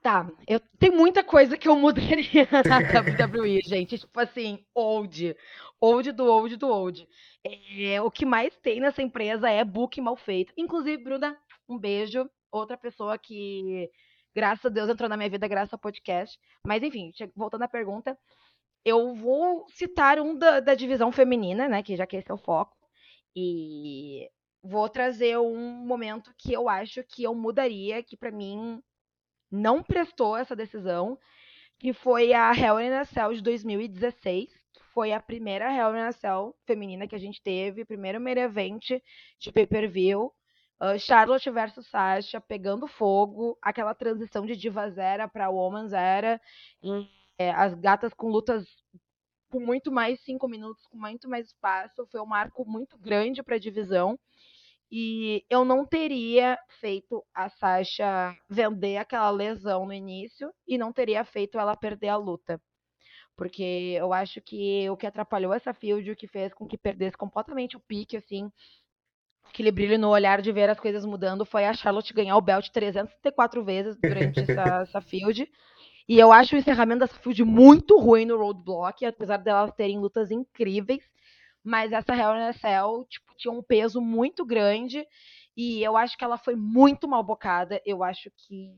Tá, 0.05 0.31
eu 0.47 0.61
tem 0.79 0.91
muita 0.91 1.25
coisa 1.25 1.57
que 1.57 1.67
eu 1.67 1.75
mudaria 1.77 2.47
na 2.53 3.01
WWE, 3.01 3.63
gente. 3.63 3.97
Tipo 3.97 4.21
assim, 4.21 4.63
old. 4.75 5.35
Old 5.81 6.13
do 6.13 6.27
old 6.27 6.57
do 6.59 6.69
old. 6.69 7.09
É, 7.43 8.03
o 8.03 8.11
que 8.11 8.27
mais 8.27 8.55
tem 8.59 8.81
nessa 8.81 9.01
empresa 9.01 9.49
é 9.49 9.65
book 9.65 9.99
mal 10.03 10.15
feito. 10.15 10.53
Inclusive, 10.59 11.03
Bruna, 11.03 11.39
um 11.67 11.79
beijo. 11.79 12.29
Outra 12.53 12.77
pessoa 12.77 13.17
que, 13.17 13.91
graças 14.37 14.67
a 14.67 14.69
Deus, 14.69 14.91
entrou 14.91 15.09
na 15.09 15.17
minha 15.17 15.31
vida 15.31 15.49
graças 15.49 15.73
ao 15.73 15.79
podcast. 15.79 16.39
Mas, 16.67 16.83
enfim, 16.83 17.11
voltando 17.35 17.63
à 17.63 17.69
pergunta, 17.69 18.15
eu 18.85 19.15
vou 19.15 19.65
citar 19.71 20.21
um 20.21 20.37
da, 20.37 20.61
da 20.61 20.75
divisão 20.75 21.11
feminina, 21.13 21.67
né? 21.67 21.83
Que 21.83 21.97
já 21.97 22.07
que 22.07 22.19
esse 22.19 22.31
é 22.31 22.35
o 22.35 22.37
foco. 22.37 22.77
E 23.35 24.29
vou 24.63 24.87
trazer 24.91 25.39
um 25.39 25.87
momento 25.87 26.31
que 26.37 26.53
eu 26.53 26.69
acho 26.69 27.03
que 27.05 27.23
eu 27.23 27.35
mudaria, 27.35 28.03
que 28.03 28.19
para 28.19 28.31
mim 28.31 28.83
não 29.55 29.83
prestou 29.83 30.37
essa 30.37 30.57
decisão, 30.57 31.19
que 31.79 31.93
foi 31.93 32.33
a 32.33 32.53
Hell 32.53 32.81
in 32.81 32.93
a 32.93 33.05
Cell 33.05 33.33
de 33.33 33.43
2016. 33.43 34.51
Foi 34.93 35.13
a 35.13 35.21
primeira 35.21 35.73
Hell 35.73 35.97
in 35.97 36.01
a 36.01 36.13
Cell 36.13 36.55
feminina 36.67 37.07
que 37.07 37.15
a 37.15 37.19
gente 37.19 37.43
teve, 37.43 37.85
primeiro 37.85 38.21
main 38.21 38.39
event 38.39 39.01
de 39.39 39.53
pay-per-view. 39.53 40.33
Uh, 40.81 40.99
Charlotte 40.99 41.49
versus 41.51 41.87
Sasha 41.87 42.41
pegando 42.41 42.87
fogo, 42.89 43.57
aquela 43.63 43.95
transição 43.95 44.45
de 44.45 44.57
Divas 44.57 44.99
Era 44.99 45.29
para 45.29 45.49
Woman's 45.49 45.93
Era, 45.93 46.41
e, 46.83 47.09
é, 47.39 47.51
as 47.53 47.75
gatas 47.75 48.13
com 48.13 48.29
lutas 48.29 48.67
com 49.51 49.61
muito 49.61 49.93
mais 49.93 50.21
cinco 50.21 50.49
minutos, 50.49 50.85
com 50.87 50.99
muito 50.99 51.29
mais 51.29 51.47
espaço, 51.47 52.05
foi 52.11 52.21
um 52.21 52.27
marco 52.27 52.65
muito 52.65 52.99
grande 52.99 53.41
para 53.41 53.55
a 53.55 53.59
divisão. 53.59 54.19
E 54.91 55.45
eu 55.51 55.65
não 55.65 55.85
teria 55.85 56.59
feito 56.81 57.25
a 57.35 57.49
Sasha 57.49 58.37
vender 58.49 58.97
aquela 58.97 59.31
lesão 59.31 59.87
no 59.87 59.93
início 59.93 60.53
e 60.67 60.79
não 60.79 60.93
teria 60.93 61.25
feito 61.25 61.59
ela 61.59 61.77
perder 61.77 62.09
a 62.09 62.17
luta. 62.17 62.61
Porque 63.37 63.97
eu 63.99 64.13
acho 64.13 64.41
que 64.41 64.89
o 64.89 64.97
que 64.97 65.07
atrapalhou 65.07 65.53
essa 65.53 65.75
field, 65.75 66.11
o 66.11 66.17
que 66.17 66.29
fez 66.29 66.55
com 66.55 66.67
que 66.67 66.79
perdesse 66.79 67.17
completamente 67.17 67.77
o 67.77 67.81
pique, 67.81 68.17
assim, 68.17 68.51
aquele 69.43 69.73
brilho 69.73 69.99
no 69.99 70.11
olhar 70.11 70.41
de 70.41 70.53
ver 70.53 70.71
as 70.71 70.79
coisas 70.79 71.05
mudando, 71.05 71.45
foi 71.45 71.65
a 71.65 71.75
Charlotte 71.75 72.15
ganhar 72.15 72.37
o 72.37 72.41
belt 72.41 72.69
304 72.71 73.65
vezes 73.65 73.97
durante 74.01 74.41
essa, 74.41 74.83
essa 74.83 75.01
field. 75.01 75.49
E 76.09 76.19
eu 76.19 76.31
acho 76.31 76.55
o 76.55 76.59
encerramento 76.59 77.01
dessa 77.01 77.19
field 77.19 77.43
muito 77.45 77.99
ruim 77.99 78.27
no 78.27 78.37
Roadblock, 78.37 79.05
apesar 79.07 79.39
delas 79.39 79.73
terem 79.73 79.99
lutas 79.99 80.31
incríveis. 80.31 81.03
Mas 81.65 81.93
essa 81.93 82.15
Hell 82.15 82.37
in 82.37 82.49
a 82.49 82.53
Cell, 82.53 83.07
tipo, 83.09 83.35
tinha 83.37 83.53
um 83.53 83.63
peso 83.63 84.01
muito 84.01 84.45
grande. 84.45 85.07
E 85.57 85.83
eu 85.83 85.97
acho 85.97 86.19
que 86.19 86.25
ela 86.25 86.37
foi 86.37 86.55
muito 86.55 87.09
mal 87.09 87.23
bocada. 87.23 87.81
Eu 87.87 88.05
acho 88.05 88.31
que 88.37 88.73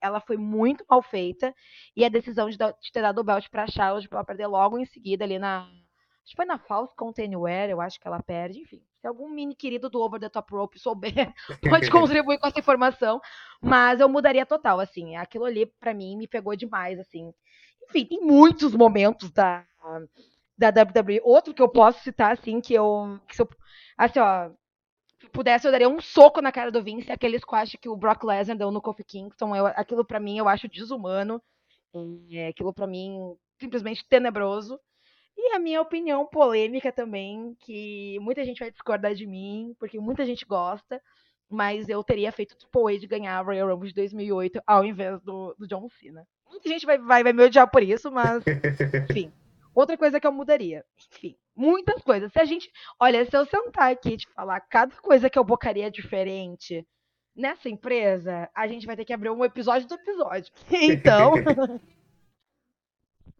ela 0.00 0.20
foi 0.20 0.36
muito 0.36 0.84
mal 0.88 1.02
feita. 1.02 1.54
E 1.96 2.04
a 2.04 2.08
decisão 2.08 2.48
de, 2.48 2.56
de 2.56 2.92
ter 2.92 3.02
dado 3.02 3.18
o 3.18 3.24
belt 3.24 3.48
pra 3.50 3.66
Charlotte 3.66 4.08
pra 4.08 4.18
ela 4.18 4.26
perder 4.26 4.46
logo 4.46 4.78
em 4.78 4.84
seguida 4.84 5.24
ali 5.24 5.38
na. 5.38 5.62
Acho 5.62 6.30
que 6.30 6.36
foi 6.36 6.44
na 6.44 6.58
False 6.58 6.94
Containware, 6.96 7.70
eu 7.70 7.80
acho 7.80 7.98
que 7.98 8.06
ela 8.06 8.22
perde. 8.22 8.60
Enfim, 8.60 8.80
se 9.00 9.08
algum 9.08 9.28
mini 9.28 9.56
querido 9.56 9.90
do 9.90 10.00
Over 10.00 10.20
the 10.20 10.28
Top 10.28 10.54
Rope 10.54 10.78
souber, 10.78 11.34
pode 11.68 11.90
contribuir 11.90 12.38
com 12.38 12.46
essa 12.46 12.60
informação. 12.60 13.20
Mas 13.60 13.98
eu 14.00 14.08
mudaria 14.08 14.46
total, 14.46 14.78
assim. 14.78 15.16
Aquilo 15.16 15.44
ali, 15.44 15.66
para 15.66 15.92
mim, 15.92 16.16
me 16.16 16.28
pegou 16.28 16.54
demais, 16.54 17.00
assim. 17.00 17.32
Enfim, 17.88 18.04
tem 18.04 18.20
muitos 18.20 18.74
momentos 18.74 19.32
da 19.32 19.66
da 20.56 20.68
WWE. 20.68 21.20
Outro 21.22 21.54
que 21.54 21.62
eu 21.62 21.68
posso 21.68 22.02
citar, 22.02 22.32
assim, 22.32 22.60
que 22.60 22.74
eu. 22.74 23.18
Que 23.26 23.36
se 23.36 23.42
eu 23.42 23.48
assim, 23.96 24.18
ó. 24.18 24.50
Se 25.20 25.28
pudesse, 25.28 25.66
eu 25.66 25.70
daria 25.70 25.88
um 25.88 26.00
soco 26.00 26.40
na 26.40 26.50
cara 26.50 26.72
do 26.72 26.82
Vince, 26.82 27.12
aquele 27.12 27.38
squash 27.38 27.76
que 27.80 27.88
o 27.88 27.96
Brock 27.96 28.24
Lesnar 28.24 28.56
deu 28.56 28.72
no 28.72 28.82
Kofi 28.82 29.04
Kingston. 29.04 29.54
Eu, 29.54 29.66
aquilo 29.66 30.04
para 30.04 30.18
mim 30.18 30.36
eu 30.36 30.48
acho 30.48 30.68
desumano. 30.68 31.40
É, 32.30 32.48
aquilo 32.48 32.72
para 32.74 32.88
mim 32.88 33.36
simplesmente 33.60 34.04
tenebroso. 34.08 34.80
E 35.36 35.54
a 35.54 35.58
minha 35.58 35.80
opinião 35.80 36.26
polêmica 36.26 36.92
também, 36.92 37.56
que 37.60 38.18
muita 38.20 38.44
gente 38.44 38.58
vai 38.58 38.70
discordar 38.70 39.14
de 39.14 39.26
mim, 39.26 39.74
porque 39.78 39.98
muita 39.98 40.26
gente 40.26 40.44
gosta, 40.44 41.00
mas 41.48 41.88
eu 41.88 42.02
teria 42.02 42.32
feito 42.32 42.52
o 42.52 42.56
Triple 42.56 42.96
H 42.96 43.06
ganhar 43.06 43.38
a 43.38 43.42
Royal 43.42 43.68
Rumble 43.68 43.88
de 43.88 43.94
2008 43.94 44.60
ao 44.66 44.84
invés 44.84 45.20
do, 45.22 45.54
do 45.58 45.66
John 45.66 45.88
Cena. 45.88 46.26
Muita 46.48 46.68
gente 46.68 46.84
vai, 46.84 46.98
vai, 46.98 47.22
vai 47.22 47.32
me 47.32 47.44
odiar 47.44 47.70
por 47.70 47.82
isso, 47.82 48.10
mas 48.10 48.42
enfim. 49.10 49.32
Outra 49.74 49.96
coisa 49.96 50.20
que 50.20 50.26
eu 50.26 50.32
mudaria. 50.32 50.84
Enfim, 51.10 51.36
muitas 51.56 52.02
coisas. 52.02 52.32
Se 52.32 52.38
a 52.38 52.44
gente. 52.44 52.70
Olha, 53.00 53.24
se 53.24 53.36
eu 53.36 53.46
sentar 53.46 53.90
aqui 53.90 54.10
e 54.10 54.16
te 54.18 54.28
falar 54.34 54.60
cada 54.60 54.94
coisa 54.96 55.30
que 55.30 55.38
eu 55.38 55.44
bocaria 55.44 55.90
diferente 55.90 56.86
nessa 57.34 57.68
empresa, 57.68 58.48
a 58.54 58.66
gente 58.66 58.86
vai 58.86 58.96
ter 58.96 59.04
que 59.04 59.12
abrir 59.12 59.30
um 59.30 59.44
episódio 59.44 59.88
do 59.88 59.94
episódio. 59.94 60.52
Então. 60.70 61.32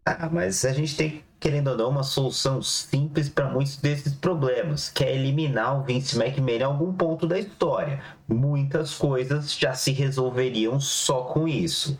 ah, 0.05 0.29
mas 0.29 0.65
a 0.65 0.73
gente 0.73 0.97
tem, 0.97 1.23
querendo 1.39 1.69
ou 1.69 1.77
não, 1.77 1.89
uma 1.89 2.03
solução 2.03 2.61
simples 2.61 3.29
para 3.29 3.49
muitos 3.49 3.77
desses 3.77 4.13
problemas, 4.15 4.89
que 4.89 5.03
é 5.03 5.15
eliminar 5.15 5.79
o 5.79 5.83
Vince 5.83 6.19
McMahon 6.19 6.57
em 6.57 6.63
algum 6.63 6.93
ponto 6.93 7.27
da 7.27 7.37
história. 7.37 8.01
Muitas 8.27 8.95
coisas 8.95 9.53
já 9.53 9.75
se 9.75 9.91
resolveriam 9.91 10.79
só 10.79 11.25
com 11.25 11.47
isso, 11.47 11.99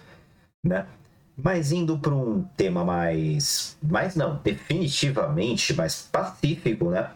né? 0.66 0.88
Mas 1.36 1.72
indo 1.72 1.98
para 1.98 2.14
um 2.14 2.44
tema 2.56 2.86
mais. 2.86 3.78
mais 3.82 4.16
não, 4.16 4.36
definitivamente 4.44 5.74
mais 5.74 6.02
pacífico, 6.02 6.90
né? 6.90 7.10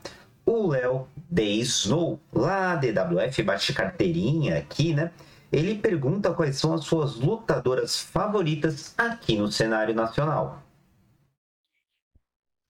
O 0.45 0.67
Léo 0.67 1.07
The 1.33 1.43
Snow, 1.43 2.19
lá 2.33 2.75
da 2.75 2.91
DWF, 2.91 3.43
bate 3.43 3.73
carteirinha 3.73 4.57
aqui, 4.57 4.93
né? 4.93 5.11
Ele 5.51 5.75
pergunta 5.75 6.33
quais 6.33 6.57
são 6.57 6.73
as 6.73 6.83
suas 6.83 7.15
lutadoras 7.15 7.99
favoritas 7.99 8.93
aqui 8.97 9.37
no 9.37 9.51
cenário 9.51 9.93
nacional. 9.93 10.63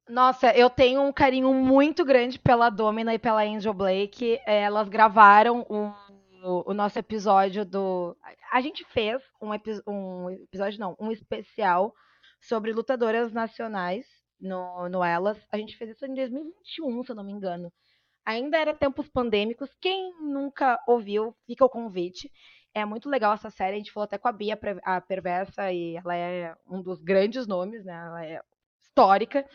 Nossa, 0.10 0.52
eu 0.52 0.70
tenho 0.70 1.02
um 1.02 1.12
carinho 1.12 1.54
muito 1.54 2.06
grande 2.06 2.39
pela 2.39 2.70
Domina 2.70 3.14
e 3.14 3.20
pela 3.20 3.43
Angel 3.43 3.74
Blake. 3.74 4.39
Elas 4.45 4.88
gravaram 4.88 5.66
um 5.70 5.91
o, 6.43 6.74
nosso 6.74 6.98
episódio 6.98 7.66
do. 7.66 8.16
A 8.52 8.62
gente 8.62 8.84
fez 8.86 9.22
um, 9.41 9.54
epi... 9.54 9.82
um 9.88 10.30
episódio, 10.30 10.80
não, 10.80 10.95
um 11.00 11.12
especial 11.12 11.93
sobre 12.41 12.72
lutadoras 12.72 13.32
nacionais 13.32 14.06
no, 14.39 14.88
no 14.89 15.04
Elas. 15.04 15.38
A 15.52 15.58
gente 15.58 15.78
fez 15.78 15.91
isso 15.91 16.06
em 16.06 16.14
2021, 16.14 17.04
se 17.04 17.12
eu 17.12 17.16
não 17.16 17.24
me 17.24 17.32
engano. 17.32 17.72
Ainda 18.26 18.58
era 18.58 18.74
tempos 18.74 19.08
pandêmicos. 19.10 19.70
Quem 19.80 20.14
nunca 20.22 20.80
ouviu, 20.88 21.36
fica 21.45 21.66
o 21.66 21.70
convite. 21.70 22.32
É 22.74 22.84
muito 22.86 23.10
legal 23.10 23.34
essa 23.34 23.50
série. 23.50 23.76
A 23.76 23.78
gente 23.78 23.91
falou 23.91 24.06
até 24.06 24.18
com 24.18 24.28
a 24.28 24.32
Bia, 24.32 24.60
a 24.84 25.02
Perversa, 25.02 25.72
e 25.72 25.95
ela 25.95 26.16
é 26.16 26.54
um 26.70 26.82
dos 26.82 27.02
grandes 27.02 27.48
nomes, 27.48 27.86
né? 27.86 27.93
Ela 27.93 28.26
é 28.26 28.41
histórica. 28.82 29.48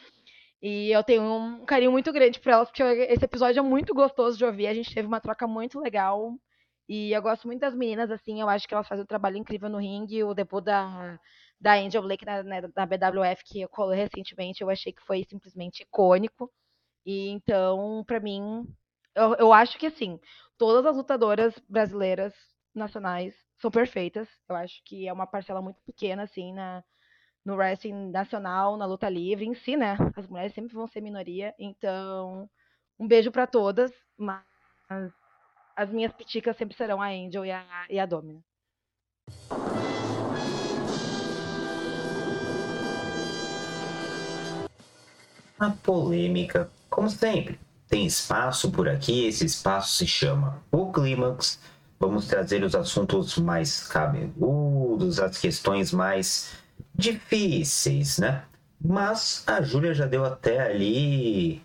E 0.60 0.90
eu 0.90 1.02
tenho 1.02 1.22
um 1.22 1.64
carinho 1.64 1.90
muito 1.90 2.12
grande 2.12 2.40
por 2.40 2.50
ela, 2.50 2.64
porque 2.64 2.82
esse 2.82 3.24
episódio 3.24 3.60
é 3.60 3.62
muito 3.62 3.92
gostoso 3.92 4.38
de 4.38 4.44
ouvir. 4.44 4.68
A 4.68 4.74
gente 4.74 4.94
teve 4.94 5.06
uma 5.06 5.20
troca 5.20 5.46
muito 5.46 5.78
legal. 5.80 6.32
E 6.88 7.12
eu 7.12 7.22
gosto 7.22 7.46
muito 7.46 7.60
das 7.60 7.74
meninas, 7.74 8.10
assim, 8.10 8.40
eu 8.40 8.48
acho 8.48 8.66
que 8.68 8.74
elas 8.74 8.88
fazem 8.88 9.04
um 9.04 9.06
trabalho 9.06 9.36
incrível 9.36 9.68
no 9.68 9.78
ringue. 9.78 10.24
O 10.24 10.34
debut 10.34 10.64
da, 10.64 11.18
da 11.60 11.74
Angel 11.74 12.02
Blake 12.02 12.24
na, 12.24 12.42
na, 12.42 12.60
na 12.74 12.86
BWF, 12.86 13.44
que 13.44 13.66
colou 13.68 13.94
recentemente, 13.94 14.62
eu 14.62 14.70
achei 14.70 14.92
que 14.92 15.02
foi 15.02 15.24
simplesmente 15.28 15.82
icônico. 15.82 16.50
E 17.06 17.28
então, 17.30 18.04
para 18.06 18.20
mim, 18.20 18.66
eu, 19.14 19.34
eu 19.36 19.52
acho 19.52 19.78
que, 19.78 19.86
assim, 19.86 20.18
todas 20.58 20.86
as 20.86 20.96
lutadoras 20.96 21.54
brasileiras 21.68 22.34
nacionais 22.74 23.34
são 23.60 23.70
perfeitas. 23.70 24.28
Eu 24.48 24.56
acho 24.56 24.82
que 24.84 25.08
é 25.08 25.12
uma 25.12 25.26
parcela 25.26 25.62
muito 25.62 25.80
pequena, 25.84 26.24
assim, 26.24 26.52
na, 26.52 26.82
no 27.44 27.56
wrestling 27.56 28.10
nacional, 28.10 28.76
na 28.76 28.86
luta 28.86 29.08
livre 29.08 29.46
em 29.46 29.54
si, 29.54 29.76
né? 29.76 29.96
As 30.16 30.26
mulheres 30.28 30.54
sempre 30.54 30.74
vão 30.74 30.86
ser 30.86 31.00
minoria. 31.00 31.54
Então, 31.58 32.48
um 32.98 33.06
beijo 33.06 33.30
para 33.32 33.46
todas, 33.46 33.92
mas 34.16 34.42
as 35.76 35.90
minhas 35.90 36.12
piticas 36.12 36.56
sempre 36.56 36.76
serão 36.76 37.00
a 37.00 37.08
Angel 37.08 37.44
e 37.44 37.50
a, 37.50 37.64
e 37.88 37.98
a 37.98 38.06
Domina. 38.06 38.40
A 45.58 45.70
polêmica, 45.82 46.70
como 46.90 47.08
sempre, 47.08 47.58
tem 47.88 48.04
espaço 48.06 48.70
por 48.70 48.88
aqui. 48.88 49.26
Esse 49.26 49.44
espaço 49.44 49.94
se 49.96 50.06
chama 50.06 50.62
O 50.70 50.90
Clímax. 50.90 51.60
Vamos 52.00 52.26
trazer 52.26 52.64
os 52.64 52.74
assuntos 52.74 53.38
mais 53.38 53.86
cabeludos, 53.86 55.20
as 55.20 55.38
questões 55.38 55.92
mais 55.92 56.52
difíceis, 56.92 58.18
né? 58.18 58.44
Mas 58.84 59.44
a 59.46 59.62
Júlia 59.62 59.94
já 59.94 60.06
deu 60.06 60.24
até 60.24 60.60
ali, 60.60 61.62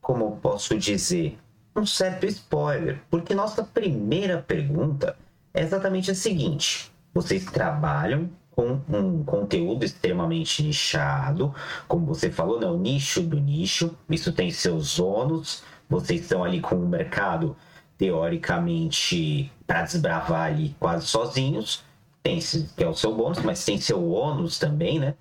como 0.00 0.36
posso 0.36 0.78
dizer, 0.78 1.36
um 1.74 1.86
certo 1.86 2.26
spoiler, 2.26 3.00
porque 3.10 3.34
nossa 3.34 3.62
primeira 3.62 4.38
pergunta 4.38 5.16
é 5.54 5.62
exatamente 5.62 6.10
a 6.10 6.14
seguinte: 6.14 6.90
vocês 7.14 7.44
trabalham 7.44 8.30
com 8.50 8.80
um 8.88 9.24
conteúdo 9.24 9.84
extremamente 9.84 10.62
nichado, 10.62 11.54
como 11.88 12.06
você 12.06 12.30
falou, 12.30 12.60
né, 12.60 12.66
o 12.66 12.76
nicho 12.76 13.22
do 13.22 13.38
nicho, 13.38 13.96
isso 14.08 14.32
tem 14.32 14.50
seus 14.50 14.98
ônus, 14.98 15.62
vocês 15.88 16.22
estão 16.22 16.44
ali 16.44 16.60
com 16.60 16.74
o 16.74 16.88
mercado 16.88 17.56
teoricamente 17.96 19.50
para 19.66 19.82
desbravar 19.82 20.46
ali 20.46 20.74
quase 20.78 21.06
sozinhos, 21.06 21.84
tem 22.22 22.38
que 22.38 22.84
é 22.84 22.88
o 22.88 22.94
seu 22.94 23.14
bônus, 23.14 23.40
mas 23.40 23.64
tem 23.64 23.78
seu 23.78 24.10
ônus 24.10 24.58
também, 24.58 24.98
né? 24.98 25.14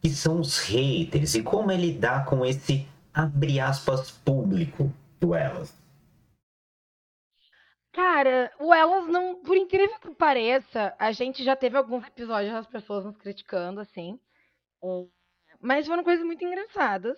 Que 0.00 0.10
são 0.10 0.38
os 0.38 0.58
haters 0.58 1.34
e 1.34 1.42
como 1.42 1.70
é 1.70 1.76
lidar 1.76 2.26
com 2.26 2.44
esse 2.44 2.86
abre 3.12 3.60
aspas 3.60 4.10
público 4.10 4.92
do 5.20 5.34
elas. 5.34 5.74
Cara, 7.94 8.52
o 8.58 8.74
Elas 8.74 9.06
não. 9.06 9.36
Por 9.36 9.56
incrível 9.56 9.96
que 10.00 10.12
pareça, 10.16 10.94
a 10.98 11.12
gente 11.12 11.44
já 11.44 11.54
teve 11.54 11.76
alguns 11.78 12.04
episódios 12.04 12.52
das 12.52 12.66
pessoas 12.66 13.04
nos 13.04 13.16
criticando, 13.16 13.80
assim. 13.80 14.18
Mas 15.60 15.86
foram 15.86 16.02
coisas 16.02 16.26
muito 16.26 16.44
engraçadas. 16.44 17.16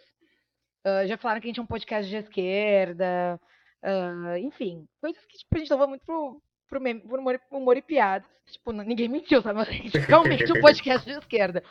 Uh, 0.86 1.06
já 1.08 1.16
falaram 1.16 1.40
que 1.40 1.46
a 1.46 1.50
gente 1.50 1.58
é 1.60 1.62
um 1.62 1.66
podcast 1.66 2.08
de 2.08 2.16
esquerda. 2.16 3.40
Uh, 3.82 4.36
enfim, 4.36 4.86
coisas 5.00 5.24
que 5.24 5.38
tipo, 5.38 5.56
a 5.56 5.58
gente 5.58 5.70
leva 5.70 5.86
muito 5.86 6.04
pro, 6.04 6.42
por, 6.68 6.78
meme, 6.78 7.00
por 7.00 7.18
humor, 7.18 7.40
humor, 7.50 7.76
e 7.78 7.82
piada. 7.82 8.26
Tipo, 8.46 8.72
ninguém 8.72 9.08
mentiu, 9.08 9.40
sabe? 9.40 9.60
A 9.60 9.64
gente 9.64 9.96
realmente 10.06 10.52
um 10.52 10.60
podcast 10.60 11.06
de 11.08 11.18
esquerda. 11.18 11.64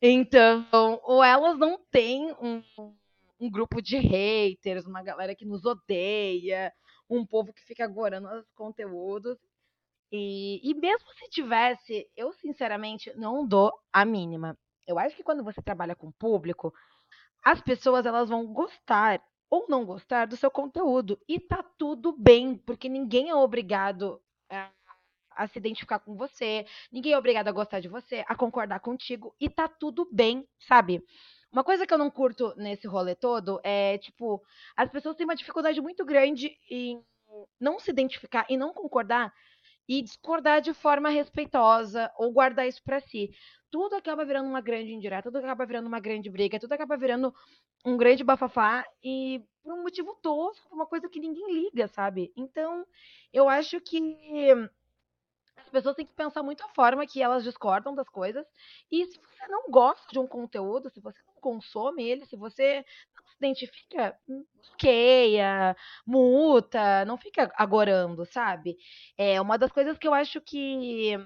Então, 0.00 1.00
ou 1.02 1.22
elas 1.22 1.58
não 1.58 1.80
têm 1.90 2.32
um, 2.40 2.62
um 3.40 3.50
grupo 3.50 3.82
de 3.82 3.98
haters, 3.98 4.86
uma 4.86 5.02
galera 5.02 5.34
que 5.34 5.44
nos 5.44 5.64
odeia, 5.64 6.72
um 7.16 7.26
povo 7.26 7.52
que 7.52 7.64
fica 7.64 7.84
agorando 7.84 8.28
os 8.28 8.50
conteúdos. 8.54 9.38
E, 10.10 10.60
e 10.62 10.74
mesmo 10.74 11.08
se 11.14 11.28
tivesse, 11.30 12.08
eu 12.16 12.32
sinceramente 12.34 13.12
não 13.16 13.46
dou 13.46 13.72
a 13.92 14.04
mínima. 14.04 14.58
Eu 14.86 14.98
acho 14.98 15.16
que 15.16 15.22
quando 15.22 15.42
você 15.42 15.62
trabalha 15.62 15.96
com 15.96 16.12
público, 16.12 16.72
as 17.44 17.60
pessoas 17.60 18.04
elas 18.06 18.28
vão 18.28 18.46
gostar 18.46 19.22
ou 19.50 19.66
não 19.68 19.84
gostar 19.84 20.26
do 20.26 20.36
seu 20.36 20.50
conteúdo. 20.50 21.18
E 21.28 21.38
tá 21.38 21.62
tudo 21.78 22.12
bem, 22.16 22.56
porque 22.56 22.88
ninguém 22.88 23.28
é 23.30 23.34
obrigado 23.34 24.20
a, 24.50 24.70
a, 25.30 25.46
se 25.46 25.58
identificar 25.58 25.98
com 25.98 26.16
você, 26.16 26.66
ninguém 26.90 27.12
é 27.12 27.18
obrigado 27.18 27.48
a 27.48 27.52
gostar 27.52 27.80
de 27.80 27.88
você, 27.88 28.24
a 28.26 28.34
concordar 28.34 28.80
contigo, 28.80 29.34
e 29.40 29.50
tá 29.50 29.68
tudo 29.68 30.08
bem, 30.10 30.48
sabe? 30.60 31.04
Uma 31.52 31.62
coisa 31.62 31.86
que 31.86 31.92
eu 31.92 31.98
não 31.98 32.10
curto 32.10 32.54
nesse 32.56 32.86
rolê 32.86 33.14
todo 33.14 33.60
é, 33.62 33.98
tipo, 33.98 34.42
as 34.74 34.90
pessoas 34.90 35.14
têm 35.16 35.24
uma 35.26 35.36
dificuldade 35.36 35.80
muito 35.82 36.04
grande 36.04 36.56
em 36.70 37.04
não 37.60 37.78
se 37.78 37.90
identificar 37.90 38.46
e 38.48 38.56
não 38.56 38.72
concordar 38.72 39.32
e 39.88 40.00
discordar 40.00 40.60
de 40.60 40.72
forma 40.72 41.10
respeitosa 41.10 42.10
ou 42.16 42.32
guardar 42.32 42.66
isso 42.66 42.82
para 42.82 43.00
si. 43.00 43.30
Tudo 43.70 43.96
acaba 43.96 44.24
virando 44.24 44.48
uma 44.48 44.60
grande 44.60 44.92
indireta, 44.92 45.30
tudo 45.30 45.38
acaba 45.38 45.66
virando 45.66 45.86
uma 45.86 46.00
grande 46.00 46.30
briga, 46.30 46.58
tudo 46.58 46.72
acaba 46.72 46.96
virando 46.96 47.34
um 47.84 47.96
grande 47.96 48.24
bafafá 48.24 48.86
e 49.02 49.42
por 49.62 49.74
um 49.74 49.82
motivo 49.82 50.14
tosco, 50.22 50.74
uma 50.74 50.86
coisa 50.86 51.08
que 51.08 51.20
ninguém 51.20 51.52
liga, 51.52 51.86
sabe? 51.88 52.32
Então, 52.36 52.86
eu 53.32 53.48
acho 53.48 53.80
que 53.80 53.98
pessoas 55.72 55.96
têm 55.96 56.06
que 56.06 56.14
pensar 56.14 56.42
muito 56.42 56.62
a 56.64 56.68
forma 56.68 57.06
que 57.06 57.22
elas 57.22 57.42
discordam 57.42 57.94
das 57.94 58.08
coisas. 58.08 58.46
E 58.90 59.04
se 59.06 59.18
você 59.18 59.48
não 59.48 59.70
gosta 59.70 60.06
de 60.12 60.18
um 60.18 60.26
conteúdo, 60.26 60.90
se 60.90 61.00
você 61.00 61.18
não 61.26 61.34
consome 61.40 62.04
ele, 62.08 62.26
se 62.26 62.36
você 62.36 62.84
não 63.16 63.26
se 63.26 63.36
identifica, 63.38 64.16
bloqueia, 64.28 65.76
multa, 66.06 67.04
não 67.04 67.16
fica 67.16 67.50
agorando, 67.56 68.24
sabe? 68.26 68.76
É 69.18 69.40
uma 69.40 69.58
das 69.58 69.72
coisas 69.72 69.98
que 69.98 70.06
eu 70.06 70.14
acho 70.14 70.40
que 70.40 71.16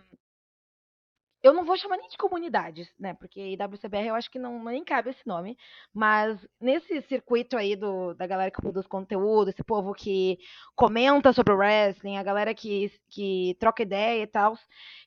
eu 1.46 1.54
não 1.54 1.64
vou 1.64 1.76
chamar 1.76 1.96
nem 1.96 2.08
de 2.08 2.16
comunidades, 2.16 2.92
né? 2.98 3.14
Porque 3.14 3.40
IWCBR 3.40 4.08
eu 4.08 4.14
acho 4.16 4.30
que 4.30 4.38
não 4.38 4.64
nem 4.64 4.84
cabe 4.84 5.10
esse 5.10 5.26
nome. 5.26 5.56
Mas 5.94 6.44
nesse 6.60 7.00
circuito 7.02 7.56
aí 7.56 7.76
do, 7.76 8.14
da 8.14 8.26
galera 8.26 8.50
que 8.50 8.60
produz 8.60 8.86
conteúdo, 8.86 9.50
esse 9.50 9.62
povo 9.62 9.94
que 9.94 10.38
comenta 10.74 11.32
sobre 11.32 11.52
o 11.52 11.56
wrestling, 11.56 12.16
a 12.16 12.22
galera 12.22 12.52
que, 12.54 12.90
que 13.08 13.56
troca 13.60 13.82
ideia 13.82 14.22
e 14.22 14.26
tal, 14.26 14.58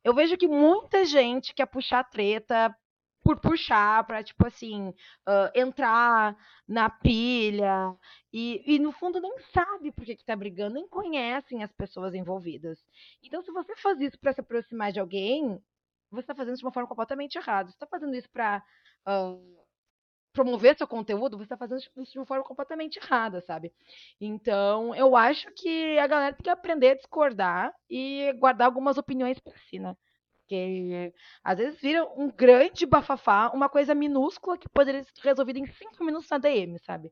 eu 0.04 0.14
vejo 0.14 0.38
que 0.38 0.48
muita 0.48 1.04
gente 1.04 1.54
quer 1.54 1.66
puxar 1.66 2.04
treta 2.06 2.74
por 3.22 3.38
puxar, 3.40 4.06
pra, 4.06 4.24
tipo 4.24 4.48
assim, 4.48 4.90
uh, 4.90 5.52
entrar 5.54 6.38
na 6.68 6.90
pilha. 6.90 7.94
E, 8.32 8.64
e, 8.66 8.80
no 8.80 8.92
fundo 8.94 9.20
nem 9.20 9.34
sabe 9.54 9.92
por 9.92 10.06
que, 10.06 10.16
que 10.16 10.26
tá 10.26 10.36
brigando, 10.36 10.76
nem 10.76 10.88
conhecem 10.88 11.64
as 11.64 11.72
pessoas 11.74 12.16
envolvidas. 12.16 12.80
Então, 13.22 13.42
se 13.42 13.52
você 13.52 13.76
faz 13.76 14.00
isso 14.00 14.18
para 14.20 14.34
se 14.34 14.40
aproximar 14.40 14.92
de 14.92 15.00
alguém, 15.00 15.62
você 16.12 16.22
está 16.22 16.36
fazendo 16.36 16.54
isso 16.54 16.62
de 16.62 16.66
uma 16.66 16.74
forma 16.74 16.88
completamente 16.88 17.38
errada. 17.38 17.70
Você 17.70 17.76
está 17.76 17.88
fazendo 17.88 18.16
isso 18.16 18.30
para 18.30 18.64
uh, 19.08 19.60
promover 20.34 20.78
seu 20.78 20.88
conteúdo, 20.88 21.38
você 21.38 21.44
está 21.44 21.58
fazendo 21.58 21.80
isso 21.80 22.12
de 22.12 22.20
uma 22.20 22.26
forma 22.26 22.44
completamente 22.44 22.98
errada, 22.98 23.42
sabe? 23.42 23.74
Então, 24.20 24.94
eu 24.96 25.16
acho 25.16 25.52
que 25.54 25.98
a 26.00 26.08
galera 26.08 26.34
tem 26.34 26.44
que 26.44 26.50
aprender 26.50 26.92
a 26.92 26.96
discordar 26.96 27.74
e 27.90 28.32
guardar 28.40 28.68
algumas 28.68 28.98
opiniões 28.98 29.40
para 29.40 29.58
si, 29.70 29.80
né? 29.80 29.96
Porque 30.40 31.14
às 31.44 31.58
vezes 31.58 31.80
vira 31.80 32.04
um 32.18 32.32
grande 32.32 32.86
bafafá, 32.86 33.52
uma 33.54 33.70
coisa 33.70 33.94
minúscula 33.94 34.58
que 34.58 34.68
poderia 34.70 35.04
ser 35.04 35.12
resolvida 35.22 35.60
em 35.60 35.68
cinco 35.68 36.04
minutos 36.04 36.30
na 36.30 36.38
DM, 36.38 36.80
sabe? 36.80 37.12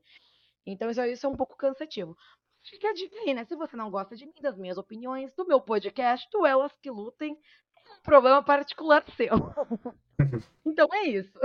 Então, 0.66 0.90
isso, 0.90 1.00
isso 1.02 1.26
é 1.26 1.28
um 1.28 1.36
pouco 1.36 1.56
cansativo. 1.56 2.16
Fica 2.64 2.88
a 2.88 2.92
dica 2.92 3.16
aí, 3.20 3.34
né? 3.34 3.44
Se 3.44 3.54
você 3.54 3.76
não 3.76 3.90
gosta 3.90 4.16
de 4.16 4.26
mim, 4.26 4.32
das 4.42 4.56
minhas 4.56 4.76
opiniões, 4.76 5.32
do 5.34 5.46
meu 5.46 5.60
podcast, 5.60 6.28
do 6.30 6.44
Elas 6.44 6.72
que 6.82 6.90
Lutem, 6.90 7.38
problema 8.02 8.42
particular 8.42 9.04
seu. 9.16 9.52
então 10.66 10.88
é 10.92 11.08
isso. 11.08 11.38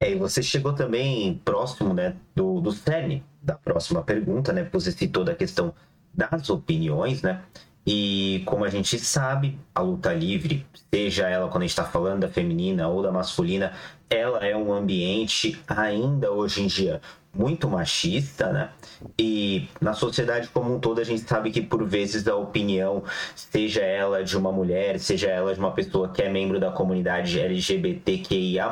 É, 0.00 0.12
e 0.12 0.14
você 0.14 0.42
chegou 0.42 0.72
também 0.72 1.40
próximo, 1.44 1.92
né, 1.92 2.16
do, 2.34 2.60
do 2.60 2.70
cerne 2.72 3.24
da 3.42 3.54
próxima 3.54 4.02
pergunta, 4.02 4.52
né? 4.52 4.68
Você 4.72 4.92
citou 4.92 5.24
da 5.24 5.34
questão 5.34 5.74
das 6.14 6.50
opiniões, 6.50 7.22
né? 7.22 7.42
E 7.86 8.42
como 8.44 8.64
a 8.64 8.68
gente 8.68 8.98
sabe, 8.98 9.58
a 9.74 9.80
luta 9.80 10.12
livre, 10.12 10.66
seja 10.92 11.26
ela 11.26 11.48
quando 11.48 11.62
a 11.62 11.66
gente 11.66 11.70
está 11.70 11.84
falando 11.84 12.20
da 12.20 12.28
feminina 12.28 12.86
ou 12.86 13.02
da 13.02 13.10
masculina, 13.10 13.72
ela 14.10 14.44
é 14.44 14.54
um 14.54 14.72
ambiente 14.72 15.58
ainda 15.66 16.30
hoje 16.30 16.62
em 16.62 16.66
dia 16.66 17.00
muito 17.38 17.68
machista, 17.68 18.52
né? 18.52 18.70
E 19.16 19.68
na 19.80 19.94
sociedade 19.94 20.48
como 20.48 20.74
um 20.74 20.80
todo 20.80 21.00
a 21.00 21.04
gente 21.04 21.22
sabe 21.22 21.52
que 21.52 21.62
por 21.62 21.84
vezes 21.86 22.26
a 22.26 22.34
opinião, 22.34 23.04
seja 23.36 23.80
ela 23.80 24.24
de 24.24 24.36
uma 24.36 24.50
mulher, 24.50 24.98
seja 24.98 25.28
ela 25.28 25.54
de 25.54 25.60
uma 25.60 25.70
pessoa 25.70 26.08
que 26.08 26.20
é 26.20 26.28
membro 26.28 26.58
da 26.58 26.72
comunidade 26.72 27.38
LGBTQIA+, 27.38 28.68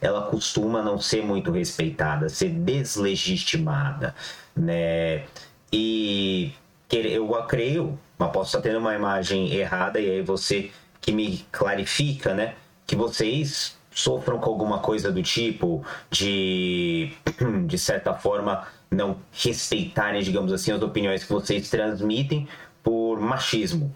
ela 0.00 0.22
costuma 0.22 0.82
não 0.82 0.98
ser 0.98 1.22
muito 1.24 1.52
respeitada, 1.52 2.28
ser 2.28 2.48
deslegitimada, 2.48 4.12
né? 4.56 5.24
E 5.72 6.52
eu 6.92 7.28
creio, 7.44 7.96
mas 8.18 8.32
posso 8.32 8.56
estar 8.56 8.68
tendo 8.68 8.80
uma 8.80 8.94
imagem 8.94 9.54
errada 9.54 10.00
e 10.00 10.10
aí 10.10 10.22
você 10.22 10.72
que 11.00 11.12
me 11.12 11.46
clarifica, 11.52 12.34
né? 12.34 12.54
Que 12.84 12.96
vocês 12.96 13.78
sofram 13.90 14.38
com 14.38 14.50
alguma 14.50 14.78
coisa 14.80 15.10
do 15.10 15.22
tipo 15.22 15.84
de, 16.10 17.12
de 17.66 17.78
certa 17.78 18.14
forma, 18.14 18.66
não 18.90 19.18
respeitarem, 19.32 20.22
digamos 20.22 20.52
assim, 20.52 20.72
as 20.72 20.82
opiniões 20.82 21.24
que 21.24 21.32
vocês 21.32 21.68
transmitem 21.68 22.48
por 22.82 23.20
machismo? 23.20 23.94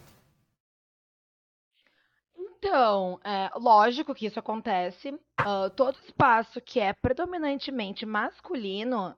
Então, 2.37 3.21
é, 3.23 3.51
lógico 3.57 4.15
que 4.15 4.27
isso 4.27 4.39
acontece. 4.39 5.11
Uh, 5.11 5.69
todo 5.77 5.99
espaço 6.07 6.61
que 6.61 6.81
é 6.81 6.93
predominantemente 6.95 8.07
masculino 8.07 9.15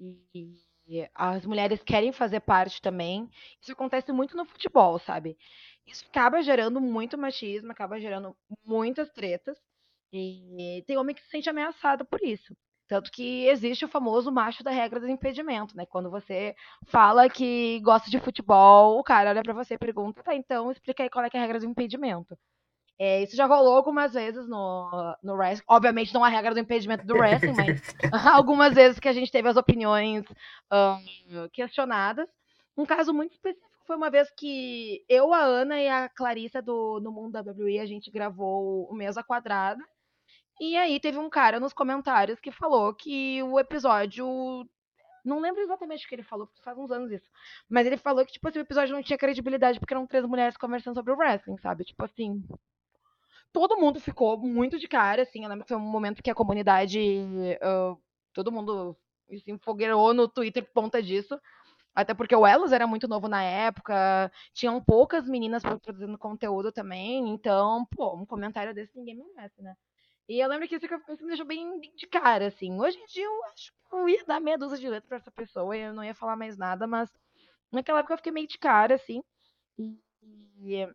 e, 0.00 0.56
e 0.86 1.08
as 1.14 1.46
mulheres 1.46 1.82
querem 1.82 2.12
fazer 2.12 2.40
parte 2.40 2.82
também, 2.82 3.30
isso 3.60 3.72
acontece 3.72 4.10
muito 4.10 4.36
no 4.36 4.44
futebol, 4.44 4.98
sabe? 4.98 5.38
Isso 5.86 6.04
acaba 6.10 6.42
gerando 6.42 6.80
muito 6.80 7.16
machismo, 7.16 7.70
acaba 7.70 8.00
gerando 8.00 8.36
muitas 8.64 9.10
tretas. 9.10 9.56
E 10.12 10.82
tem 10.86 10.96
homem 10.96 11.14
que 11.14 11.22
se 11.22 11.28
sente 11.28 11.50
ameaçado 11.50 12.04
por 12.04 12.22
isso. 12.22 12.56
Tanto 12.88 13.10
que 13.10 13.46
existe 13.46 13.84
o 13.84 13.88
famoso 13.88 14.32
macho 14.32 14.64
da 14.64 14.70
regra 14.70 14.98
do 14.98 15.08
impedimento, 15.08 15.76
né? 15.76 15.84
Quando 15.84 16.10
você 16.10 16.54
fala 16.86 17.28
que 17.28 17.80
gosta 17.80 18.10
de 18.10 18.18
futebol, 18.18 18.98
o 18.98 19.04
cara 19.04 19.28
olha 19.28 19.42
para 19.42 19.52
você 19.52 19.74
e 19.74 19.78
pergunta, 19.78 20.22
tá, 20.22 20.34
então 20.34 20.72
explica 20.72 21.02
aí 21.02 21.10
qual 21.10 21.22
é, 21.22 21.28
é 21.30 21.36
a 21.36 21.40
regra 21.40 21.58
do 21.58 21.66
impedimento. 21.66 22.36
É, 22.98 23.22
isso 23.22 23.36
já 23.36 23.46
rolou 23.46 23.76
algumas 23.76 24.14
vezes 24.14 24.48
no, 24.48 25.14
no 25.22 25.34
wrestling. 25.34 25.64
Obviamente 25.68 26.12
não 26.12 26.24
a 26.24 26.28
regra 26.28 26.54
do 26.54 26.60
impedimento 26.60 27.06
do 27.06 27.14
wrestling, 27.14 27.54
mas 27.54 27.94
algumas 28.26 28.74
vezes 28.74 28.98
que 28.98 29.08
a 29.08 29.12
gente 29.12 29.30
teve 29.30 29.48
as 29.48 29.56
opiniões 29.56 30.24
um, 30.72 31.48
questionadas. 31.52 32.26
Um 32.76 32.86
caso 32.86 33.12
muito 33.12 33.32
específico 33.32 33.68
foi 33.86 33.96
uma 33.96 34.10
vez 34.10 34.30
que 34.30 35.04
eu, 35.08 35.32
a 35.32 35.40
Ana 35.40 35.80
e 35.80 35.88
a 35.88 36.08
Clarissa 36.08 36.60
do 36.60 37.00
No 37.00 37.12
Mundo 37.12 37.32
da 37.32 37.40
WWE, 37.40 37.78
a 37.80 37.86
gente 37.86 38.10
gravou 38.10 38.88
o 38.90 38.94
Mesa 38.94 39.22
Quadrada. 39.22 39.82
E 40.60 40.76
aí 40.76 40.98
teve 40.98 41.18
um 41.18 41.30
cara 41.30 41.60
nos 41.60 41.72
comentários 41.72 42.40
que 42.40 42.50
falou 42.50 42.92
que 42.94 43.42
o 43.42 43.58
episódio. 43.58 44.26
Não 45.24 45.40
lembro 45.40 45.60
exatamente 45.60 46.06
o 46.06 46.08
que 46.08 46.14
ele 46.14 46.22
falou, 46.22 46.46
porque 46.46 46.62
faz 46.62 46.78
uns 46.78 46.90
anos 46.90 47.10
isso. 47.12 47.28
Mas 47.68 47.86
ele 47.86 47.96
falou 47.96 48.24
que, 48.24 48.32
tipo 48.32 48.48
assim, 48.48 48.58
o 48.58 48.62
episódio 48.62 48.94
não 48.94 49.02
tinha 49.02 49.18
credibilidade 49.18 49.78
porque 49.78 49.92
eram 49.92 50.06
três 50.06 50.24
mulheres 50.24 50.56
conversando 50.56 50.94
sobre 50.94 51.12
o 51.12 51.16
wrestling, 51.16 51.58
sabe? 51.58 51.84
Tipo 51.84 52.04
assim. 52.04 52.42
Todo 53.52 53.78
mundo 53.78 54.00
ficou 54.00 54.38
muito 54.38 54.78
de 54.78 54.88
cara, 54.88 55.22
assim. 55.22 55.42
Eu 55.42 55.48
lembro 55.48 55.64
que 55.64 55.68
foi 55.68 55.76
um 55.76 55.80
momento 55.80 56.22
que 56.22 56.30
a 56.30 56.34
comunidade. 56.34 56.98
Uh, 57.62 58.00
todo 58.32 58.52
mundo 58.52 58.96
se 59.28 59.50
enfogueirou 59.50 60.14
no 60.14 60.28
Twitter 60.28 60.64
por 60.64 60.82
conta 60.82 61.02
disso. 61.02 61.38
Até 61.94 62.14
porque 62.14 62.34
o 62.34 62.46
Elos 62.46 62.72
era 62.72 62.86
muito 62.86 63.08
novo 63.08 63.26
na 63.26 63.42
época, 63.42 64.30
tinham 64.54 64.80
poucas 64.80 65.28
meninas 65.28 65.64
produzindo 65.64 66.16
conteúdo 66.16 66.70
também, 66.70 67.28
então, 67.28 67.84
pô, 67.86 68.14
um 68.14 68.24
comentário 68.24 68.72
desse 68.72 68.96
ninguém 68.96 69.16
merece, 69.16 69.60
né? 69.60 69.74
E 70.28 70.40
eu 70.40 70.48
lembro 70.48 70.68
que 70.68 70.76
isso, 70.76 70.86
isso 70.86 71.22
me 71.22 71.28
deixou 71.28 71.46
bem 71.46 71.80
de 71.80 72.06
cara, 72.06 72.48
assim. 72.48 72.78
Hoje 72.78 72.98
em 72.98 73.06
dia 73.06 73.24
eu 73.24 73.44
acho 73.46 73.72
que 73.72 73.94
eu 73.96 74.08
ia 74.08 74.24
dar 74.26 74.40
meia 74.40 74.58
dúzia 74.58 74.78
de 74.78 74.88
letras 74.88 75.08
pra 75.08 75.16
essa 75.16 75.30
pessoa 75.30 75.76
e 75.76 75.80
eu 75.80 75.94
não 75.94 76.04
ia 76.04 76.14
falar 76.14 76.36
mais 76.36 76.56
nada, 76.58 76.86
mas 76.86 77.10
naquela 77.72 78.00
época 78.00 78.14
eu 78.14 78.18
fiquei 78.18 78.32
meio 78.32 78.46
de 78.46 78.58
cara, 78.58 78.94
assim. 78.94 79.22
E, 80.60 80.86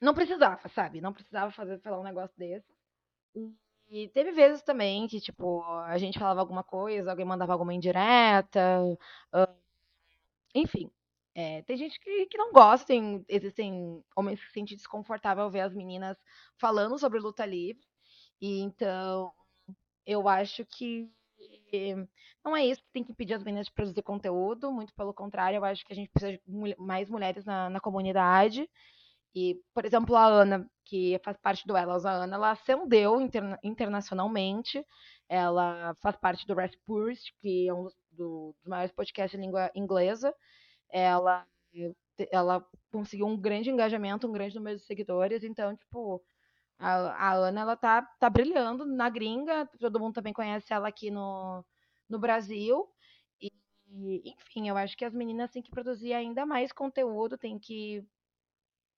não 0.00 0.14
precisava, 0.14 0.66
sabe? 0.68 1.00
Não 1.00 1.12
precisava 1.12 1.50
fazer, 1.52 1.78
falar 1.80 2.00
um 2.00 2.04
negócio 2.04 2.36
desse. 2.38 2.66
E, 3.88 4.08
teve 4.08 4.32
vezes 4.32 4.62
também 4.62 5.06
que, 5.06 5.20
tipo, 5.20 5.62
a 5.82 5.98
gente 5.98 6.18
falava 6.18 6.40
alguma 6.40 6.64
coisa, 6.64 7.10
alguém 7.10 7.26
mandava 7.26 7.52
alguma 7.52 7.74
indireta. 7.74 8.80
Enfim. 10.54 10.90
É, 11.34 11.62
tem 11.62 11.76
gente 11.76 11.98
que, 11.98 12.26
que 12.26 12.38
não 12.38 12.52
gosta, 12.52 12.86
tem, 12.86 13.24
existem 13.28 14.04
homens 14.16 14.38
que 14.40 14.46
se 14.46 14.52
sentem 14.52 14.76
desconfortável 14.76 15.50
ver 15.50 15.62
as 15.62 15.74
meninas 15.74 16.16
falando 16.56 16.96
sobre 16.98 17.18
luta 17.18 17.44
livre. 17.44 17.84
E 18.40 18.60
então 18.60 19.32
eu 20.06 20.28
acho 20.28 20.64
que 20.66 21.10
não 22.44 22.56
é 22.56 22.64
isso 22.64 22.82
que 22.82 22.92
tem 22.92 23.04
que 23.04 23.12
impedir 23.12 23.34
as 23.34 23.42
meninas 23.42 23.66
de 23.66 23.72
produzir 23.72 24.02
conteúdo, 24.02 24.70
muito 24.70 24.94
pelo 24.94 25.12
contrário, 25.12 25.56
eu 25.56 25.64
acho 25.64 25.84
que 25.84 25.92
a 25.92 25.96
gente 25.96 26.10
precisa 26.10 26.32
de 26.32 26.76
mais 26.78 27.10
mulheres 27.10 27.44
na, 27.44 27.68
na 27.70 27.80
comunidade. 27.80 28.68
E, 29.34 29.60
por 29.74 29.84
exemplo, 29.84 30.14
a 30.14 30.26
Ana, 30.26 30.70
que 30.84 31.20
faz 31.24 31.36
parte 31.38 31.66
do 31.66 31.76
Elas, 31.76 32.06
a 32.06 32.12
Ana, 32.12 32.36
ela 32.36 32.50
ascendeu 32.52 33.20
interna 33.20 33.58
internacionalmente, 33.64 34.84
ela 35.28 35.96
faz 36.00 36.16
parte 36.16 36.46
do 36.46 36.54
Raspberry, 36.54 37.18
que 37.40 37.68
é 37.68 37.74
um 37.74 37.84
dos, 37.84 37.96
do, 38.12 38.54
dos 38.60 38.68
maiores 38.68 38.92
podcasts 38.92 39.36
em 39.38 39.42
língua 39.42 39.70
inglesa, 39.74 40.32
ela, 40.88 41.44
ela 42.30 42.64
conseguiu 42.92 43.26
um 43.26 43.36
grande 43.36 43.70
engajamento, 43.70 44.28
um 44.28 44.32
grande 44.32 44.54
número 44.54 44.76
de 44.76 44.84
seguidores, 44.84 45.42
então, 45.42 45.76
tipo, 45.76 46.22
a, 46.84 47.30
a 47.30 47.34
Ana, 47.34 47.62
ela 47.62 47.76
tá, 47.76 48.02
tá 48.18 48.28
brilhando 48.28 48.84
na 48.84 49.08
gringa, 49.08 49.66
todo 49.78 49.98
mundo 49.98 50.14
também 50.14 50.32
conhece 50.32 50.72
ela 50.72 50.88
aqui 50.88 51.10
no, 51.10 51.64
no 52.08 52.18
Brasil, 52.18 52.88
e, 53.40 53.50
enfim, 54.24 54.68
eu 54.68 54.76
acho 54.76 54.96
que 54.96 55.04
as 55.04 55.14
meninas 55.14 55.50
têm 55.50 55.62
que 55.62 55.70
produzir 55.70 56.12
ainda 56.12 56.44
mais 56.44 56.72
conteúdo, 56.72 57.38
têm 57.38 57.58
que 57.58 58.04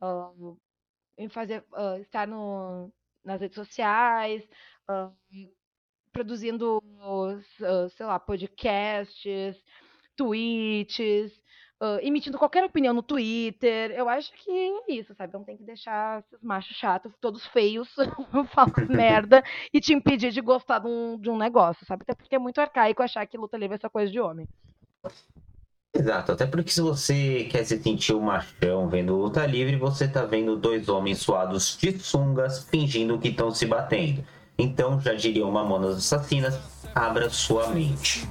uh, 0.01 0.59
fazer, 1.30 1.64
uh, 1.72 2.01
estar 2.01 2.26
no, 2.26 2.93
nas 3.24 3.41
redes 3.41 3.55
sociais, 3.55 4.43
uh, 4.91 5.14
produzindo, 6.12 6.82
sei 7.95 8.07
lá, 8.07 8.18
podcasts, 8.18 9.62
tweets, 10.16 11.41
uh, 11.81 11.99
emitindo 12.03 12.39
qualquer 12.39 12.64
opinião 12.64 12.95
no 12.95 13.03
Twitter. 13.03 13.91
Eu 13.93 14.09
acho 14.09 14.33
que 14.33 14.51
é 14.51 14.93
isso, 14.93 15.14
sabe? 15.14 15.33
Não 15.33 15.45
tem 15.45 15.57
que 15.57 15.64
deixar 15.64 16.20
esses 16.20 16.43
machos 16.43 16.77
chatos, 16.77 17.12
todos 17.20 17.47
feios, 17.47 17.89
falando 18.53 18.89
merda 18.91 19.43
e 19.72 19.81
te 19.81 19.93
impedir 19.93 20.33
de 20.33 20.41
gostar 20.41 20.79
de 20.81 20.87
um, 20.87 21.18
de 21.18 21.31
um 21.31 21.37
negócio, 21.37 21.87
sabe? 21.87 22.03
Até 22.03 22.14
porque 22.14 22.35
é 22.35 22.39
muito 22.39 22.61
arcaico 22.61 23.03
achar 23.03 23.27
que 23.27 23.39
luta 23.39 23.57
livre 23.57 23.74
é 23.74 23.79
essa 23.79 23.91
coisa 23.91 24.11
de 24.11 24.20
homem. 24.20 24.47
Exato, 25.95 26.33
até 26.33 26.47
porque 26.47 26.70
se 26.70 26.83
você 26.83 27.45
quer 27.51 27.64
se 27.64 27.83
sentir 27.83 28.14
um 28.14 28.20
machão 28.20 28.87
vendo 28.87 29.16
luta 29.16 29.47
livre, 29.47 29.77
você 29.77 30.07
tá 30.07 30.24
vendo 30.24 30.55
dois 30.57 30.91
homens 30.91 31.18
suados 31.18 31.79
de 31.81 31.99
sungas 31.99 32.68
fingindo 32.68 33.18
que 33.18 33.29
estão 33.29 33.51
se 33.51 33.64
batendo. 33.64 34.22
Então, 34.59 35.01
já 35.01 35.14
diriam 35.14 35.51
mamonas 35.51 35.97
assassinas, 35.97 36.59
abra 36.95 37.31
sua 37.31 37.68
mente. 37.68 38.27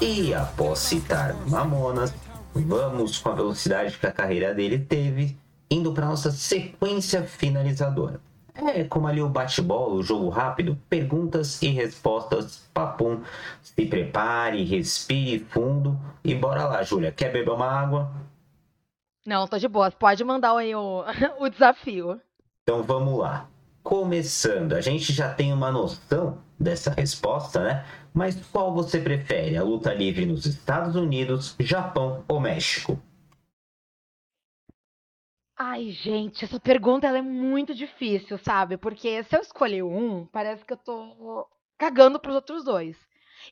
E 0.00 0.34
após 0.34 0.80
citar 0.80 1.34
Mamonas, 1.48 2.12
vamos 2.52 3.18
com 3.18 3.28
a 3.28 3.34
velocidade 3.34 3.96
que 3.96 4.06
a 4.06 4.12
carreira 4.12 4.52
dele 4.52 4.78
teve, 4.78 5.38
indo 5.70 5.92
para 5.92 6.06
nossa 6.06 6.32
sequência 6.32 7.22
finalizadora. 7.22 8.20
É 8.54 8.84
como 8.84 9.06
ali 9.06 9.22
o 9.22 9.28
bate-bola, 9.28 9.94
o 9.94 10.02
jogo 10.02 10.28
rápido, 10.28 10.76
perguntas 10.90 11.62
e 11.62 11.68
respostas, 11.68 12.68
papum. 12.74 13.22
Se 13.62 13.86
prepare, 13.86 14.64
respire 14.64 15.46
fundo 15.48 15.98
e 16.24 16.34
bora 16.34 16.64
lá, 16.64 16.82
Júlia. 16.82 17.12
Quer 17.12 17.32
beber 17.32 17.52
uma 17.52 17.66
água? 17.66 18.12
Não, 19.24 19.46
tô 19.46 19.56
de 19.58 19.68
boa. 19.68 19.90
Pode 19.92 20.22
mandar 20.24 20.56
aí 20.56 20.74
o, 20.74 21.04
o 21.38 21.48
desafio. 21.48 22.20
Então 22.62 22.82
vamos 22.82 23.18
lá. 23.18 23.50
Começando, 23.82 24.74
a 24.74 24.80
gente 24.80 25.12
já 25.12 25.34
tem 25.34 25.52
uma 25.52 25.72
noção 25.72 26.40
dessa 26.58 26.90
resposta, 26.90 27.64
né? 27.64 27.84
Mas 28.14 28.36
qual 28.46 28.72
você 28.72 29.00
prefere? 29.00 29.56
A 29.56 29.64
luta 29.64 29.92
livre 29.92 30.24
nos 30.24 30.46
Estados 30.46 30.94
Unidos, 30.94 31.56
Japão 31.58 32.24
ou 32.28 32.38
México? 32.38 32.96
Ai, 35.58 35.90
gente, 35.90 36.44
essa 36.44 36.60
pergunta 36.60 37.06
ela 37.06 37.18
é 37.18 37.22
muito 37.22 37.74
difícil, 37.74 38.38
sabe? 38.38 38.76
Porque 38.76 39.24
se 39.24 39.36
eu 39.36 39.40
escolher 39.40 39.82
um, 39.82 40.26
parece 40.26 40.64
que 40.64 40.72
eu 40.72 40.76
tô 40.76 41.48
cagando 41.76 42.20
pros 42.20 42.36
outros 42.36 42.64
dois. 42.64 42.96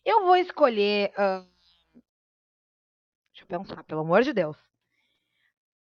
Eu 0.05 0.25
vou 0.25 0.37
escolher. 0.37 1.13
Uh... 1.15 1.49
Deixa 3.33 3.43
eu 3.43 3.47
pensar, 3.47 3.83
pelo 3.83 4.03
amor 4.03 4.23
de 4.23 4.33
Deus. 4.33 4.70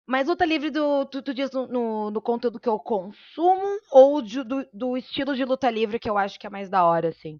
Mas 0.09 0.27
luta 0.27 0.43
livre 0.43 0.71
do, 0.71 1.05
tu, 1.05 1.21
tu 1.21 1.35
diz 1.35 1.51
no, 1.51 1.67
no, 1.67 2.09
no, 2.09 2.19
conteúdo 2.19 2.59
que 2.59 2.67
eu 2.67 2.79
consumo 2.79 3.79
ou 3.91 4.23
de, 4.23 4.43
do, 4.43 4.67
do, 4.73 4.97
estilo 4.97 5.35
de 5.35 5.45
luta 5.45 5.69
livre 5.69 5.99
que 5.99 6.09
eu 6.09 6.17
acho 6.17 6.39
que 6.39 6.47
é 6.47 6.49
mais 6.49 6.67
da 6.67 6.83
hora, 6.83 7.09
assim? 7.09 7.39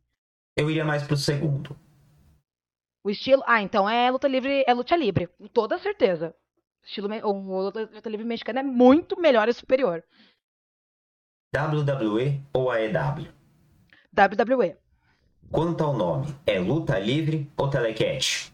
Eu 0.56 0.70
iria 0.70 0.86
mais 0.86 1.02
pro 1.02 1.18
segundo. 1.18 1.76
O 3.04 3.10
estilo. 3.10 3.42
Ah, 3.48 3.60
então 3.64 3.90
é 3.90 4.12
luta 4.12 4.28
livre, 4.28 4.64
é 4.68 4.72
luta 4.72 4.96
livre, 4.96 5.26
com 5.26 5.48
toda 5.48 5.80
certeza. 5.80 6.36
O 6.84 6.86
estilo 6.86 7.10
o 7.28 7.64
luta, 7.64 7.90
luta 7.92 8.08
livre 8.08 8.24
mexicana 8.28 8.60
é 8.60 8.64
muito 8.64 9.20
melhor 9.20 9.50
e 9.50 9.54
superior. 9.54 10.04
WWE 11.52 12.40
ou 12.54 12.70
AEW? 12.70 13.34
WWE. 14.16 14.78
Quanto 15.52 15.84
ao 15.84 15.98
nome, 15.98 16.36
é 16.46 16.60
luta 16.60 17.00
livre 17.00 17.52
ou 17.58 17.68
telecat? 17.68 18.54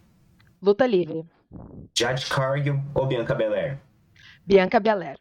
Luta 0.61 0.88
livre. 0.88 1.26
Jade 1.93 2.26
Cargill 2.28 2.82
ou 2.93 3.05
Bianca 3.05 3.36
Belair? 3.36 3.85
Bianca 4.46 4.80
Belair. 4.80 5.18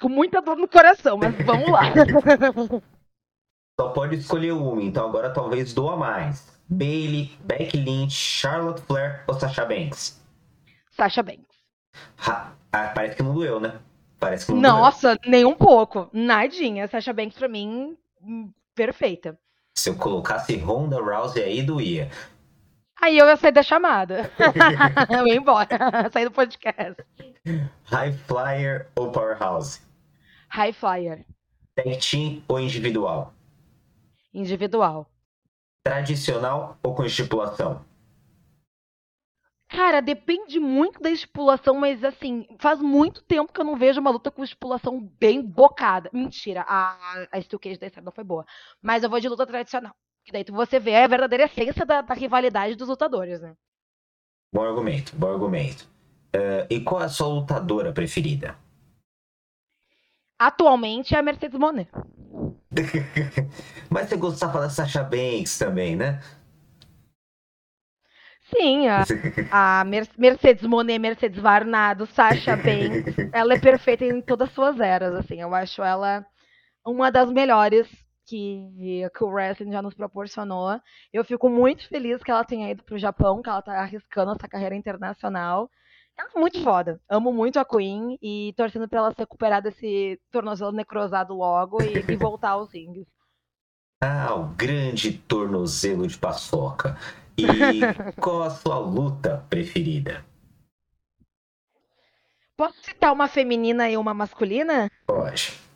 Com 0.00 0.08
muita 0.08 0.40
dor 0.40 0.56
no 0.56 0.68
coração, 0.68 1.18
mas 1.18 1.34
vamos 1.44 1.70
lá. 1.70 1.82
Só 3.78 3.88
pode 3.90 4.16
escolher 4.16 4.52
uma, 4.52 4.82
então 4.82 5.06
agora 5.06 5.32
talvez 5.32 5.72
doa 5.74 5.96
mais. 5.96 6.48
Bailey, 6.68 7.36
Becky 7.44 7.78
Lynch, 7.78 8.14
Charlotte 8.14 8.80
Flair 8.82 9.24
ou 9.26 9.34
Sasha 9.34 9.64
Banks? 9.64 10.20
Sasha 10.90 11.22
Banks. 11.22 11.56
Ha, 12.18 12.52
ah, 12.72 12.92
parece 12.94 13.16
que 13.16 13.22
não 13.22 13.34
doeu, 13.34 13.58
né? 13.58 13.80
Parece 14.18 14.46
que 14.46 14.52
não 14.52 14.60
Nossa, 14.60 15.16
doeu. 15.16 15.30
nem 15.30 15.44
um 15.44 15.54
pouco. 15.54 16.08
Nadinha. 16.12 16.86
Sasha 16.86 17.12
Banks 17.12 17.36
pra 17.36 17.48
mim, 17.48 17.96
hum, 18.22 18.50
perfeita. 18.74 19.38
Se 19.74 19.90
eu 19.90 19.96
colocasse 19.96 20.56
Ronda 20.56 21.00
Rousey 21.00 21.42
aí, 21.42 21.62
doía. 21.62 22.10
Aí 23.00 23.16
eu 23.16 23.26
ia 23.26 23.36
sair 23.36 23.52
da 23.52 23.62
chamada. 23.62 24.30
eu 25.10 25.26
ia 25.26 25.36
embora. 25.36 25.68
sair 26.12 26.24
do 26.24 26.30
podcast. 26.30 27.02
High 27.84 28.12
Flyer 28.12 28.90
ou 28.94 29.10
Powerhouse? 29.10 29.80
High 30.50 30.72
Flyer. 30.72 31.24
Tag 31.74 31.96
team 31.98 32.42
ou 32.46 32.60
individual? 32.60 33.32
Individual. 34.34 35.10
Tradicional 35.82 36.78
ou 36.82 36.94
com 36.94 37.04
estipulação? 37.04 37.84
Cara, 39.66 40.02
depende 40.02 40.58
muito 40.58 41.00
da 41.00 41.10
estipulação, 41.10 41.74
mas 41.76 42.02
assim, 42.02 42.44
faz 42.58 42.80
muito 42.80 43.22
tempo 43.22 43.52
que 43.52 43.60
eu 43.60 43.64
não 43.64 43.76
vejo 43.76 44.00
uma 44.00 44.10
luta 44.10 44.30
com 44.30 44.42
estipulação 44.42 45.00
bem 45.18 45.40
bocada. 45.40 46.10
Mentira, 46.12 46.64
a, 46.68 47.26
a 47.32 47.40
Steel 47.40 47.60
Cage 47.60 47.78
da 47.78 47.86
estrada 47.86 48.04
não 48.04 48.12
foi 48.12 48.24
boa. 48.24 48.44
Mas 48.82 49.04
eu 49.04 49.08
vou 49.08 49.20
de 49.20 49.28
luta 49.28 49.46
tradicional. 49.46 49.94
Que 50.24 50.32
daí 50.32 50.44
você 50.44 50.78
vê 50.78 50.96
a 50.96 51.06
verdadeira 51.06 51.44
essência 51.44 51.84
da, 51.84 52.02
da 52.02 52.14
rivalidade 52.14 52.74
dos 52.74 52.88
lutadores, 52.88 53.40
né? 53.40 53.54
Bom 54.52 54.62
argumento, 54.62 55.14
bom 55.16 55.32
argumento. 55.32 55.88
Uh, 56.34 56.66
e 56.68 56.80
qual 56.80 57.02
é 57.02 57.04
a 57.04 57.08
sua 57.08 57.28
lutadora 57.28 57.92
preferida? 57.92 58.56
Atualmente 60.38 61.14
é 61.14 61.18
a 61.18 61.22
Mercedes 61.22 61.58
Monet. 61.58 61.88
Mas 63.90 64.08
você 64.08 64.16
gostava 64.16 64.60
da 64.60 64.70
Sasha 64.70 65.02
Banks 65.02 65.58
também, 65.58 65.96
né? 65.96 66.20
Sim, 68.54 68.88
a, 68.88 69.04
a 69.80 69.84
Mercedes 69.84 70.64
Monet, 70.64 70.98
Mercedes 70.98 71.40
Varnado, 71.40 72.06
Sasha 72.06 72.56
Banks, 72.58 73.14
ela 73.32 73.54
é 73.54 73.60
perfeita 73.60 74.04
em 74.04 74.20
todas 74.20 74.48
as 74.48 74.54
suas 74.54 74.80
eras, 74.80 75.14
assim. 75.14 75.40
Eu 75.40 75.54
acho 75.54 75.82
ela 75.82 76.24
uma 76.84 77.10
das 77.10 77.30
melhores 77.30 77.86
que, 78.30 79.10
que 79.16 79.24
o 79.24 79.28
wrestling 79.28 79.72
já 79.72 79.82
nos 79.82 79.94
proporcionou. 79.94 80.80
Eu 81.12 81.24
fico 81.24 81.50
muito 81.50 81.88
feliz 81.88 82.22
que 82.22 82.30
ela 82.30 82.44
tenha 82.44 82.70
ido 82.70 82.84
pro 82.84 82.98
Japão, 82.98 83.42
que 83.42 83.48
ela 83.48 83.60
tá 83.60 83.80
arriscando 83.80 84.30
essa 84.30 84.48
carreira 84.48 84.76
internacional. 84.76 85.68
Ela 86.16 86.28
é 86.34 86.38
muito 86.38 86.62
foda. 86.62 87.00
Amo 87.08 87.32
muito 87.32 87.58
a 87.58 87.64
Queen 87.64 88.16
e 88.22 88.54
torcendo 88.56 88.88
pra 88.88 89.00
ela 89.00 89.10
se 89.10 89.18
recuperar 89.18 89.60
desse 89.60 90.20
tornozelo 90.30 90.70
necrosado 90.70 91.34
logo 91.34 91.82
e, 91.82 92.12
e 92.12 92.16
voltar 92.16 92.50
aos 92.50 92.72
rings. 92.72 93.06
Ah, 94.00 94.34
o 94.34 94.46
grande 94.54 95.18
tornozelo 95.18 96.06
de 96.06 96.16
paçoca. 96.16 96.96
E 97.36 97.44
qual 98.20 98.42
a 98.42 98.50
sua 98.50 98.78
luta 98.78 99.44
preferida? 99.50 100.24
Posso 102.56 102.80
citar 102.82 103.12
uma 103.12 103.26
feminina 103.26 103.90
e 103.90 103.96
uma 103.96 104.14
masculina? 104.14 104.90
Pode 105.06 105.69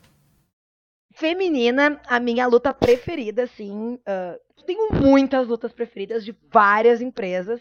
feminina, 1.14 2.00
a 2.06 2.20
minha 2.20 2.46
luta 2.46 2.74
preferida, 2.74 3.44
assim. 3.44 3.94
Uh, 3.94 4.64
tenho 4.66 4.92
muitas 4.92 5.46
lutas 5.48 5.72
preferidas 5.72 6.24
de 6.24 6.36
várias 6.52 7.00
empresas, 7.00 7.60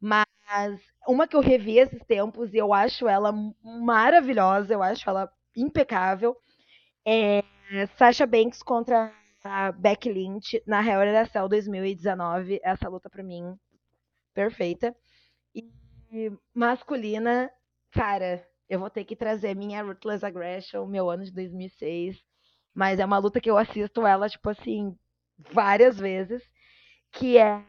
mas 0.00 0.80
uma 1.06 1.26
que 1.26 1.36
eu 1.36 1.40
revi 1.40 1.78
esses 1.78 2.02
tempos 2.04 2.52
e 2.52 2.58
eu 2.58 2.72
acho 2.72 3.08
ela 3.08 3.32
maravilhosa, 3.62 4.74
eu 4.74 4.82
acho 4.82 5.08
ela 5.08 5.30
impecável, 5.56 6.36
é 7.06 7.42
Sasha 7.96 8.26
Banks 8.26 8.62
contra 8.62 9.12
a 9.42 9.72
Becky 9.72 10.10
Lynch 10.10 10.62
na 10.66 10.80
a 10.80 11.26
Cell 11.26 11.48
2019. 11.48 12.60
Essa 12.62 12.88
luta 12.88 13.10
pra 13.10 13.22
mim 13.22 13.56
perfeita. 14.32 14.94
E 15.54 16.32
masculina, 16.54 17.50
cara, 17.90 18.46
eu 18.68 18.78
vou 18.78 18.88
ter 18.88 19.04
que 19.04 19.16
trazer 19.16 19.54
minha 19.54 19.82
Ruthless 19.82 20.24
Aggression, 20.24 20.86
meu 20.86 21.10
ano 21.10 21.24
de 21.24 21.32
2006. 21.32 22.16
Mas 22.74 22.98
é 22.98 23.04
uma 23.04 23.18
luta 23.18 23.40
que 23.40 23.50
eu 23.50 23.56
assisto 23.56 24.06
ela, 24.06 24.28
tipo 24.28 24.48
assim, 24.50 24.96
várias 25.38 25.98
vezes. 25.98 26.42
Que 27.12 27.38
é. 27.38 27.62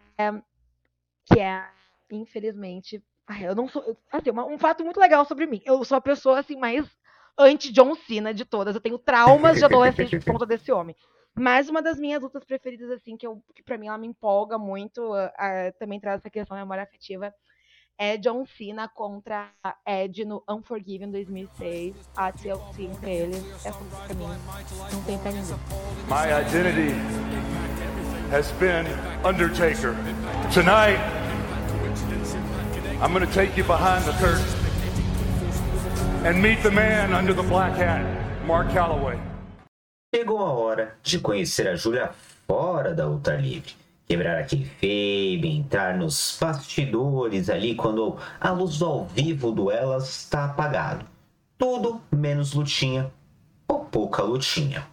Que 1.26 1.40
é, 1.40 1.68
infelizmente. 2.12 3.04
Eu 3.42 3.56
não 3.56 3.68
sou. 3.68 3.98
Assim, 4.12 4.32
um 4.32 4.58
fato 4.58 4.84
muito 4.84 5.00
legal 5.00 5.26
sobre 5.26 5.46
mim. 5.46 5.62
Eu 5.66 5.84
sou 5.84 5.98
a 5.98 6.02
pessoa, 6.02 6.40
assim, 6.40 6.56
mais 6.56 6.90
anti-John 7.38 7.96
Cena 7.96 8.34
de 8.34 8.46
todas. 8.46 8.76
Eu 8.76 8.82
tenho 8.82 8.98
traumas 8.98 9.58
de 9.58 9.66
adolescente 9.66 10.18
por 10.20 10.34
conta 10.34 10.46
desse 10.46 10.72
homem. 10.72 10.96
Mas 11.38 11.68
uma 11.68 11.82
das 11.82 12.00
minhas 12.00 12.24
lutas 12.24 12.46
preferidas, 12.46 12.90
assim, 12.90 13.18
que, 13.18 13.28
eu, 13.28 13.44
que 13.54 13.62
pra 13.62 13.78
mim 13.78 13.88
ela 13.88 13.98
me 13.98 14.08
empolga 14.08 14.58
muito, 14.58 15.14
uh, 15.14 15.78
também 15.78 16.00
traz 16.00 16.22
essa 16.22 16.30
questão 16.30 16.56
da 16.56 16.64
memória 16.64 16.84
afetiva, 16.84 17.34
é 17.98 18.18
John 18.18 18.46
Cena 18.46 18.88
contra 18.88 19.50
Ed 19.86 20.26
no 20.26 20.44
Unforgiven 20.50 21.12
2006. 21.12 21.96
A 22.16 22.32
TLC 22.32 22.84
entre 22.84 23.12
eles. 23.12 23.44
Luta 23.66 23.96
pra 24.06 24.16
mim 24.16 24.28
não 24.92 25.04
tem 25.04 25.18
pra 25.18 25.32
ninguém. 25.32 25.58
My 26.08 26.32
identity 26.42 26.94
has 28.32 28.52
been 28.54 28.86
Undertaker. 29.24 29.96
Tonight, 30.54 31.00
I'm 33.02 33.14
gonna 33.14 33.28
take 33.28 33.58
you 33.58 33.64
behind 33.64 34.04
the 34.06 34.14
curtain 34.14 34.46
and 36.26 36.42
meet 36.42 36.62
the 36.64 36.72
man 36.72 37.14
under 37.14 37.34
the 37.34 37.44
black 37.44 37.76
hat, 37.78 38.04
Mark 38.46 38.72
Calloway. 38.72 39.20
Chegou 40.14 40.40
a 40.40 40.54
hora 40.54 40.98
de 41.04 41.20
conhecer 41.20 41.68
a 41.68 41.76
Júlia 41.76 42.12
fora 42.48 42.94
da 42.94 43.06
luta 43.06 43.36
livre. 43.36 43.85
Quebrar 44.08 44.40
aquele 44.40 44.66
fame, 44.66 45.58
entrar 45.58 45.98
nos 45.98 46.38
bastidores 46.40 47.50
ali 47.50 47.76
quando 47.76 48.18
a 48.40 48.52
luz 48.52 48.82
ao 48.82 49.06
vivo 49.06 49.52
do 49.52 49.72
Elas 49.72 50.08
está 50.08 50.46
apagado. 50.46 51.06
Tudo 51.58 52.02
menos 52.12 52.54
lutinha 52.54 53.12
ou 53.68 53.86
pouca 53.86 54.22
lutinha. 54.22 54.88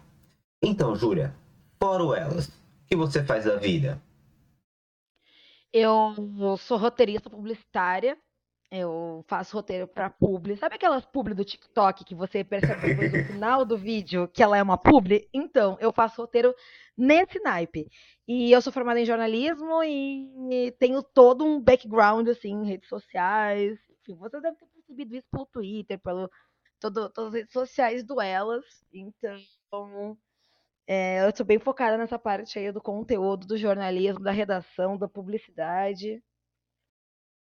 Então, 0.63 0.95
Júlia, 0.95 1.35
fora 1.79 2.03
o 2.03 2.15
Elas, 2.15 2.47
o 2.47 2.51
que 2.87 2.95
você 2.95 3.23
faz 3.23 3.45
da 3.45 3.57
vida? 3.57 4.01
Eu 5.71 6.15
sou 6.57 6.77
roteirista 6.77 7.29
publicitária 7.29 8.17
eu 8.75 9.23
faço 9.27 9.55
roteiro 9.55 9.87
para 9.87 10.09
publi. 10.09 10.57
Sabe 10.57 10.75
aquelas 10.75 11.05
publi 11.05 11.35
do 11.35 11.45
TikTok 11.45 12.03
que 12.03 12.15
você 12.15 12.43
percebe 12.43 12.95
no 12.95 13.25
final 13.31 13.63
do 13.63 13.77
vídeo 13.77 14.27
que 14.27 14.41
ela 14.41 14.57
é 14.57 14.63
uma 14.63 14.79
publi? 14.79 15.29
Então, 15.31 15.77
eu 15.79 15.93
faço 15.93 16.19
roteiro 16.19 16.55
nesse 16.97 17.39
naipe. 17.39 17.87
E 18.27 18.51
eu 18.51 18.59
sou 18.63 18.73
formada 18.73 18.99
em 18.99 19.05
jornalismo 19.05 19.83
e 19.83 20.75
tenho 20.79 21.03
todo 21.03 21.45
um 21.45 21.61
background, 21.61 22.27
assim, 22.29 22.49
em 22.49 22.65
redes 22.65 22.89
sociais. 22.89 23.77
Enfim, 24.01 24.15
você 24.15 24.41
deve 24.41 24.57
ter 24.57 24.65
percebido 24.65 25.15
isso 25.17 25.27
pelo 25.29 25.45
Twitter, 25.45 25.99
pelo 25.99 26.27
todo, 26.79 27.09
todas 27.11 27.27
as 27.29 27.33
redes 27.35 27.53
sociais 27.53 28.03
do 28.03 28.19
Elas. 28.19 28.65
Então, 28.91 30.17
é, 30.87 31.23
eu 31.23 31.29
estou 31.29 31.45
bem 31.45 31.59
focada 31.59 31.95
nessa 31.95 32.17
parte 32.17 32.57
aí 32.57 32.71
do 32.71 32.81
conteúdo, 32.81 33.45
do 33.45 33.55
jornalismo, 33.55 34.23
da 34.23 34.31
redação, 34.31 34.97
da 34.97 35.07
publicidade. 35.07 36.23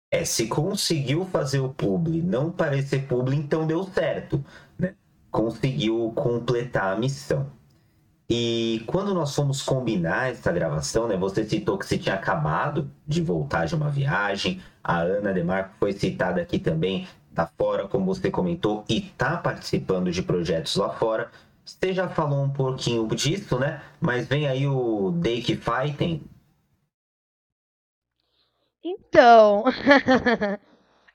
É, 0.10 0.24
se 0.24 0.48
conseguiu 0.48 1.26
fazer 1.26 1.60
o 1.60 1.70
publi 1.70 2.22
não 2.22 2.50
parecer 2.50 3.08
publi, 3.08 3.36
então 3.36 3.68
deu 3.68 3.84
certo, 3.84 4.44
né? 4.80 4.96
Conseguiu 5.30 6.12
completar 6.16 6.94
a 6.96 7.00
missão. 7.00 7.52
E 8.30 8.84
quando 8.88 9.14
nós 9.14 9.34
fomos 9.34 9.62
combinar 9.62 10.32
essa 10.32 10.52
gravação, 10.52 11.08
né? 11.08 11.18
Você 11.18 11.46
citou 11.46 11.78
que 11.78 11.86
você 11.86 11.98
tinha 11.98 12.16
acabado 12.16 12.90
de 13.08 13.22
voltar 13.22 13.66
de 13.66 13.76
uma 13.76 13.90
viagem. 13.90 14.62
A 14.84 15.00
Ana 15.00 15.34
Demarco 15.34 15.76
foi 15.80 15.94
citada 15.94 16.42
aqui 16.42 16.60
também, 16.60 17.08
tá 17.34 17.50
fora, 17.58 17.88
como 17.88 18.06
você 18.06 18.30
comentou, 18.32 18.84
e 18.90 19.02
tá 19.02 19.38
participando 19.38 20.12
de 20.12 20.22
projetos 20.22 20.76
lá 20.76 20.90
fora. 20.90 21.30
Você 21.66 21.94
já 21.94 22.08
falou 22.10 22.44
um 22.44 22.50
pouquinho 22.50 23.08
disso, 23.08 23.60
né? 23.60 23.82
Mas 24.00 24.28
vem 24.28 24.48
aí 24.48 24.68
o 24.68 25.12
Dake 25.12 25.58
Fighting, 25.58 26.22
então, 28.90 29.64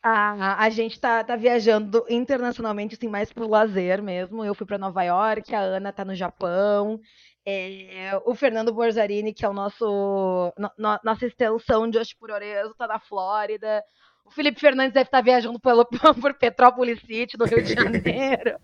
a, 0.02 0.64
a 0.64 0.70
gente 0.70 1.00
tá, 1.00 1.22
tá 1.24 1.36
viajando 1.36 2.04
internacionalmente, 2.08 2.94
assim, 2.94 3.08
mais 3.08 3.32
pro 3.32 3.48
lazer 3.48 4.02
mesmo. 4.02 4.44
Eu 4.44 4.54
fui 4.54 4.66
para 4.66 4.78
Nova 4.78 5.02
York, 5.02 5.54
a 5.54 5.60
Ana 5.60 5.92
tá 5.92 6.04
no 6.04 6.14
Japão. 6.14 7.00
É, 7.44 8.20
o 8.24 8.34
Fernando 8.34 8.72
Borzarini, 8.72 9.34
que 9.34 9.44
é 9.44 9.48
o 9.48 9.52
nosso 9.52 10.52
no, 10.56 10.70
no, 10.78 11.00
nossa 11.02 11.26
extensão 11.26 11.88
de 11.88 11.98
Oxe 11.98 12.14
por 12.16 12.30
Orezo, 12.30 12.74
tá 12.74 12.86
na 12.86 13.00
Flórida. 13.00 13.82
O 14.24 14.30
Felipe 14.30 14.60
Fernandes 14.60 14.94
deve 14.94 15.08
estar 15.08 15.18
tá 15.18 15.24
viajando 15.24 15.58
pelo, 15.58 15.84
por 16.20 16.34
Petrópolis 16.34 17.00
City, 17.00 17.36
no 17.36 17.44
Rio 17.44 17.62
de 17.62 17.74
Janeiro. 17.74 18.58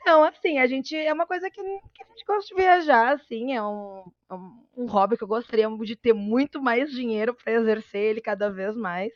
Então, 0.00 0.24
assim, 0.24 0.58
a 0.58 0.66
gente 0.66 0.96
é 0.96 1.12
uma 1.12 1.26
coisa 1.26 1.50
que, 1.50 1.62
que 1.62 2.02
a 2.02 2.06
gente 2.08 2.24
gosta 2.26 2.54
de 2.54 2.60
viajar, 2.60 3.14
assim, 3.14 3.54
é 3.54 3.62
um, 3.62 4.04
é 4.30 4.34
um, 4.34 4.66
um 4.76 4.86
hobby 4.86 5.16
que 5.16 5.24
eu 5.24 5.28
gostaria 5.28 5.68
de 5.68 5.96
ter 5.96 6.12
muito 6.14 6.60
mais 6.62 6.90
dinheiro 6.90 7.34
para 7.34 7.52
exercer 7.52 8.02
ele 8.02 8.20
cada 8.20 8.50
vez 8.50 8.74
mais. 8.76 9.12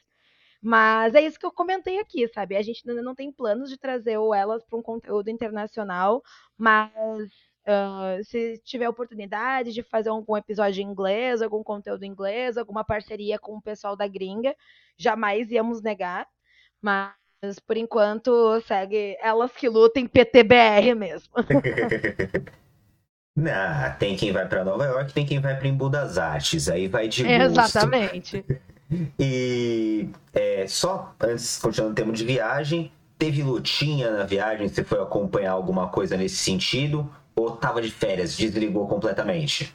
Mas 0.62 1.14
é 1.14 1.20
isso 1.22 1.38
que 1.38 1.46
eu 1.46 1.52
comentei 1.52 1.98
aqui, 2.00 2.26
sabe? 2.28 2.56
A 2.56 2.62
gente 2.62 2.88
ainda 2.88 3.02
não 3.02 3.14
tem 3.14 3.30
planos 3.32 3.70
de 3.70 3.78
trazer 3.78 4.18
o 4.18 4.34
Elas 4.34 4.64
para 4.64 4.78
um 4.78 4.82
conteúdo 4.82 5.28
internacional, 5.30 6.22
mas 6.56 6.90
uh, 7.66 8.24
se 8.24 8.58
tiver 8.64 8.88
oportunidade 8.88 9.72
de 9.72 9.82
fazer 9.82 10.08
algum 10.10 10.36
episódio 10.36 10.82
em 10.82 10.86
inglês, 10.86 11.42
algum 11.42 11.62
conteúdo 11.62 12.04
em 12.04 12.10
inglês, 12.10 12.56
alguma 12.56 12.84
parceria 12.84 13.38
com 13.38 13.56
o 13.56 13.62
pessoal 13.62 13.96
da 13.96 14.06
gringa, 14.08 14.56
jamais 14.98 15.50
íamos 15.50 15.82
negar. 15.82 16.26
Mas 16.80 17.14
mas 17.44 17.58
por 17.58 17.76
enquanto 17.76 18.60
segue 18.62 19.16
elas 19.22 19.52
que 19.52 19.68
lutam 19.68 20.06
PTBR 20.06 20.94
mesmo. 20.94 21.28
Não, 23.36 23.92
tem 23.98 24.16
quem 24.16 24.32
vai 24.32 24.48
para 24.48 24.64
Nova 24.64 24.84
York, 24.84 25.12
tem 25.12 25.26
quem 25.26 25.40
vai 25.40 25.56
para 25.56 25.68
Embu 25.68 25.88
das 25.88 26.16
Artes, 26.16 26.68
aí 26.68 26.88
vai 26.88 27.08
de 27.08 27.22
gosto. 27.22 27.42
Exatamente. 27.42 28.44
e 29.18 30.08
é, 30.32 30.66
só 30.66 31.14
antes, 31.20 31.58
continuando 31.58 31.92
o 31.92 31.96
tema 31.96 32.12
de 32.12 32.24
viagem, 32.24 32.90
teve 33.18 33.42
lutinha 33.42 34.10
na 34.10 34.24
viagem? 34.24 34.68
Você 34.68 34.82
foi 34.82 35.00
acompanhar 35.00 35.52
alguma 35.52 35.88
coisa 35.88 36.16
nesse 36.16 36.36
sentido? 36.36 37.10
Ou 37.36 37.56
tava 37.56 37.82
de 37.82 37.90
férias, 37.90 38.36
desligou 38.36 38.86
completamente? 38.86 39.72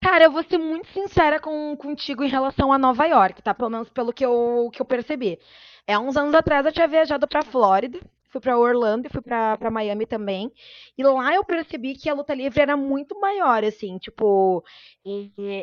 Cara, 0.00 0.24
eu 0.24 0.30
vou 0.30 0.44
ser 0.44 0.58
muito 0.58 0.86
sincera 0.92 1.40
com, 1.40 1.76
contigo 1.76 2.22
em 2.22 2.28
relação 2.28 2.72
a 2.72 2.78
Nova 2.78 3.04
York, 3.04 3.42
tá? 3.42 3.52
Pelo 3.52 3.70
menos 3.70 3.88
pelo 3.88 4.12
que 4.12 4.24
eu, 4.24 4.70
que 4.72 4.80
eu 4.80 4.86
percebi. 4.86 5.40
É, 5.88 5.98
uns 5.98 6.18
anos 6.18 6.34
atrás 6.34 6.66
eu 6.66 6.72
tinha 6.72 6.86
viajado 6.86 7.26
para 7.26 7.42
Flórida, 7.42 7.98
fui 8.30 8.42
para 8.42 8.58
Orlando 8.58 9.06
e 9.06 9.10
fui 9.10 9.22
para 9.22 9.70
Miami 9.70 10.04
também. 10.04 10.52
E 10.98 11.02
lá 11.02 11.34
eu 11.34 11.42
percebi 11.42 11.94
que 11.94 12.10
a 12.10 12.14
luta 12.14 12.34
livre 12.34 12.60
era 12.60 12.76
muito 12.76 13.18
maior, 13.18 13.64
assim, 13.64 13.96
tipo, 13.96 14.62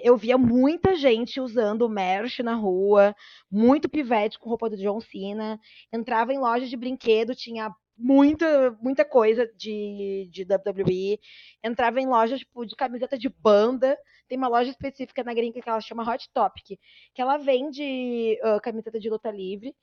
eu 0.03 0.17
via 0.17 0.35
muita 0.35 0.95
gente 0.95 1.39
usando 1.39 1.87
merch 1.87 2.39
na 2.39 2.55
rua, 2.55 3.15
muito 3.51 3.87
pivete 3.87 4.39
com 4.39 4.49
roupa 4.49 4.67
do 4.67 4.77
John 4.77 4.99
Cena, 4.99 5.59
entrava 5.93 6.33
em 6.33 6.39
lojas 6.39 6.71
de 6.71 6.75
brinquedo, 6.75 7.35
tinha 7.35 7.71
muita, 7.95 8.71
muita 8.81 9.05
coisa 9.05 9.47
de, 9.55 10.27
de 10.31 10.41
WWE. 10.41 11.19
Entrava 11.63 12.01
em 12.01 12.07
lojas 12.07 12.39
tipo, 12.39 12.65
de 12.65 12.75
camiseta 12.75 13.15
de 13.15 13.29
banda. 13.29 13.95
Tem 14.27 14.39
uma 14.39 14.47
loja 14.47 14.71
específica 14.71 15.23
na 15.23 15.35
gringa 15.35 15.61
que 15.61 15.69
ela 15.69 15.79
chama 15.79 16.03
Hot 16.03 16.27
Topic, 16.33 16.79
que 17.13 17.21
ela 17.21 17.37
vende 17.37 18.39
uh, 18.43 18.59
camiseta 18.59 18.99
de 18.99 19.07
luta 19.07 19.29
livre. 19.29 19.75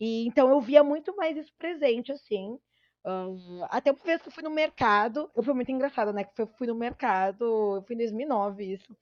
E 0.00 0.26
então 0.26 0.48
eu 0.48 0.60
via 0.60 0.82
muito 0.82 1.14
mais 1.14 1.36
isso 1.36 1.52
presente, 1.58 2.10
assim. 2.10 2.58
Uh, 3.04 3.64
até 3.70 3.90
uma 3.90 4.04
vez 4.04 4.20
que 4.20 4.28
eu 4.28 4.32
fui 4.32 4.42
no 4.42 4.50
mercado, 4.50 5.30
eu 5.36 5.42
fui 5.42 5.54
muito 5.54 5.70
engraçado, 5.70 6.12
né? 6.12 6.24
Que 6.24 6.42
eu 6.42 6.46
fui 6.46 6.66
no 6.66 6.74
mercado, 6.74 7.76
eu 7.76 7.82
fui 7.86 7.94
em 7.94 7.98
2009 7.98 8.64
isso. 8.64 8.96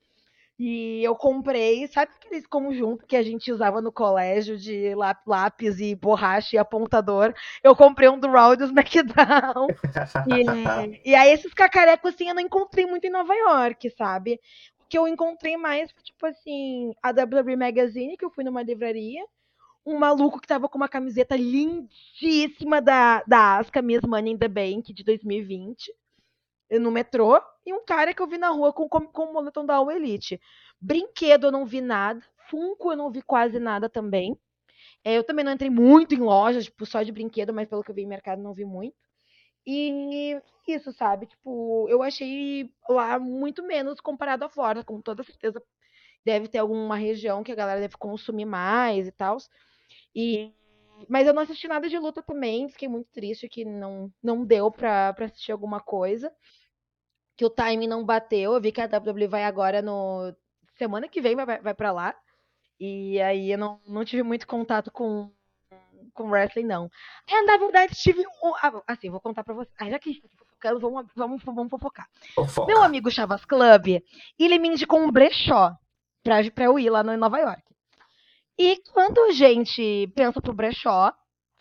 E 0.59 1.05
eu 1.05 1.15
comprei, 1.15 1.87
sabe 1.87 2.11
aqueles 2.17 2.45
conjunto 2.45 3.07
que 3.07 3.15
a 3.15 3.23
gente 3.23 3.53
usava 3.53 3.81
no 3.81 3.93
colégio 3.93 4.59
de 4.59 4.93
lápis 5.25 5.79
e 5.79 5.95
borracha 5.95 6.57
e 6.57 6.59
apontador? 6.59 7.33
Eu 7.63 7.77
comprei 7.77 8.09
um 8.09 8.19
do 8.19 8.29
Raw 8.29 8.57
do 8.57 8.65
SmackDown. 8.65 9.69
e, 10.27 11.11
e 11.11 11.15
aí 11.15 11.31
esses 11.31 11.55
cacarecos, 11.55 12.13
assim, 12.13 12.29
eu 12.29 12.35
não 12.35 12.43
encontrei 12.43 12.87
muito 12.87 13.07
em 13.07 13.11
Nova 13.11 13.33
York, 13.35 13.89
sabe? 13.91 14.41
O 14.81 14.89
que 14.89 14.99
eu 14.99 15.07
encontrei 15.07 15.57
mais 15.57 15.93
foi, 15.93 16.03
tipo 16.03 16.27
assim, 16.27 16.93
a 17.01 17.11
WWE 17.11 17.55
Magazine, 17.55 18.17
que 18.17 18.25
eu 18.25 18.31
fui 18.31 18.43
numa 18.43 18.63
livraria, 18.63 19.25
um 19.89 19.99
maluco 19.99 20.41
que 20.41 20.47
tava 20.47 20.69
com 20.69 20.77
uma 20.77 20.89
camiseta 20.89 21.37
lindíssima 21.37 22.81
da, 22.81 23.23
da 23.27 23.59
Asca, 23.59 23.81
Miss 23.81 24.03
Money 24.03 24.35
in 24.35 24.39
the 24.39 24.49
Bank, 24.49 24.93
de 24.93 25.03
2020, 25.03 25.93
no 26.73 26.91
metrô, 26.91 27.41
e 27.65 27.73
um 27.73 27.85
cara 27.85 28.13
que 28.13 28.21
eu 28.21 28.27
vi 28.27 28.37
na 28.37 28.51
rua 28.51 28.73
com, 28.73 28.89
com, 28.89 29.07
com 29.07 29.25
o 29.25 29.33
moletom 29.33 29.65
da 29.65 29.77
All 29.77 29.91
Elite. 29.91 30.41
Brinquedo 30.81 31.47
eu 31.47 31.53
não 31.53 31.65
vi 31.65 31.81
nada, 31.81 32.23
Funko 32.51 32.93
eu 32.93 32.97
não 32.97 33.11
vi 33.11 33.23
quase 33.23 33.59
nada 33.59 33.89
também. 33.89 34.39
É, 35.05 35.17
eu 35.17 35.25
também 35.25 35.45
não 35.45 35.53
entrei 35.53 35.71
muito 35.71 36.15
em 36.15 36.19
lojas, 36.19 36.65
tipo, 36.65 36.85
só 36.85 37.03
de 37.03 37.13
brinquedo, 37.13 37.53
mas 37.53 37.69
pelo 37.69 37.83
que 37.83 37.91
eu 37.91 37.95
vi 37.95 38.03
em 38.03 38.07
mercado 38.07 38.43
não 38.43 38.53
vi 38.53 38.65
muito. 38.65 38.97
E 39.67 40.41
isso, 40.67 40.93
sabe? 40.93 41.27
Tipo, 41.27 41.87
eu 41.89 42.03
achei 42.03 42.71
lá 42.89 43.19
muito 43.19 43.63
menos 43.63 44.01
comparado 44.01 44.45
a 44.45 44.49
fora, 44.49 44.85
com 44.85 45.01
toda 45.01 45.23
certeza 45.23 45.63
deve 46.25 46.49
ter 46.49 46.59
alguma 46.59 46.97
região 46.97 47.43
que 47.43 47.53
a 47.53 47.55
galera 47.55 47.81
deve 47.81 47.97
consumir 47.97 48.45
mais 48.45 49.07
e 49.07 49.13
tal. 49.13 49.39
E 50.19 50.53
mas 51.09 51.29
eu 51.29 51.33
não 51.33 51.43
assisti 51.43 51.69
nada 51.69 51.89
de 51.89 51.97
luta 51.97 52.21
também, 52.21 52.69
fiquei 52.69 52.89
muito 52.89 53.09
triste 53.13 53.49
que 53.49 53.65
não 53.65 54.13
não 54.21 54.45
deu 54.45 54.69
pra, 54.69 55.13
pra 55.13 55.27
assistir 55.27 55.53
alguma 55.53 55.81
coisa. 55.81 56.33
Que 57.37 57.45
o 57.45 57.51
timing 57.51 57.87
não 57.87 58.05
bateu. 58.05 58.55
Eu 58.55 58.61
vi 58.61 58.73
que 58.73 58.81
a 58.81 58.87
WWE 58.87 59.29
vai 59.29 59.45
agora 59.45 59.81
no 59.81 60.35
semana 60.77 61.09
que 61.09 61.21
vem 61.21 61.37
vai, 61.37 61.61
vai 61.61 61.75
para 61.75 61.93
lá. 61.93 62.17
E 62.81 63.21
aí 63.21 63.53
eu 63.53 63.59
não, 63.59 63.81
não 63.87 64.05
tive 64.05 64.25
muito 64.25 64.47
contato 64.47 64.91
com 64.91 65.31
com 66.15 66.31
wrestling, 66.31 66.65
não. 66.65 66.91
É, 67.29 67.43
na 67.43 67.57
verdade, 67.57 67.95
tive 67.95 68.27
um. 68.43 68.55
Ah, 68.57 68.83
assim, 68.89 69.09
vou 69.09 69.21
contar 69.21 69.45
pra 69.45 69.55
você. 69.55 69.71
Ah, 69.79 69.89
já 69.89 70.01
que 70.01 70.11
a 70.11 70.13
gente 70.13 70.23
tá 70.23 70.29
fofocando, 70.37 70.81
vamos, 70.81 71.07
vamos, 71.15 71.45
vamos 71.45 71.71
fofocar. 71.71 72.09
Fofoca. 72.35 72.67
Meu 72.67 72.83
amigo 72.83 73.09
Chavas 73.09 73.45
Club, 73.45 74.03
ele 74.37 74.59
me 74.59 74.69
indicou 74.69 74.99
um 74.99 75.13
brechó 75.13 75.77
pra, 76.25 76.39
pra 76.51 76.65
eu 76.65 76.77
ir 76.77 76.91
lá 76.91 77.05
no, 77.05 77.13
em 77.13 77.17
Nova 77.17 77.39
York. 77.39 77.68
E 78.59 78.83
quando 78.93 79.21
a 79.21 79.31
gente 79.31 80.11
pensa 80.17 80.43
pro 80.43 80.53
brechó, 80.53 81.15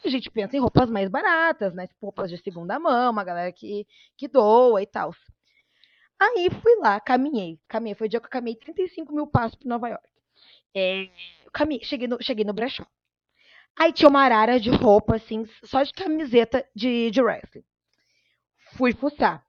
a 0.04 0.10
gente 0.10 0.32
pensa 0.32 0.58
em 0.58 0.60
roupas 0.60 0.90
mais 0.90 1.10
baratas, 1.10 1.74
né? 1.74 1.86
Tipo, 1.86 2.08
roupas 2.08 2.30
de 2.30 2.38
segunda 2.38 2.80
mão, 2.80 3.12
uma 3.12 3.24
galera 3.24 3.52
que, 3.52 3.86
que 4.18 4.28
doa 4.28 4.82
e 4.82 4.88
tal. 4.88 5.14
Aí 6.20 6.50
fui 6.62 6.76
lá, 6.78 7.00
caminhei. 7.00 7.60
Caminhei, 7.68 7.94
foi 7.96 8.08
o 8.08 8.10
dia 8.10 8.20
que 8.20 8.26
eu 8.26 8.32
caminhei 8.32 8.58
35 8.58 9.14
mil 9.14 9.28
passos 9.28 9.56
para 9.56 9.70
Nova 9.70 9.90
York. 9.90 10.10
É, 10.76 11.10
caminhei, 11.54 11.84
cheguei, 11.84 12.08
no, 12.08 12.18
cheguei 12.22 12.44
no 12.44 12.54
brechó. 12.54 12.86
Aí 13.80 13.94
tinha 13.94 14.10
uma 14.10 14.22
arara 14.24 14.60
de 14.60 14.72
roupa, 14.72 15.18
assim, 15.18 15.48
só 15.64 15.84
de 15.84 15.94
camiseta 15.94 16.68
de, 16.76 17.12
de 17.12 17.22
wrestling. 17.22 17.64
Fui 18.74 18.92
fuçar. 18.92 19.46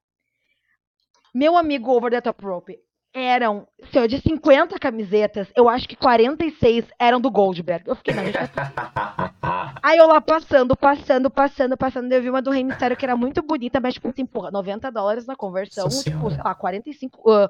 Meu 1.34 1.56
amigo 1.56 1.90
Over 1.90 2.10
the 2.10 2.20
Top 2.20 2.44
Rope 2.44 2.78
eram, 3.14 3.66
senhor, 3.90 4.06
de 4.06 4.20
50 4.20 4.78
camisetas, 4.78 5.48
eu 5.56 5.68
acho 5.68 5.88
que 5.88 5.96
46 5.96 6.84
eram 6.98 7.20
do 7.20 7.30
Goldberg. 7.30 7.88
Eu 7.88 7.96
fiquei, 7.96 8.14
não, 8.14 8.24
gente, 8.24 8.36
Aí 9.82 9.98
eu 9.98 10.06
lá 10.06 10.20
passando, 10.20 10.76
passando, 10.76 11.30
passando, 11.30 11.76
passando, 11.76 12.12
eu 12.12 12.22
vi 12.22 12.30
uma 12.30 12.42
do 12.42 12.50
Rei 12.50 12.62
Mistério 12.62 12.96
que 12.96 13.04
era 13.04 13.16
muito 13.16 13.42
bonita, 13.42 13.80
mas 13.80 13.94
tipo 13.94 14.08
assim, 14.08 14.26
porra, 14.26 14.50
90 14.50 14.90
dólares 14.90 15.26
na 15.26 15.36
conversão, 15.36 15.84
Nossa 15.84 16.04
tipo, 16.04 16.30
sei 16.30 16.42
lá, 16.42 16.54
45, 16.54 17.20
uh, 17.30 17.48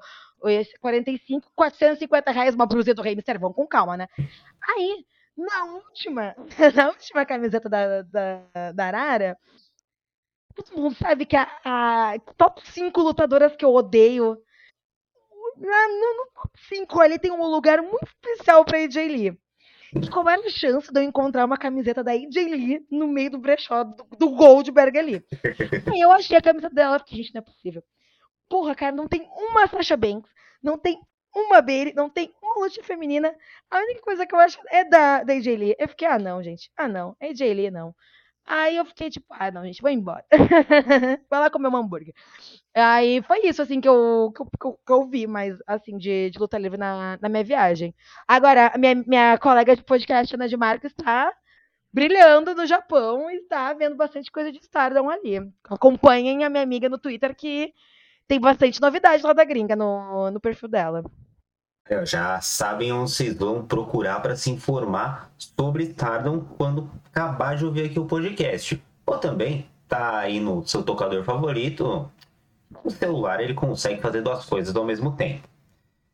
45, 0.81 1.51
450 1.55 2.31
reais 2.31 2.55
uma 2.55 2.67
blusa 2.67 2.95
do 2.95 3.03
Rei 3.03 3.17
Mistério, 3.17 3.41
vamos 3.41 3.57
com 3.57 3.67
calma, 3.67 3.97
né? 3.97 4.07
Aí, 4.63 5.05
na 5.37 5.65
última, 5.65 6.35
na 6.75 6.89
última 6.89 7.27
camiseta 7.27 7.69
da, 7.69 8.03
da, 8.03 8.73
da 8.73 8.87
Arara, 8.87 9.37
todo 10.55 10.81
mundo 10.81 10.95
sabe 10.97 11.27
que 11.27 11.37
a, 11.37 11.49
a 11.65 12.15
top 12.37 12.61
5 12.71 13.01
lutadoras 13.01 13.57
que 13.57 13.65
eu 13.65 13.75
odeio 13.75 14.39
no, 15.61 16.31
top 16.35 16.59
5 16.69 17.01
ali 17.01 17.19
tem 17.19 17.31
um 17.31 17.47
lugar 17.47 17.83
muito 17.83 18.07
especial 18.07 18.65
pra 18.65 18.79
AJ 18.79 18.97
Lee. 18.97 19.39
E 19.95 20.11
qual 20.11 20.29
era 20.29 20.47
a 20.47 20.51
chance 20.51 20.93
de 20.93 21.01
eu 21.01 21.05
encontrar 21.05 21.47
uma 21.47 21.57
camiseta 21.57 22.05
da 22.05 22.13
AJ 22.13 22.37
Lee 22.37 22.87
no 22.91 23.09
meio 23.09 23.31
do 23.31 23.39
brechó 23.39 23.85
do, 23.85 24.05
do 24.19 24.31
Goldberg 24.31 24.99
ali? 24.99 25.25
Aí 25.91 26.01
eu 26.01 26.13
achei 26.13 26.37
a 26.37 26.43
camiseta 26.43 26.75
dela, 26.75 26.99
porque, 26.99 27.17
gente, 27.17 27.35
não 27.35 27.41
é 27.41 27.45
possível. 27.45 27.83
Porra, 28.49 28.75
cara, 28.75 28.95
não 28.95 29.09
tem 29.09 29.29
uma 29.35 29.67
Sasha 29.67 29.97
Banks, 29.97 30.31
não 30.63 30.79
tem 30.79 30.99
uma 31.35 31.61
Bailey, 31.61 31.95
não 31.95 32.09
tem 32.11 32.33
uma 32.43 32.65
luta 32.65 32.83
feminina. 32.83 33.35
A 33.71 33.79
única 33.79 34.01
coisa 34.03 34.27
que 34.27 34.35
eu 34.35 34.39
acho 34.39 34.59
é 34.71 34.85
da, 34.85 35.23
da 35.23 35.33
AJ 35.33 35.47
Lee. 35.47 35.77
Eu 35.79 35.89
fiquei, 35.89 36.09
ah, 36.09 36.19
não, 36.19 36.43
gente. 36.43 36.71
Ah, 36.77 36.89
não. 36.89 37.17
AJ 37.21 37.41
Lee, 37.55 37.71
não. 37.71 37.95
Aí 38.51 38.77
eu 38.79 38.85
fiquei 38.87 39.11
tipo, 39.11 39.27
ah, 39.31 39.51
não, 39.51 39.63
gente, 39.63 39.83
vou 39.83 39.91
embora. 39.91 40.25
Vai 41.29 41.39
lá 41.41 41.51
comer 41.51 41.69
um 41.69 41.77
hambúrguer. 41.77 42.15
Aí 42.75 43.21
foi 43.23 43.47
isso, 43.47 43.61
assim, 43.61 43.79
que 43.79 43.89
eu, 43.89 44.33
que 44.35 44.41
eu, 44.67 44.73
que 44.87 44.93
eu 44.93 45.07
vi, 45.07 45.27
mas, 45.27 45.59
assim, 45.67 45.99
de, 45.99 46.31
de 46.31 46.39
luta 46.39 46.57
livre 46.57 46.79
na, 46.79 47.19
na 47.21 47.29
minha 47.29 47.45
viagem. 47.45 47.95
Agora, 48.27 48.73
minha, 48.79 48.95
minha 49.07 49.39
colega 49.39 49.77
de 49.77 49.83
podcast, 49.85 50.35
Ana 50.35 50.49
de 50.49 50.57
Marques, 50.57 50.93
está 50.93 51.31
brilhando 51.93 52.55
no 52.55 52.65
Japão 52.67 53.31
e 53.31 53.37
está 53.37 53.75
vendo 53.75 53.97
bastante 53.97 54.33
coisa 54.33 54.51
de 54.51 54.59
Stardom 54.61 55.11
ali. 55.11 55.37
Acompanhem 55.69 56.43
a 56.43 56.49
minha 56.49 56.63
amiga 56.63 56.89
no 56.89 56.99
Twitter, 56.99 57.37
que 57.37 57.75
tem 58.27 58.41
bastante 58.41 58.81
novidade 58.81 59.23
lá 59.25 59.35
da 59.35 59.45
gringa 59.45 59.77
no, 59.77 60.31
no 60.31 60.41
perfil 60.41 60.71
dela. 60.71 61.05
É, 61.89 62.05
já 62.05 62.39
sabem 62.41 62.93
onde 62.93 63.11
vocês 63.11 63.35
vão 63.35 63.65
procurar 63.65 64.21
para 64.21 64.37
se 64.37 64.51
informar 64.51 65.31
sobre 65.39 65.85
Stardom 65.85 66.41
quando 66.41 66.91
acabar 67.07 67.57
de 67.57 67.65
ouvir 67.65 67.87
aqui 67.87 67.99
o 67.99 68.05
podcast. 68.05 68.83
Ou 69.07 69.19
também 69.19 69.67
tá 69.89 70.19
aí 70.19 70.39
no 70.39 70.67
seu 70.67 70.83
tocador 70.83 71.25
favorito, 71.25 72.11
o 72.85 72.91
celular 72.91 73.41
ele 73.41 73.55
consegue 73.55 74.03
fazer 74.03 74.21
duas 74.21 74.45
coisas 74.45 74.77
ao 74.77 74.85
mesmo 74.85 75.13
tempo. 75.13 75.49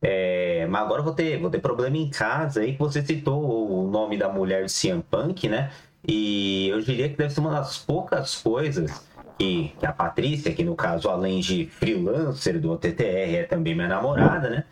É, 0.00 0.66
mas 0.68 0.82
agora 0.82 1.02
vou 1.02 1.12
ter, 1.12 1.40
vou 1.40 1.50
ter 1.50 1.58
problema 1.58 1.96
em 1.96 2.08
casa 2.08 2.60
aí 2.60 2.74
que 2.74 2.78
você 2.78 3.04
citou 3.04 3.42
o 3.42 3.90
nome 3.90 4.16
da 4.16 4.28
mulher 4.28 4.64
de 4.64 4.72
CM 4.72 5.02
Punk, 5.02 5.48
né? 5.48 5.72
E 6.06 6.68
eu 6.68 6.80
diria 6.82 7.08
que 7.08 7.16
deve 7.16 7.32
ser 7.32 7.40
uma 7.40 7.50
das 7.50 7.78
poucas 7.78 8.36
coisas 8.36 9.04
que, 9.38 9.72
que 9.80 9.86
a 9.86 9.92
Patrícia, 9.92 10.54
que 10.54 10.62
no 10.62 10.76
caso, 10.76 11.08
além 11.08 11.40
de 11.40 11.66
freelancer 11.66 12.60
do 12.60 12.76
TTR, 12.76 13.36
é 13.36 13.42
também 13.44 13.74
minha 13.74 13.88
namorada, 13.88 14.50
né? 14.50 14.64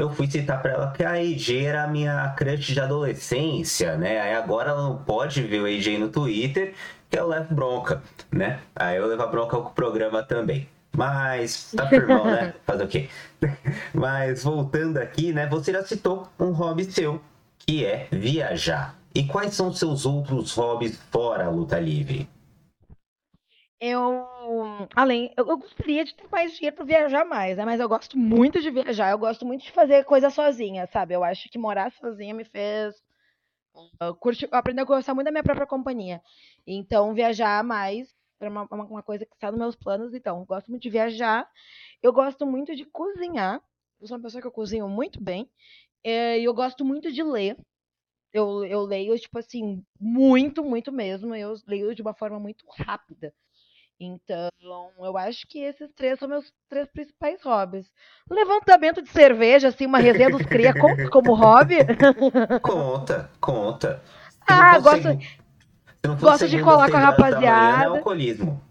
Eu 0.00 0.10
fui 0.10 0.30
citar 0.30 0.62
para 0.62 0.72
ela 0.72 0.90
que 0.92 1.04
a 1.04 1.12
AJ 1.12 1.64
era 1.64 1.84
a 1.84 1.86
minha 1.86 2.28
crush 2.30 2.72
de 2.72 2.80
adolescência, 2.80 3.96
né? 3.96 4.20
Aí 4.20 4.34
agora 4.34 4.70
ela 4.70 4.82
não 4.82 4.96
pode 4.96 5.42
ver 5.42 5.60
o 5.60 5.66
AJ 5.66 5.98
no 5.98 6.08
Twitter, 6.08 6.74
que 7.08 7.18
eu 7.18 7.28
levo 7.28 7.54
bronca, 7.54 8.02
né? 8.32 8.60
Aí 8.74 8.96
eu 8.96 9.06
levo 9.06 9.22
a 9.22 9.26
bronca 9.26 9.56
com 9.58 9.68
o 9.68 9.72
programa 9.72 10.22
também. 10.22 10.68
Mas, 10.96 11.72
tá 11.76 11.86
firmão, 11.86 12.24
né? 12.24 12.54
Fazer 12.66 12.84
o 12.84 12.88
quê? 12.88 13.08
Mas 13.94 14.42
voltando 14.42 14.98
aqui, 14.98 15.32
né? 15.32 15.46
Você 15.46 15.72
já 15.72 15.84
citou 15.84 16.28
um 16.38 16.50
hobby 16.50 16.84
seu, 16.84 17.20
que 17.58 17.84
é 17.84 18.08
viajar. 18.10 18.96
E 19.14 19.24
quais 19.24 19.54
são 19.54 19.72
seus 19.72 20.06
outros 20.06 20.54
hobbies 20.54 20.98
fora 21.10 21.46
a 21.46 21.50
luta 21.50 21.78
livre? 21.78 22.28
Eu, 23.80 24.26
além, 24.94 25.32
eu, 25.36 25.46
eu 25.48 25.56
gostaria 25.56 26.04
de 26.04 26.14
ter 26.14 26.28
mais 26.30 26.52
dinheiro 26.54 26.76
para 26.76 26.84
viajar 26.84 27.24
mais, 27.24 27.56
né? 27.56 27.64
Mas 27.64 27.80
eu 27.80 27.88
gosto 27.88 28.18
muito 28.18 28.60
de 28.60 28.70
viajar, 28.70 29.10
eu 29.10 29.18
gosto 29.18 29.46
muito 29.46 29.62
de 29.64 29.72
fazer 29.72 30.04
coisa 30.04 30.28
sozinha, 30.28 30.86
sabe? 30.86 31.14
Eu 31.14 31.24
acho 31.24 31.48
que 31.48 31.58
morar 31.58 31.90
sozinha 31.92 32.34
me 32.34 32.44
fez 32.44 32.94
uh, 34.02 34.14
curtir, 34.16 34.48
aprender 34.52 34.82
a 34.82 34.84
gostar 34.84 35.14
muito 35.14 35.26
da 35.26 35.30
minha 35.30 35.42
própria 35.42 35.66
companhia. 35.66 36.22
Então, 36.66 37.14
viajar 37.14 37.64
mais 37.64 38.14
é 38.40 38.48
uma, 38.48 38.64
uma 38.70 39.02
coisa 39.02 39.24
que 39.26 39.34
está 39.34 39.50
nos 39.50 39.58
meus 39.60 39.76
planos. 39.76 40.14
Então, 40.14 40.40
eu 40.40 40.46
gosto 40.46 40.70
muito 40.70 40.82
de 40.82 40.90
viajar, 40.90 41.48
eu 42.02 42.12
gosto 42.12 42.46
muito 42.46 42.74
de 42.74 42.84
cozinhar. 42.86 43.62
Eu 44.00 44.06
sou 44.06 44.16
uma 44.16 44.22
pessoa 44.22 44.40
que 44.40 44.46
eu 44.46 44.52
cozinho 44.52 44.88
muito 44.88 45.22
bem. 45.22 45.50
É, 46.04 46.38
e 46.38 46.44
eu 46.44 46.54
gosto 46.54 46.84
muito 46.84 47.12
de 47.12 47.22
ler. 47.22 47.56
Eu, 48.32 48.64
eu 48.64 48.82
leio, 48.82 49.18
tipo 49.18 49.38
assim, 49.38 49.84
muito, 49.98 50.64
muito 50.64 50.92
mesmo. 50.92 51.34
Eu 51.34 51.54
leio 51.66 51.94
de 51.94 52.02
uma 52.02 52.14
forma 52.14 52.38
muito 52.40 52.64
rápida. 52.70 53.34
Então, 54.02 54.48
eu 54.98 55.18
acho 55.18 55.46
que 55.46 55.58
esses 55.58 55.92
três 55.92 56.18
são 56.18 56.26
meus 56.26 56.50
três 56.70 56.88
principais 56.90 57.42
hobbies. 57.42 57.86
Levantamento 58.30 59.02
de 59.02 59.10
cerveja, 59.10 59.68
assim, 59.68 59.84
uma 59.84 59.98
resenha 59.98 60.30
dos 60.30 60.40
cria, 60.40 60.72
conta 60.72 61.08
como 61.12 61.34
hobby? 61.34 61.76
Conta, 62.62 63.30
conta. 63.38 64.02
Ah, 64.48 64.78
gosto, 64.78 65.08
gosto 66.18 66.48
de 66.48 66.62
colar 66.62 66.90
com 66.90 66.96
a 66.96 67.00
rapaziada. 67.00 67.76
Manhã, 67.76 67.82
é 67.82 67.98
alcoolismo. 67.98 68.64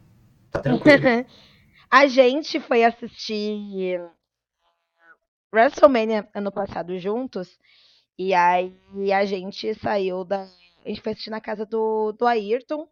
Tá 0.50 0.62
tranquilo. 0.64 1.26
a 1.92 2.08
gente 2.08 2.60
foi 2.60 2.84
assistir 2.84 4.02
WrestleMania 5.54 6.28
ano 6.34 6.52
passado 6.52 6.98
juntos. 6.98 7.60
E 8.18 8.34
aí 8.34 8.74
a 9.14 9.26
gente 9.26 9.76
saiu 9.76 10.24
da. 10.24 10.42
A 10.84 10.90
gente 10.90 11.02
foi 11.02 11.12
assistir 11.12 11.30
na 11.30 11.40
casa 11.40 11.68
do, 11.68 12.14
do 12.14 12.26
Ayrton, 12.26 12.88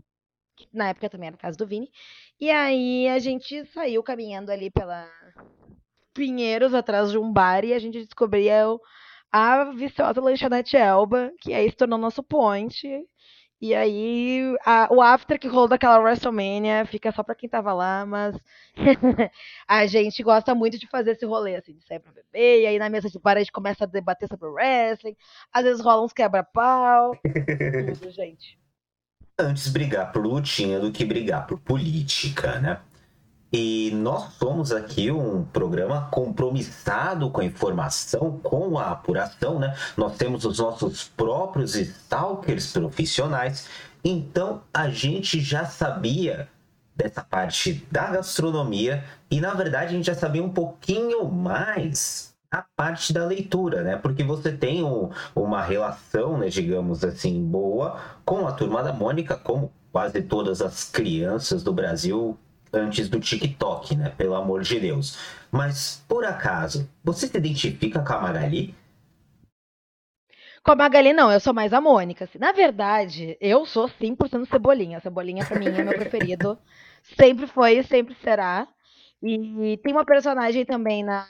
que 0.57 0.67
na 0.73 0.89
época 0.89 1.09
também 1.09 1.27
era 1.27 1.35
a 1.35 1.39
casa 1.39 1.57
do 1.57 1.67
Vini. 1.67 1.89
E 2.39 2.49
aí 2.49 3.07
a 3.07 3.19
gente 3.19 3.63
saiu 3.67 4.01
caminhando 4.03 4.51
ali 4.51 4.71
pela 4.71 5.07
Pinheiros, 6.13 6.73
atrás 6.73 7.11
de 7.11 7.17
um 7.17 7.31
bar, 7.31 7.63
e 7.63 7.73
a 7.73 7.79
gente 7.79 8.03
descobria 8.03 8.65
a 9.31 9.65
viciosa 9.65 10.19
lanchonete 10.19 10.75
Elba, 10.75 11.31
que 11.39 11.53
aí 11.53 11.69
se 11.69 11.75
tornou 11.75 11.99
nosso 11.99 12.23
point. 12.23 12.87
E 13.59 13.73
aí 13.73 14.55
a, 14.65 14.87
o 14.91 15.01
after 15.01 15.39
que 15.39 15.47
rolou 15.47 15.67
daquela 15.67 15.99
WrestleMania 15.99 16.85
fica 16.85 17.11
só 17.11 17.23
pra 17.23 17.35
quem 17.35 17.49
tava 17.49 17.73
lá, 17.73 18.05
mas 18.05 18.35
a 19.67 19.85
gente 19.87 20.21
gosta 20.23 20.53
muito 20.53 20.77
de 20.77 20.87
fazer 20.87 21.11
esse 21.11 21.25
rolê, 21.25 21.55
assim, 21.55 21.73
de 21.75 21.85
sair 21.85 21.99
pra 21.99 22.11
beber, 22.11 22.61
e 22.61 22.67
aí 22.67 22.79
na 22.79 22.89
mesa 22.89 23.09
de 23.09 23.19
bar 23.19 23.35
a 23.35 23.39
gente 23.39 23.51
começa 23.51 23.83
a 23.83 23.87
debater 23.87 24.27
sobre 24.27 24.47
o 24.47 24.53
wrestling, 24.53 25.15
às 25.51 25.63
vezes 25.63 25.83
rola 25.83 26.03
uns 26.03 26.13
quebra-pau, 26.13 27.13
tudo, 27.99 28.11
gente 28.11 28.59
antes 29.39 29.67
brigar 29.67 30.11
por 30.11 30.25
lutinha 30.25 30.79
do 30.79 30.91
que 30.91 31.05
brigar 31.05 31.45
por 31.45 31.59
política, 31.59 32.59
né? 32.59 32.79
E 33.53 33.91
nós 33.91 34.33
somos 34.33 34.71
aqui 34.71 35.11
um 35.11 35.43
programa 35.43 36.09
compromissado 36.11 37.29
com 37.29 37.41
a 37.41 37.45
informação, 37.45 38.39
com 38.39 38.79
a 38.79 38.91
apuração, 38.91 39.59
né? 39.59 39.77
Nós 39.95 40.17
temos 40.17 40.43
os 40.43 40.57
nossos 40.57 41.03
próprios 41.03 41.75
stalkers 41.75 42.73
profissionais, 42.73 43.69
então 44.03 44.63
a 44.73 44.89
gente 44.89 45.39
já 45.39 45.65
sabia 45.65 46.49
dessa 46.95 47.23
parte 47.23 47.85
da 47.91 48.07
gastronomia 48.07 49.03
e 49.29 49.39
na 49.39 49.53
verdade 49.53 49.93
a 49.93 49.97
gente 49.97 50.07
já 50.07 50.15
sabia 50.15 50.43
um 50.43 50.49
pouquinho 50.49 51.25
mais 51.29 52.26
a 52.51 52.61
parte 52.61 53.13
da 53.13 53.25
leitura, 53.25 53.83
né? 53.83 53.97
Porque 53.97 54.23
você 54.23 54.51
tem 54.51 54.83
um, 54.83 55.09
uma 55.35 55.61
relação, 55.61 56.37
né, 56.37 56.47
digamos 56.47 57.03
assim, 57.03 57.43
boa 57.43 57.99
com 58.25 58.47
a 58.47 58.51
turma 58.51 58.81
da 58.83 58.93
Mônica, 58.93 59.35
como 59.35 59.71
quase 59.91 60.21
todas 60.21 60.61
as 60.61 60.89
crianças 60.89 61.63
do 61.63 61.73
Brasil 61.73 62.37
antes 62.71 63.09
do 63.09 63.19
TikTok, 63.19 63.95
né? 63.95 64.09
Pelo 64.09 64.35
amor 64.35 64.61
de 64.61 64.79
Deus. 64.79 65.17
Mas, 65.51 66.03
por 66.07 66.25
acaso, 66.25 66.89
você 67.03 67.27
se 67.27 67.37
identifica 67.37 68.01
com 68.01 68.13
a 68.13 68.21
Magali? 68.21 68.75
Com 70.63 70.71
a 70.71 70.75
Magali, 70.75 71.13
não, 71.13 71.31
eu 71.31 71.39
sou 71.39 71.53
mais 71.53 71.73
a 71.73 71.79
Mônica. 71.79 72.25
Assim. 72.25 72.37
Na 72.37 72.51
verdade, 72.51 73.37
eu 73.39 73.65
sou 73.65 73.89
100% 73.89 74.49
Cebolinha. 74.49 74.99
Cebolinha, 74.99 75.45
pra 75.45 75.57
mim, 75.57 75.67
é 75.67 75.83
meu 75.83 75.93
preferido. 75.93 76.57
sempre 77.17 77.47
foi 77.47 77.77
e 77.77 77.83
sempre 77.83 78.15
será. 78.21 78.67
E 79.21 79.79
tem 79.83 79.93
uma 79.93 80.05
personagem 80.05 80.65
também 80.65 81.03
na, 81.03 81.27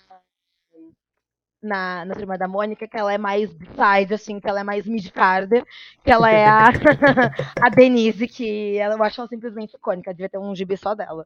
na, 1.61 2.05
na 2.05 2.15
Turma 2.15 2.37
da 2.37 2.47
Mônica, 2.47 2.87
que 2.87 2.97
ela 2.97 3.13
é 3.13 3.17
mais 3.17 3.49
side, 3.49 4.13
assim, 4.13 4.39
que 4.39 4.47
ela 4.47 4.59
é 4.59 4.63
mais 4.63 4.85
mid-carder, 4.85 5.65
que 6.03 6.11
ela 6.11 6.31
é 6.31 6.45
a, 6.47 6.69
a 7.61 7.69
Denise, 7.69 8.27
que 8.27 8.77
ela, 8.77 8.95
eu 8.95 9.03
acho 9.03 9.21
ela 9.21 9.27
simplesmente 9.27 9.75
icônica, 9.75 10.13
devia 10.13 10.29
ter 10.29 10.37
um 10.37 10.55
gibi 10.55 10.77
só 10.77 10.93
dela. 10.93 11.25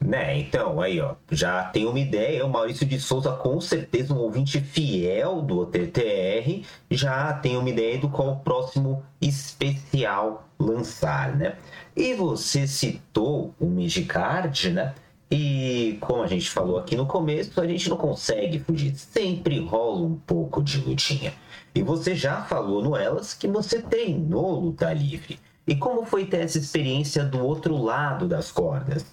Né, 0.00 0.38
então, 0.38 0.80
aí, 0.80 1.00
ó, 1.00 1.16
já 1.28 1.64
tem 1.64 1.84
uma 1.84 1.98
ideia, 1.98 2.46
o 2.46 2.48
Maurício 2.48 2.86
de 2.86 3.00
Souza, 3.00 3.32
com 3.32 3.60
certeza 3.60 4.14
um 4.14 4.18
ouvinte 4.18 4.60
fiel 4.60 5.42
do 5.42 5.58
OTTR, 5.58 6.64
já 6.88 7.32
tem 7.32 7.56
uma 7.56 7.68
ideia 7.68 7.98
do 7.98 8.08
qual 8.08 8.34
o 8.34 8.38
próximo 8.38 9.04
especial 9.20 10.48
lançar, 10.56 11.36
né? 11.36 11.56
E 11.96 12.14
você 12.14 12.64
citou 12.68 13.52
o 13.58 13.66
Midcard, 13.66 14.70
né? 14.70 14.94
E 15.30 15.98
como 16.00 16.22
a 16.22 16.26
gente 16.26 16.48
falou 16.48 16.78
aqui 16.78 16.96
no 16.96 17.06
começo, 17.06 17.60
a 17.60 17.66
gente 17.66 17.88
não 17.90 17.96
consegue 17.96 18.58
fugir. 18.58 18.94
Sempre 18.94 19.58
rola 19.58 20.06
um 20.06 20.16
pouco 20.16 20.62
de 20.62 20.80
lutinha. 20.80 21.34
E 21.74 21.82
você 21.82 22.14
já 22.14 22.42
falou 22.42 22.82
no 22.82 22.96
Elas 22.96 23.34
que 23.34 23.46
você 23.46 23.82
treinou 23.82 24.58
luta 24.58 24.92
livre. 24.92 25.38
E 25.66 25.76
como 25.76 26.06
foi 26.06 26.24
ter 26.24 26.38
essa 26.38 26.58
experiência 26.58 27.24
do 27.24 27.44
outro 27.44 27.76
lado 27.76 28.26
das 28.26 28.50
cordas? 28.50 29.04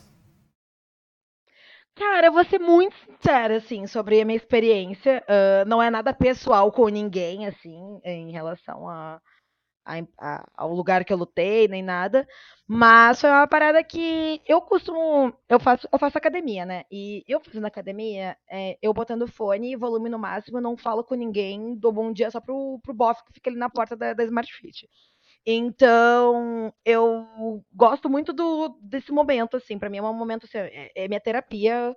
Cara, 1.97 2.27
eu 2.27 2.31
vou 2.31 2.43
ser 2.45 2.59
muito 2.59 2.95
sincera, 3.05 3.57
assim, 3.57 3.87
sobre 3.87 4.19
a 4.19 4.25
minha 4.25 4.37
experiência. 4.37 5.23
Uh, 5.23 5.67
não 5.67 5.81
é 5.81 5.89
nada 5.89 6.13
pessoal 6.13 6.71
com 6.71 6.87
ninguém, 6.87 7.45
assim, 7.45 7.99
em 8.03 8.31
relação 8.31 8.87
a, 8.87 9.19
a, 9.85 9.99
a, 10.19 10.49
ao 10.55 10.73
lugar 10.73 11.05
que 11.05 11.13
eu 11.13 11.17
lutei, 11.17 11.67
nem 11.67 11.83
nada. 11.83 12.27
Mas 12.67 13.21
foi 13.21 13.29
uma 13.29 13.47
parada 13.47 13.83
que 13.83 14.41
eu 14.47 14.61
costumo. 14.61 15.33
Eu 15.47 15.59
faço, 15.59 15.87
eu 15.91 15.99
faço 15.99 16.17
academia, 16.17 16.65
né? 16.65 16.83
E 16.91 17.23
eu 17.27 17.39
fazendo 17.39 17.65
academia, 17.67 18.35
é, 18.49 18.77
eu 18.81 18.93
botando 18.93 19.27
fone, 19.27 19.75
volume 19.75 20.09
no 20.09 20.17
máximo, 20.19 20.59
não 20.59 20.75
falo 20.75 21.03
com 21.03 21.15
ninguém, 21.15 21.75
dou 21.75 21.91
bom 21.91 22.11
dia 22.11 22.31
só 22.31 22.41
pro, 22.41 22.79
pro 22.83 22.93
bofe 22.93 23.23
que 23.25 23.33
fica 23.33 23.49
ali 23.49 23.57
na 23.57 23.69
porta 23.69 23.95
da, 23.95 24.13
da 24.13 24.23
Smart 24.23 24.51
Fit. 24.51 24.89
Então, 25.45 26.73
eu 26.83 27.63
gosto 27.73 28.09
muito 28.09 28.33
do, 28.33 28.69
desse 28.81 29.11
momento, 29.11 29.57
assim. 29.57 29.77
Pra 29.77 29.89
mim 29.89 29.97
é 29.97 30.01
um 30.01 30.13
momento, 30.13 30.45
assim, 30.45 30.57
é, 30.57 30.91
é 30.95 31.07
minha 31.07 31.19
terapia 31.19 31.95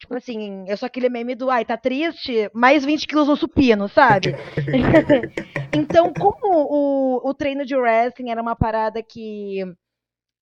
Tipo 0.00 0.14
assim, 0.16 0.64
eu 0.66 0.76
sou 0.78 0.86
aquele 0.86 1.10
meme 1.10 1.34
do, 1.34 1.50
ai, 1.50 1.62
tá 1.62 1.76
triste, 1.76 2.50
mais 2.54 2.86
20 2.86 3.06
quilos 3.06 3.28
no 3.28 3.36
supino, 3.36 3.86
sabe? 3.86 4.34
então, 5.76 6.10
como 6.14 6.40
o, 6.42 7.28
o 7.28 7.34
treino 7.34 7.66
de 7.66 7.76
wrestling 7.76 8.30
era 8.30 8.40
uma 8.40 8.56
parada 8.56 9.02
que 9.02 9.62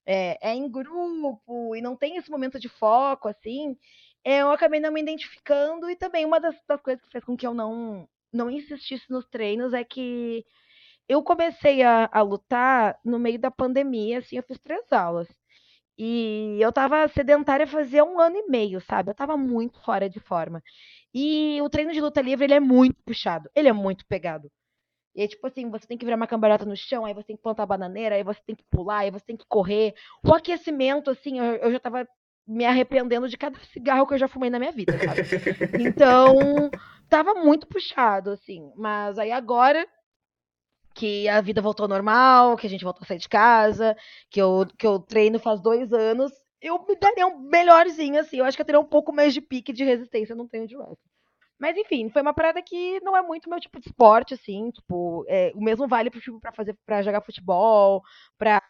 é, 0.05 0.37
é, 0.41 0.55
em 0.55 0.71
grupo 0.71 1.75
e 1.75 1.81
não 1.81 1.93
tem 1.95 2.15
esse 2.15 2.31
momento 2.31 2.57
de 2.57 2.69
foco, 2.69 3.27
assim, 3.27 3.77
é, 4.23 4.41
eu 4.41 4.51
acabei 4.51 4.79
não 4.79 4.93
me 4.93 5.01
identificando. 5.01 5.89
E 5.89 5.95
também 5.95 6.25
uma 6.25 6.39
das, 6.39 6.55
das 6.65 6.81
coisas 6.81 7.03
que 7.03 7.11
fez 7.11 7.23
com 7.25 7.35
que 7.35 7.45
eu 7.45 7.53
não, 7.53 8.07
não 8.31 8.49
insistisse 8.49 9.11
nos 9.11 9.27
treinos 9.27 9.73
é 9.73 9.83
que 9.83 10.45
eu 11.07 11.21
comecei 11.21 11.83
a, 11.83 12.09
a 12.11 12.21
lutar 12.21 12.97
no 13.03 13.19
meio 13.19 13.39
da 13.39 13.51
pandemia, 13.51 14.19
assim, 14.19 14.37
eu 14.37 14.43
fiz 14.43 14.57
três 14.59 14.91
aulas. 14.93 15.27
E 16.01 16.57
eu 16.61 16.71
tava 16.71 17.05
sedentária 17.09 17.67
fazia 17.67 18.05
um 18.05 18.21
ano 18.21 18.37
e 18.37 18.47
meio, 18.47 18.79
sabe? 18.79 19.11
Eu 19.11 19.15
tava 19.15 19.35
muito 19.35 19.81
fora 19.81 20.09
de 20.09 20.21
forma. 20.21 20.63
E 21.13 21.61
o 21.61 21.69
treino 21.69 21.91
de 21.91 21.99
luta 21.99 22.21
livre, 22.21 22.45
ele 22.45 22.53
é 22.53 22.59
muito 22.59 22.95
puxado. 23.05 23.49
Ele 23.53 23.67
é 23.67 23.73
muito 23.73 24.05
pegado. 24.07 24.49
E 25.13 25.21
aí, 25.21 25.27
tipo 25.27 25.45
assim, 25.45 25.69
você 25.69 25.85
tem 25.85 25.97
que 25.97 26.05
virar 26.05 26.15
uma 26.15 26.25
cambalhota 26.25 26.63
no 26.63 26.77
chão, 26.77 27.03
aí 27.03 27.13
você 27.13 27.27
tem 27.27 27.35
que 27.35 27.41
plantar 27.41 27.63
a 27.63 27.65
bananeira, 27.65 28.15
aí 28.15 28.23
você 28.23 28.39
tem 28.47 28.55
que 28.55 28.63
pular, 28.71 28.99
aí 28.99 29.11
você 29.11 29.25
tem 29.25 29.35
que 29.35 29.45
correr. 29.49 29.93
O 30.23 30.33
aquecimento, 30.33 31.09
assim, 31.09 31.37
eu, 31.37 31.55
eu 31.55 31.71
já 31.73 31.79
tava 31.81 32.07
me 32.47 32.63
arrependendo 32.63 33.27
de 33.27 33.37
cada 33.37 33.59
cigarro 33.73 34.07
que 34.07 34.13
eu 34.13 34.17
já 34.17 34.29
fumei 34.29 34.49
na 34.49 34.57
minha 34.57 34.71
vida, 34.71 34.93
sabe? 34.97 35.21
Então, 35.85 36.71
tava 37.09 37.33
muito 37.33 37.67
puxado, 37.67 38.31
assim. 38.31 38.71
Mas 38.77 39.19
aí 39.19 39.33
agora, 39.33 39.85
que 40.99 41.29
a 41.29 41.39
vida 41.39 41.61
voltou 41.61 41.85
ao 41.85 41.89
normal, 41.89 42.57
que 42.57 42.67
a 42.67 42.69
gente 42.69 42.83
voltou 42.83 43.03
a 43.03 43.07
sair 43.07 43.19
de 43.19 43.29
casa, 43.29 43.95
que 44.29 44.41
eu, 44.41 44.67
que 44.77 44.85
eu 44.85 44.99
treino 44.99 45.39
faz 45.39 45.61
dois 45.61 45.93
anos, 45.93 46.29
eu 46.61 46.85
me 46.85 46.93
daria 46.97 47.25
um 47.25 47.39
melhorzinho, 47.39 48.19
assim. 48.19 48.37
Eu 48.37 48.45
acho 48.45 48.57
que 48.57 48.61
eu 48.61 48.65
teria 48.65 48.81
um 48.81 48.85
pouco 48.85 49.13
mais 49.13 49.33
de 49.33 49.39
pique 49.39 49.71
de 49.71 49.85
resistência, 49.85 50.35
não 50.35 50.45
tenho 50.45 50.67
de 50.67 50.75
wrestling. 50.75 50.97
Mas 51.57 51.77
enfim, 51.77 52.09
foi 52.09 52.21
uma 52.21 52.33
parada 52.33 52.61
que 52.61 52.99
não 53.01 53.15
é 53.15 53.21
muito 53.21 53.49
meu 53.49 53.59
tipo 53.61 53.79
de 53.79 53.87
esporte, 53.87 54.33
assim, 54.33 54.71
tipo, 54.71 55.25
é, 55.29 55.53
o 55.55 55.61
mesmo 55.61 55.87
vale 55.87 56.09
pro, 56.09 56.19
tipo, 56.19 56.39
pra 56.39 56.51
fazer, 56.51 56.77
para 56.85 57.01
jogar 57.01 57.21
futebol, 57.21 58.03
pra. 58.37 58.61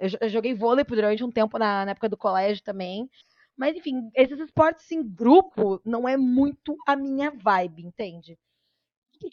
Eu, 0.00 0.08
eu 0.22 0.28
joguei 0.30 0.54
vôlei 0.54 0.84
durante 0.84 1.22
um 1.22 1.30
tempo 1.30 1.58
na, 1.58 1.84
na 1.84 1.90
época 1.92 2.08
do 2.08 2.16
colégio 2.16 2.64
também. 2.64 3.10
Mas, 3.56 3.76
enfim, 3.76 4.10
esses 4.14 4.38
esportes 4.40 4.90
em 4.90 5.02
grupo 5.02 5.80
não 5.84 6.08
é 6.08 6.16
muito 6.16 6.76
a 6.86 6.96
minha 6.96 7.30
vibe, 7.30 7.84
entende? 7.84 8.38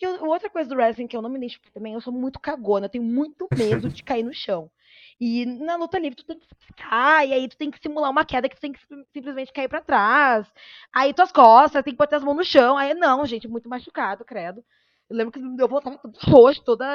Eu, 0.01 0.25
outra 0.25 0.49
coisa 0.49 0.69
do 0.69 0.75
wrestling 0.75 1.07
que 1.07 1.15
eu 1.15 1.21
não 1.21 1.29
me 1.29 1.37
identifico 1.37 1.71
também, 1.71 1.93
eu 1.93 2.01
sou 2.01 2.13
muito 2.13 2.39
cagona, 2.39 2.85
eu 2.85 2.89
tenho 2.89 3.03
muito 3.03 3.47
medo 3.55 3.89
de 3.89 4.03
cair 4.03 4.23
no 4.23 4.33
chão. 4.33 4.69
E 5.19 5.45
na 5.45 5.75
luta 5.75 5.99
livre 5.99 6.15
tu 6.15 6.25
tem 6.25 6.39
que 6.39 6.47
ficar, 6.59 7.27
e 7.27 7.33
aí 7.33 7.47
tu 7.47 7.57
tem 7.57 7.69
que 7.69 7.79
simular 7.79 8.09
uma 8.09 8.25
queda 8.25 8.47
que 8.47 8.55
tu 8.55 8.61
tem 8.61 8.71
que 8.71 8.79
simplesmente 9.13 9.51
cair 9.51 9.67
para 9.67 9.81
trás. 9.81 10.47
Aí 10.93 11.13
tuas 11.13 11.31
costas, 11.31 11.83
tem 11.83 11.93
que 11.93 11.97
botar 11.97 12.17
as 12.17 12.23
mãos 12.23 12.37
no 12.37 12.43
chão. 12.43 12.77
Aí 12.77 12.93
não, 12.93 13.25
gente, 13.25 13.47
muito 13.47 13.67
machucado, 13.67 14.23
credo. 14.23 14.63
Eu 15.09 15.17
lembro 15.17 15.31
que 15.31 15.39
eu 15.39 15.67
voltava 15.67 15.97
toda 15.97 16.19
roxa, 16.23 16.61
toda, 16.63 16.85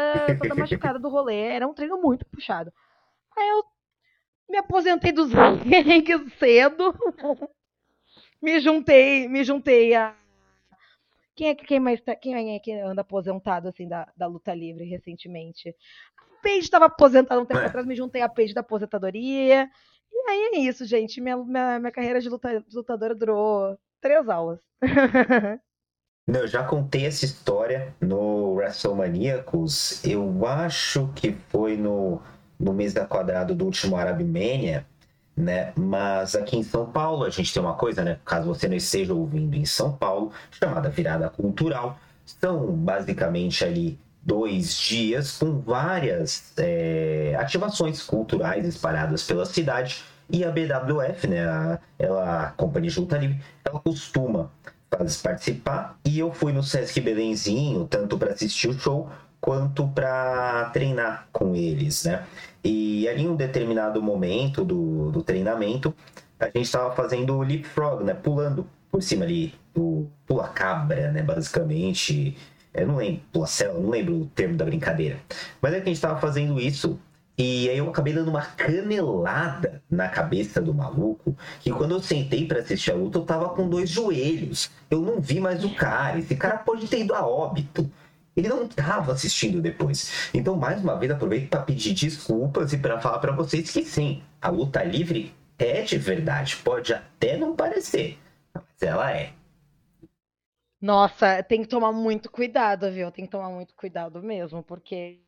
toda 0.41 0.55
machucada 0.55 0.99
do 0.99 1.09
rolê. 1.09 1.49
Era 1.49 1.67
um 1.67 1.75
treino 1.75 2.01
muito 2.01 2.25
puxado. 2.27 2.73
Aí 3.37 3.49
eu 3.49 3.65
me 4.49 4.59
aposentei 4.59 5.13
dos 5.13 5.31
rings 5.65 6.33
cedo. 6.39 6.95
me 8.41 8.61
juntei, 8.61 9.29
me 9.29 9.45
juntei 9.45 9.95
a 9.95 10.15
quem 11.35 11.49
é 11.49 11.55
que 11.55 11.65
quem 11.65 11.81
mais 11.81 12.01
tá, 12.01 12.15
quem 12.15 12.55
é 12.55 12.59
que 12.59 12.73
anda 12.73 13.01
aposentado 13.01 13.69
assim 13.69 13.89
da, 13.89 14.07
da 14.17 14.27
luta 14.27 14.55
livre 14.55 14.85
recentemente? 14.85 15.75
A 16.19 16.43
Paige 16.43 16.61
estava 16.61 16.87
aposentada 16.87 17.41
um 17.41 17.47
tempo 17.47 17.61
é. 17.61 17.67
atrás, 17.67 17.87
me 17.87 17.95
juntei 17.95 18.23
a 18.23 18.29
Paige 18.29 18.55
da 18.55 18.61
aposentadoria. 18.61 19.69
E 20.13 20.31
aí 20.31 20.51
é 20.55 20.59
isso, 20.59 20.85
gente. 20.85 21.21
Minha, 21.21 21.37
minha, 21.37 21.79
minha 21.79 21.93
carreira 21.93 22.21
de, 22.21 22.29
luta, 22.29 22.61
de 22.61 22.77
lutadora 22.77 23.15
durou 23.15 23.77
três 24.01 24.29
aulas. 24.29 24.61
Eu 26.27 26.47
já 26.47 26.65
contei 26.65 27.05
essa 27.05 27.25
história 27.25 27.95
no 28.01 28.55
WrestleManiacos. 28.55 30.03
Eu 30.05 30.47
acho 30.47 31.13
que 31.15 31.33
foi 31.33 31.77
no, 31.77 32.23
no 32.59 32.73
mês 32.73 32.95
da 32.95 33.07
quadrado 33.07 33.55
do 33.55 33.67
último 33.67 33.95
Arab 33.97 34.23
Mania 34.23 34.87
né? 35.37 35.73
Mas 35.77 36.35
aqui 36.35 36.57
em 36.57 36.63
São 36.63 36.87
Paulo 36.87 37.25
a 37.25 37.31
gente 37.31 37.53
tem 37.53 37.63
uma 37.63 37.75
coisa, 37.75 38.03
né? 38.03 38.19
Caso 38.25 38.47
você 38.47 38.69
não 38.69 38.77
esteja 38.77 39.13
ouvindo 39.13 39.55
em 39.55 39.65
São 39.65 39.93
Paulo, 39.93 40.33
chamada 40.51 40.89
virada 40.89 41.29
cultural. 41.29 41.99
São 42.25 42.73
basicamente 42.73 43.65
ali 43.65 43.99
dois 44.23 44.75
dias 44.79 45.37
com 45.37 45.61
várias 45.61 46.53
é, 46.57 47.37
ativações 47.39 48.03
culturais 48.03 48.65
espalhadas 48.65 49.23
pela 49.25 49.45
cidade. 49.45 50.03
E 50.31 50.43
a 50.43 50.51
BWF, 50.51 51.27
né, 51.27 51.47
a, 51.47 51.79
ela, 51.99 52.47
a 52.47 52.51
Companhia 52.53 52.91
de 52.91 53.01
Livre, 53.01 53.41
ela 53.65 53.79
costuma 53.81 54.51
participar. 55.23 55.99
E 56.05 56.19
eu 56.19 56.33
fui 56.33 56.53
no 56.53 56.63
Sesc 56.63 57.01
Belenzinho, 57.01 57.87
tanto 57.87 58.17
para 58.17 58.33
assistir 58.33 58.69
o 58.69 58.79
show 58.79 59.11
quanto 59.45 59.87
para 59.89 60.71
treinar 60.73 61.29
com 61.31 61.55
eles, 61.55 62.05
né? 62.05 62.25
E 62.65 63.07
ali 63.07 63.25
em 63.25 63.29
um 63.29 63.37
determinado 63.37 64.01
momento 64.01 64.65
do, 64.65 65.11
do 65.11 65.23
treinamento, 65.23 65.95
a 66.41 66.47
gente 66.47 66.63
estava 66.63 66.95
fazendo 66.97 67.39
leapfrog, 67.41 68.03
né? 68.03 68.15
Pulando 68.15 68.67
por 68.91 69.03
cima 69.03 69.27
ali 69.27 69.53
do 69.75 70.09
pula 70.27 70.49
cabra, 70.49 71.13
né? 71.13 71.23
Basicamente, 71.23 72.39
eu 72.73 72.87
não 72.87 72.97
lembro, 72.97 73.21
pula 73.31 73.47
céu, 73.47 73.79
não 73.79 73.91
lembro 73.91 74.23
o 74.23 74.27
termo 74.29 74.57
da 74.57 74.65
brincadeira. 74.65 75.19
Mas 75.61 75.75
é 75.75 75.77
que 75.77 75.83
a 75.83 75.87
gente 75.89 75.97
estava 75.97 76.19
fazendo 76.19 76.59
isso 76.59 76.99
e 77.37 77.69
aí 77.69 77.77
eu 77.77 77.91
acabei 77.91 78.15
dando 78.15 78.29
uma 78.29 78.43
canelada 78.43 79.83
na 79.91 80.09
cabeça 80.09 80.59
do 80.59 80.73
maluco, 80.73 81.37
que 81.61 81.71
quando 81.71 81.91
eu 81.91 82.01
sentei 82.01 82.47
para 82.47 82.61
assistir 82.61 82.93
a 82.93 82.95
luta, 82.95 83.19
eu 83.19 83.25
tava 83.25 83.51
com 83.51 83.69
dois 83.69 83.91
joelhos. 83.91 84.71
Eu 84.89 85.03
não 85.03 85.21
vi 85.21 85.39
mais 85.39 85.65
o 85.65 85.75
cara. 85.75 86.19
Esse 86.19 86.35
cara 86.35 86.57
pode 86.57 86.87
ter 86.87 87.01
ido 87.01 87.13
a 87.13 87.27
óbito. 87.27 87.91
Ele 88.37 88.49
não 88.49 88.65
estava 88.65 89.13
assistindo 89.13 89.61
depois. 89.61 90.31
Então, 90.35 90.57
mais 90.57 90.83
uma 90.83 90.99
vez, 90.99 91.13
aproveito 91.13 91.49
para 91.49 91.63
pedir 91.63 91.95
desculpas 91.95 92.73
e 92.73 92.79
para 92.79 93.01
falar 93.01 93.19
para 93.19 93.33
vocês 93.33 93.71
que 93.71 93.85
sim, 93.85 94.23
a 94.41 94.49
luta 94.49 94.83
livre 94.83 95.35
é 95.59 95.83
de 95.83 95.99
verdade. 95.99 96.57
Pode 96.57 96.93
até 96.93 97.37
não 97.37 97.55
parecer, 97.55 98.19
mas 98.53 98.65
ela 98.83 99.11
é. 99.11 99.33
Nossa, 100.81 101.43
tem 101.43 101.63
que 101.63 101.69
tomar 101.69 101.93
muito 101.93 102.31
cuidado, 102.31 102.91
viu? 102.91 103.11
Tem 103.11 103.25
que 103.25 103.31
tomar 103.31 103.49
muito 103.49 103.75
cuidado 103.75 104.23
mesmo, 104.23 104.63
porque 104.63 105.21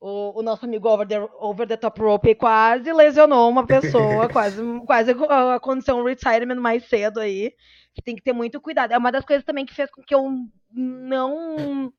o, 0.00 0.40
o 0.40 0.42
nosso 0.42 0.66
amigo 0.66 0.88
over 0.88 1.06
the, 1.06 1.18
over 1.38 1.66
the 1.66 1.76
Top 1.76 1.98
Rope 2.00 2.34
quase 2.34 2.92
lesionou 2.92 3.48
uma 3.48 3.66
pessoa, 3.66 4.28
quase, 4.30 4.60
quase 4.84 5.12
aconteceu 5.54 5.96
um 5.96 6.04
retirement 6.04 6.60
mais 6.60 6.84
cedo 6.88 7.20
aí. 7.20 7.54
Tem 8.04 8.14
que 8.14 8.22
ter 8.22 8.34
muito 8.34 8.60
cuidado. 8.60 8.92
É 8.92 8.98
uma 8.98 9.10
das 9.10 9.24
coisas 9.24 9.44
também 9.44 9.64
que 9.64 9.72
fez 9.72 9.90
com 9.90 10.02
que 10.02 10.14
eu 10.14 10.28
não 10.70 11.90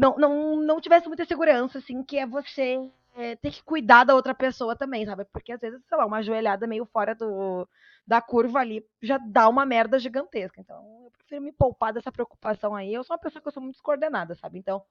não, 0.00 0.16
não, 0.16 0.56
não 0.56 0.80
tivesse 0.80 1.06
muita 1.06 1.26
segurança, 1.26 1.76
assim, 1.76 2.02
que 2.02 2.16
é 2.16 2.26
você 2.26 2.80
é, 3.14 3.36
ter 3.36 3.50
que 3.50 3.62
cuidar 3.62 4.04
da 4.04 4.14
outra 4.14 4.34
pessoa 4.34 4.74
também, 4.74 5.04
sabe? 5.04 5.26
Porque 5.26 5.52
às 5.52 5.60
vezes, 5.60 5.78
sei 5.86 5.98
lá, 5.98 6.06
uma 6.06 6.22
joelhada 6.22 6.66
meio 6.66 6.86
fora 6.86 7.14
do, 7.14 7.68
da 8.06 8.22
curva 8.22 8.60
ali 8.60 8.82
já 9.02 9.18
dá 9.18 9.46
uma 9.46 9.66
merda 9.66 9.98
gigantesca. 9.98 10.58
Então, 10.58 10.76
eu 11.04 11.10
prefiro 11.10 11.42
me 11.42 11.52
poupar 11.52 11.92
dessa 11.92 12.10
preocupação 12.10 12.74
aí. 12.74 12.94
Eu 12.94 13.04
sou 13.04 13.14
uma 13.14 13.22
pessoa 13.22 13.42
que 13.42 13.48
eu 13.48 13.52
sou 13.52 13.62
muito 13.62 13.74
descoordenada, 13.74 14.34
sabe? 14.36 14.58
Então, 14.58 14.82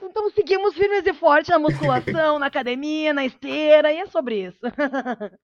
então 0.00 0.30
seguimos 0.30 0.74
firmes 0.74 1.04
e 1.04 1.12
fortes 1.12 1.50
na 1.50 1.58
musculação, 1.58 2.38
na 2.38 2.46
academia, 2.46 3.12
na 3.12 3.24
esteira, 3.24 3.92
e 3.92 3.98
é 3.98 4.06
sobre 4.06 4.46
isso. 4.46 4.60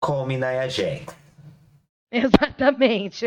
Come 0.00 0.38
Naya 0.38 0.66
Jax. 0.66 1.14
Exatamente. 2.10 3.26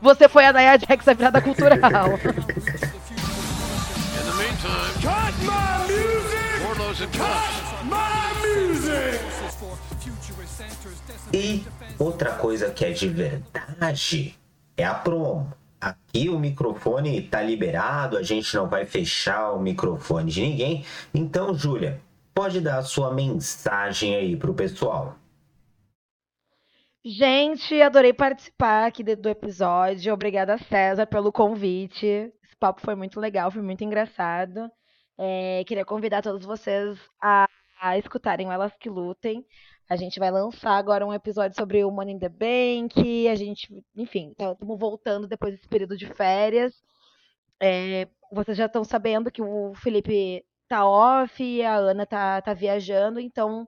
Você 0.00 0.26
foi 0.26 0.46
a 0.46 0.54
Naya 0.54 0.78
Jax 0.78 1.04
da 1.04 1.12
virada 1.12 1.42
cultural. 1.42 1.80
Cut 4.62 5.34
my 5.42 5.88
music! 5.88 6.62
Cut 7.18 7.84
my 7.84 8.30
music! 8.46 9.18
E 11.32 11.64
outra 11.98 12.34
coisa 12.34 12.70
que 12.70 12.84
é 12.84 12.92
de 12.92 13.08
verdade 13.08 14.38
é 14.76 14.84
a 14.84 14.94
promo. 14.94 15.52
Aqui 15.80 16.28
o 16.28 16.38
microfone 16.38 17.18
está 17.18 17.42
liberado, 17.42 18.16
a 18.16 18.22
gente 18.22 18.54
não 18.54 18.68
vai 18.68 18.86
fechar 18.86 19.50
o 19.50 19.60
microfone 19.60 20.30
de 20.30 20.42
ninguém. 20.42 20.84
Então, 21.12 21.52
Júlia, 21.52 22.00
pode 22.32 22.60
dar 22.60 22.78
a 22.78 22.82
sua 22.84 23.12
mensagem 23.12 24.14
aí 24.14 24.36
pro 24.36 24.54
pessoal. 24.54 25.16
Gente, 27.04 27.82
adorei 27.82 28.12
participar 28.12 28.86
aqui 28.86 29.02
do 29.02 29.28
episódio. 29.28 30.14
Obrigada, 30.14 30.56
César, 30.56 31.04
pelo 31.04 31.32
convite. 31.32 32.32
Papo 32.62 32.80
foi 32.80 32.94
muito 32.94 33.18
legal, 33.18 33.50
foi 33.50 33.60
muito 33.60 33.82
engraçado. 33.82 34.70
É, 35.18 35.64
queria 35.64 35.84
convidar 35.84 36.22
todos 36.22 36.46
vocês 36.46 36.96
a, 37.20 37.48
a 37.80 37.98
escutarem 37.98 38.46
o 38.46 38.52
Elas 38.52 38.72
Que 38.76 38.88
Lutem. 38.88 39.44
A 39.90 39.96
gente 39.96 40.20
vai 40.20 40.30
lançar 40.30 40.76
agora 40.76 41.04
um 41.04 41.12
episódio 41.12 41.56
sobre 41.56 41.84
o 41.84 41.90
Money 41.90 42.14
in 42.14 42.18
the 42.20 42.28
Bank. 42.28 43.26
A 43.28 43.34
gente, 43.34 43.68
enfim, 43.96 44.30
estamos 44.30 44.58
tá, 44.60 44.76
voltando 44.76 45.26
depois 45.26 45.56
desse 45.56 45.66
período 45.66 45.96
de 45.96 46.06
férias. 46.14 46.72
É, 47.60 48.06
vocês 48.30 48.56
já 48.56 48.66
estão 48.66 48.84
sabendo 48.84 49.28
que 49.28 49.42
o 49.42 49.74
Felipe 49.74 50.44
tá 50.68 50.86
off 50.86 51.62
a 51.64 51.74
Ana 51.74 52.06
tá, 52.06 52.40
tá 52.42 52.54
viajando, 52.54 53.18
então 53.18 53.66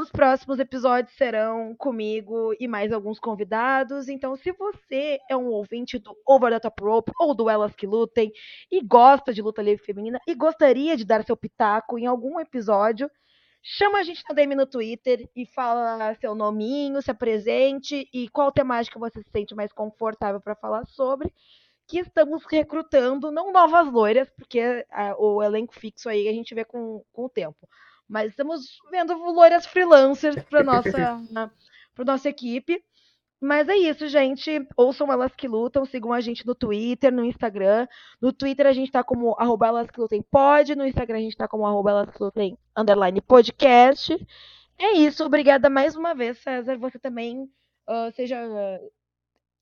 os 0.00 0.10
próximos 0.10 0.58
episódios 0.58 1.14
serão 1.14 1.74
comigo 1.76 2.54
e 2.58 2.66
mais 2.66 2.92
alguns 2.92 3.18
convidados. 3.18 4.08
Então, 4.08 4.34
se 4.36 4.50
você 4.52 5.18
é 5.28 5.36
um 5.36 5.46
ouvinte 5.46 5.98
do 5.98 6.16
Over 6.26 6.52
the 6.52 6.60
Top 6.60 6.82
Rope 6.82 7.12
ou 7.18 7.34
do 7.34 7.48
Elas 7.48 7.74
que 7.74 7.86
Lutem 7.86 8.32
e 8.70 8.80
gosta 8.82 9.32
de 9.32 9.42
luta 9.42 9.62
livre 9.62 9.84
feminina 9.84 10.18
e 10.26 10.34
gostaria 10.34 10.96
de 10.96 11.04
dar 11.04 11.24
seu 11.24 11.36
pitaco 11.36 11.98
em 11.98 12.06
algum 12.06 12.40
episódio, 12.40 13.10
chama 13.62 13.98
a 13.98 14.02
gente 14.02 14.24
na 14.28 14.34
DM 14.34 14.54
no 14.54 14.66
Twitter 14.66 15.28
e 15.36 15.46
fala 15.46 16.14
seu 16.14 16.34
nominho, 16.34 17.02
se 17.02 17.10
apresente 17.10 18.08
e 18.12 18.28
qual 18.30 18.50
temática 18.50 18.98
você 18.98 19.22
se 19.22 19.30
sente 19.30 19.54
mais 19.54 19.72
confortável 19.72 20.40
para 20.40 20.56
falar 20.56 20.86
sobre. 20.86 21.32
Que 21.86 21.98
estamos 21.98 22.44
recrutando, 22.44 23.30
não 23.30 23.52
novas 23.52 23.92
loiras, 23.92 24.30
porque 24.30 24.86
a, 24.90 25.14
o 25.18 25.42
elenco 25.42 25.74
fixo 25.74 26.08
aí 26.08 26.28
a 26.28 26.32
gente 26.32 26.54
vê 26.54 26.64
com, 26.64 27.04
com 27.12 27.24
o 27.24 27.28
tempo 27.28 27.68
mas 28.10 28.30
estamos 28.30 28.80
vendo 28.90 29.14
loiras 29.14 29.64
freelancers 29.64 30.34
para 30.50 30.64
nossa, 30.64 31.22
para 31.94 32.04
nossa 32.04 32.28
equipe. 32.28 32.82
Mas 33.40 33.68
é 33.68 33.76
isso, 33.76 34.06
gente. 34.08 34.66
Ouçam 34.76 35.10
Elas 35.10 35.32
Que 35.34 35.48
Lutam, 35.48 35.86
sigam 35.86 36.12
a 36.12 36.20
gente 36.20 36.44
no 36.44 36.54
Twitter, 36.54 37.10
no 37.12 37.24
Instagram. 37.24 37.86
No 38.20 38.32
Twitter 38.32 38.66
a 38.66 38.72
gente 38.72 38.90
tá 38.90 39.02
como 39.02 39.34
arroba 39.38 39.68
Elas 39.68 39.90
Que 39.90 40.00
Lutem 40.00 40.22
Pod, 40.22 40.74
no 40.74 40.84
Instagram 40.84 41.18
a 41.18 41.22
gente 41.22 41.36
tá 41.36 41.46
como 41.46 41.64
arroba 41.64 41.90
Elas 41.90 42.10
Que 42.10 42.22
Lutem 42.22 42.58
underline 42.76 43.20
podcast. 43.22 44.14
É 44.76 44.92
isso, 44.92 45.24
obrigada 45.24 45.70
mais 45.70 45.94
uma 45.94 46.12
vez, 46.12 46.38
César. 46.38 46.76
Você 46.78 46.98
também 46.98 47.44
uh, 47.88 48.10
seja, 48.14 48.36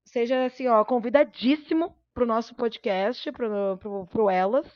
seja 0.06 0.46
assim, 0.46 0.66
ó, 0.68 0.84
convidadíssimo 0.84 1.94
pro 2.14 2.26
nosso 2.26 2.54
podcast, 2.54 3.30
pro, 3.30 3.76
pro, 3.78 4.06
pro 4.06 4.30
Elas. 4.30 4.66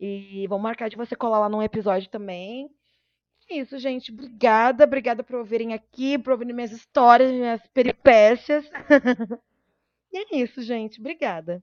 E 0.00 0.46
vamos 0.48 0.62
marcar 0.64 0.88
de 0.88 0.96
você 0.96 1.14
colar 1.14 1.40
lá 1.40 1.48
num 1.48 1.62
episódio 1.62 2.08
também. 2.08 2.68
É 3.50 3.56
isso, 3.56 3.78
gente. 3.78 4.12
Obrigada, 4.12 4.84
obrigada 4.84 5.22
por 5.22 5.36
ouvirem 5.36 5.74
aqui, 5.74 6.18
por 6.18 6.32
ouvirem 6.32 6.54
minhas 6.54 6.72
histórias, 6.72 7.30
minhas 7.30 7.66
peripécias. 7.68 8.68
e 10.12 10.18
é 10.18 10.42
isso, 10.42 10.62
gente. 10.62 11.00
Obrigada. 11.00 11.62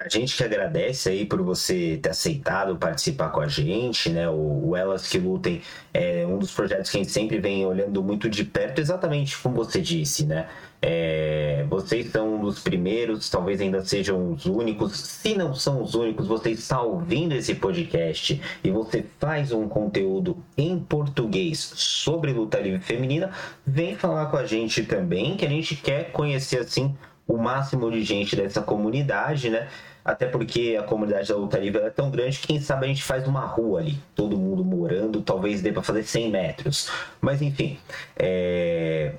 A 0.00 0.08
gente 0.08 0.36
que 0.36 0.42
agradece 0.42 1.08
aí 1.08 1.24
por 1.24 1.40
você 1.40 1.98
ter 2.02 2.10
aceitado 2.10 2.76
participar 2.76 3.28
com 3.28 3.40
a 3.40 3.46
gente, 3.46 4.10
né? 4.10 4.28
O, 4.28 4.70
o, 4.70 4.76
Elas 4.76 5.06
que 5.06 5.18
Lutem 5.18 5.62
é 5.92 6.26
um 6.26 6.36
dos 6.36 6.52
projetos 6.52 6.90
que 6.90 6.96
a 6.96 7.00
gente 7.00 7.12
sempre 7.12 7.38
vem 7.38 7.64
olhando 7.64 8.02
muito 8.02 8.28
de 8.28 8.44
perto, 8.44 8.80
exatamente 8.80 9.38
como 9.38 9.54
você 9.54 9.80
disse, 9.80 10.26
né? 10.26 10.48
É, 10.82 11.64
vocês 11.70 12.10
são 12.10 12.34
um 12.34 12.40
dos 12.40 12.58
primeiros, 12.58 13.30
talvez 13.30 13.60
ainda 13.60 13.84
sejam 13.84 14.32
os 14.32 14.46
únicos. 14.46 14.98
Se 14.98 15.34
não 15.36 15.54
são 15.54 15.80
os 15.80 15.94
únicos, 15.94 16.26
você 16.26 16.50
está 16.50 16.82
ouvindo 16.82 17.32
esse 17.32 17.54
podcast 17.54 18.40
e 18.64 18.70
você 18.70 19.06
faz 19.20 19.52
um 19.52 19.68
conteúdo 19.68 20.36
em 20.58 20.78
português 20.78 21.72
sobre 21.76 22.32
luta 22.32 22.58
livre 22.58 22.80
feminina, 22.80 23.30
vem 23.64 23.94
falar 23.94 24.26
com 24.26 24.36
a 24.36 24.44
gente 24.44 24.82
também, 24.82 25.36
que 25.36 25.46
a 25.46 25.48
gente 25.48 25.76
quer 25.76 26.10
conhecer 26.10 26.58
assim 26.58 26.94
o 27.26 27.36
máximo 27.36 27.90
de 27.90 28.02
gente 28.02 28.36
dessa 28.36 28.60
comunidade, 28.60 29.50
né? 29.50 29.68
Até 30.04 30.26
porque 30.26 30.76
a 30.78 30.82
comunidade 30.82 31.28
da 31.28 31.36
luta 31.36 31.58
livre 31.58 31.80
é 31.80 31.90
tão 31.90 32.10
grande 32.10 32.38
que 32.38 32.46
quem 32.46 32.60
sabe 32.60 32.84
a 32.84 32.88
gente 32.88 33.02
faz 33.02 33.26
uma 33.26 33.46
rua 33.46 33.80
ali, 33.80 33.98
todo 34.14 34.36
mundo 34.36 34.62
morando, 34.62 35.22
talvez 35.22 35.62
dê 35.62 35.72
para 35.72 35.82
fazer 35.82 36.02
100 36.02 36.30
metros. 36.30 36.90
Mas 37.20 37.40
enfim, 37.40 37.78
é... 38.16 39.14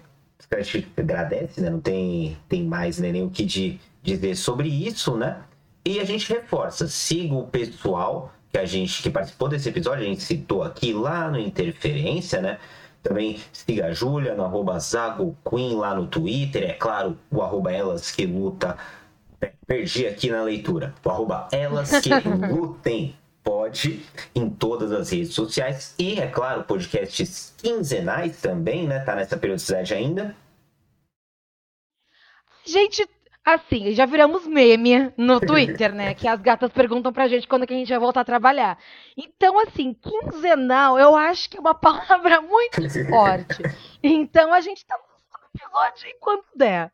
a 0.51 0.61
gente 0.61 0.87
agradece, 0.95 1.59
né? 1.59 1.69
Não 1.69 1.79
tem, 1.79 2.37
tem 2.47 2.63
mais 2.63 2.99
né, 2.99 3.11
nem 3.11 3.23
o 3.23 3.29
que 3.29 3.43
de, 3.43 3.79
dizer 4.03 4.35
sobre 4.35 4.67
isso, 4.69 5.17
né? 5.17 5.41
E 5.83 5.99
a 5.99 6.03
gente 6.03 6.31
reforça, 6.31 6.87
siga 6.87 7.33
o 7.33 7.47
pessoal 7.47 8.31
que 8.51 8.57
a 8.57 8.65
gente 8.65 9.03
que 9.03 9.09
participou 9.09 9.49
desse 9.49 9.67
episódio, 9.67 10.03
a 10.03 10.07
gente 10.07 10.21
citou 10.21 10.63
aqui 10.63 10.93
lá 10.93 11.29
no 11.29 11.39
Interferência, 11.39 12.41
né? 12.41 12.59
Também 13.05 13.39
siga 13.53 13.85
a 13.85 13.93
Júlia 13.93 14.33
no 14.33 14.43
arroba 14.43 14.79
Zago 14.79 15.37
Queen 15.47 15.75
lá 15.75 15.93
no 15.93 16.07
Twitter. 16.07 16.63
É 16.71 16.73
claro, 16.73 17.15
o 17.29 17.39
arroba 17.43 17.71
Elas 17.71 18.09
Que 18.09 18.25
Luta. 18.25 18.75
É, 19.39 19.53
perdi 19.67 20.07
aqui 20.07 20.31
na 20.31 20.41
leitura. 20.41 20.91
O 21.05 21.09
arroba 21.11 21.47
Elas 21.51 21.91
Que 21.99 22.09
Lutem 22.51 23.15
pode 23.43 24.03
em 24.33 24.49
todas 24.49 24.91
as 24.91 25.11
redes 25.11 25.35
sociais. 25.35 25.93
E, 25.99 26.19
é 26.19 26.25
claro, 26.25 26.63
podcasts 26.63 27.53
quinzenais 27.59 28.41
também, 28.41 28.87
né? 28.87 28.99
Tá 29.01 29.15
nessa 29.15 29.37
periodicidade 29.37 29.93
ainda. 29.93 30.35
Gente, 32.65 33.07
Assim, 33.45 33.91
já 33.91 34.07
viramos 34.07 34.47
meme 34.47 35.13
no 35.15 35.39
Twitter, 35.39 35.93
né? 35.93 36.15
Que 36.15 36.27
as 36.27 36.41
gatas 36.41 36.71
perguntam 36.71 37.13
pra 37.13 37.27
gente 37.27 37.47
quando 37.47 37.67
que 37.67 37.75
a 37.75 37.77
gente 37.77 37.89
vai 37.89 37.99
voltar 37.99 38.21
a 38.21 38.25
trabalhar. 38.25 38.75
Então, 39.15 39.59
assim, 39.59 39.93
quinzenal, 39.93 40.97
eu 40.97 41.15
acho 41.15 41.47
que 41.47 41.57
é 41.57 41.59
uma 41.59 41.75
palavra 41.75 42.41
muito 42.41 42.81
forte. 43.07 43.61
Então, 44.01 44.51
a 44.51 44.61
gente 44.61 44.83
tá 44.83 44.97
no 44.97 45.61
episódio 45.61 46.09
enquanto 46.09 46.45
der. 46.55 46.91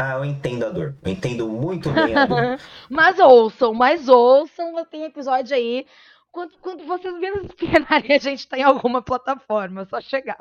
Ah, 0.00 0.14
eu 0.14 0.24
entendo 0.24 0.64
a 0.64 0.70
dor. 0.70 0.96
Eu 1.04 1.12
entendo 1.12 1.46
muito 1.48 1.90
bem 1.90 2.16
a 2.16 2.24
dor. 2.24 2.58
mas 2.88 3.18
ouçam, 3.18 3.74
mas 3.74 4.08
ouçam. 4.08 4.84
Tem 4.86 5.04
episódio 5.04 5.54
aí. 5.54 5.86
Quando, 6.32 6.56
quando 6.62 6.86
vocês 6.86 7.14
menos 7.18 7.44
esperarem, 7.48 8.16
a 8.16 8.18
gente 8.18 8.48
tá 8.48 8.56
em 8.56 8.62
alguma 8.62 9.02
plataforma. 9.02 9.82
É 9.82 9.84
só 9.84 10.00
chegar. 10.00 10.38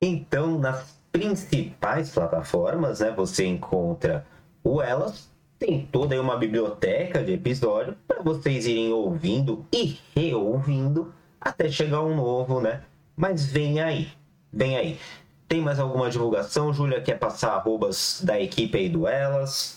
Então, 0.00 0.58
nas 0.58 0.98
principais 1.10 2.10
plataformas, 2.10 3.00
né, 3.00 3.10
você 3.10 3.46
encontra 3.46 4.26
o 4.62 4.82
Elas. 4.82 5.34
Tem 5.58 5.86
toda 5.86 6.14
aí 6.14 6.20
uma 6.20 6.36
biblioteca 6.36 7.24
de 7.24 7.32
episódio 7.32 7.96
para 8.06 8.22
vocês 8.22 8.66
irem 8.66 8.92
ouvindo 8.92 9.64
e 9.72 9.98
reouvindo 10.14 11.14
até 11.40 11.68
chegar 11.70 12.02
um 12.02 12.14
novo, 12.14 12.60
né? 12.60 12.82
Mas 13.16 13.46
vem 13.46 13.80
aí, 13.80 14.08
vem 14.52 14.76
aí. 14.76 14.98
Tem 15.48 15.62
mais 15.62 15.78
alguma 15.78 16.10
divulgação, 16.10 16.74
Júlia? 16.74 17.00
Quer 17.00 17.18
passar 17.18 17.54
arrobas 17.54 18.20
da 18.22 18.38
equipe 18.38 18.76
aí 18.76 18.88
do 18.90 19.06
Elas? 19.06 19.76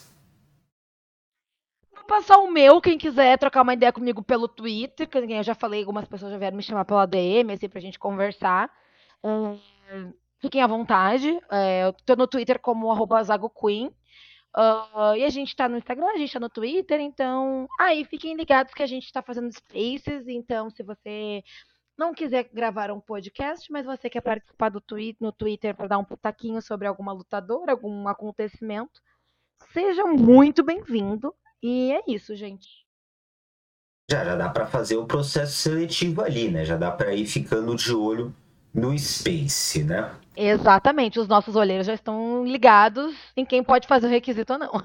passar 2.09 2.39
o 2.39 2.49
meu, 2.49 2.81
quem 2.81 2.97
quiser 2.97 3.37
trocar 3.37 3.61
uma 3.61 3.75
ideia 3.75 3.93
comigo 3.93 4.23
pelo 4.23 4.47
Twitter, 4.47 5.07
que 5.07 5.15
eu 5.15 5.43
já 5.43 5.53
falei, 5.53 5.81
algumas 5.81 6.05
pessoas 6.05 6.31
já 6.31 6.39
vieram 6.39 6.57
me 6.57 6.63
chamar 6.63 6.83
pela 6.83 7.05
DM, 7.05 7.53
assim, 7.53 7.69
pra 7.69 7.79
gente 7.79 7.99
conversar. 7.99 8.67
É, 9.23 9.55
fiquem 10.39 10.61
à 10.61 10.67
vontade. 10.67 11.39
É, 11.51 11.85
eu 11.85 11.93
tô 11.93 12.15
no 12.15 12.27
Twitter 12.27 12.59
como 12.59 12.93
ZagoQueen. 13.23 13.91
Uh, 14.55 15.15
e 15.15 15.23
a 15.23 15.29
gente 15.29 15.55
tá 15.55 15.69
no 15.69 15.77
Instagram, 15.77 16.07
a 16.07 16.17
gente 16.17 16.33
tá 16.33 16.39
no 16.39 16.49
Twitter, 16.49 16.99
então 16.99 17.67
aí 17.79 18.03
fiquem 18.03 18.35
ligados 18.35 18.73
que 18.73 18.81
a 18.81 18.87
gente 18.87 19.11
tá 19.11 19.21
fazendo 19.21 19.53
spaces, 19.53 20.27
então 20.27 20.71
se 20.71 20.81
você 20.81 21.43
não 21.95 22.15
quiser 22.15 22.49
gravar 22.51 22.89
um 22.89 22.99
podcast, 22.99 23.71
mas 23.71 23.85
você 23.85 24.09
quer 24.09 24.21
participar 24.21 24.69
do 24.69 24.81
tweet, 24.81 25.17
no 25.21 25.31
Twitter 25.31 25.75
para 25.75 25.87
dar 25.87 25.97
um 25.99 26.03
putaquinho 26.03 26.61
sobre 26.63 26.87
alguma 26.87 27.13
lutadora, 27.13 27.73
algum 27.73 28.07
acontecimento, 28.07 28.99
seja 29.71 30.05
muito 30.05 30.63
bem-vindo. 30.63 31.31
E 31.61 31.91
é 31.91 32.01
isso, 32.07 32.35
gente. 32.35 32.67
Já, 34.09 34.25
já 34.25 34.35
dá 34.35 34.49
para 34.49 34.65
fazer 34.65 34.97
o 34.97 35.05
processo 35.05 35.53
seletivo 35.53 36.23
ali, 36.23 36.49
né? 36.49 36.65
Já 36.65 36.75
dá 36.75 36.89
para 36.89 37.13
ir 37.13 37.27
ficando 37.27 37.75
de 37.75 37.93
olho 37.93 38.33
no 38.73 38.97
Space, 38.97 39.83
né? 39.83 40.09
Exatamente, 40.35 41.19
os 41.19 41.27
nossos 41.27 41.55
olheiros 41.55 41.85
já 41.85 41.93
estão 41.93 42.45
ligados 42.45 43.13
em 43.35 43.45
quem 43.45 43.63
pode 43.63 43.87
fazer 43.87 44.07
o 44.07 44.09
requisito 44.09 44.53
ou 44.53 44.59
não. 44.59 44.71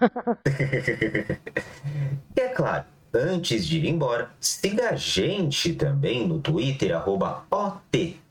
e 2.36 2.40
é 2.40 2.48
claro, 2.48 2.84
antes 3.14 3.64
de 3.66 3.78
ir 3.78 3.86
embora, 3.86 4.30
siga 4.40 4.90
a 4.90 4.96
gente 4.96 5.74
também 5.74 6.26
no 6.26 6.40
Twitter, 6.40 6.96
arroba 6.96 7.44
OTTR_BR 7.50 8.24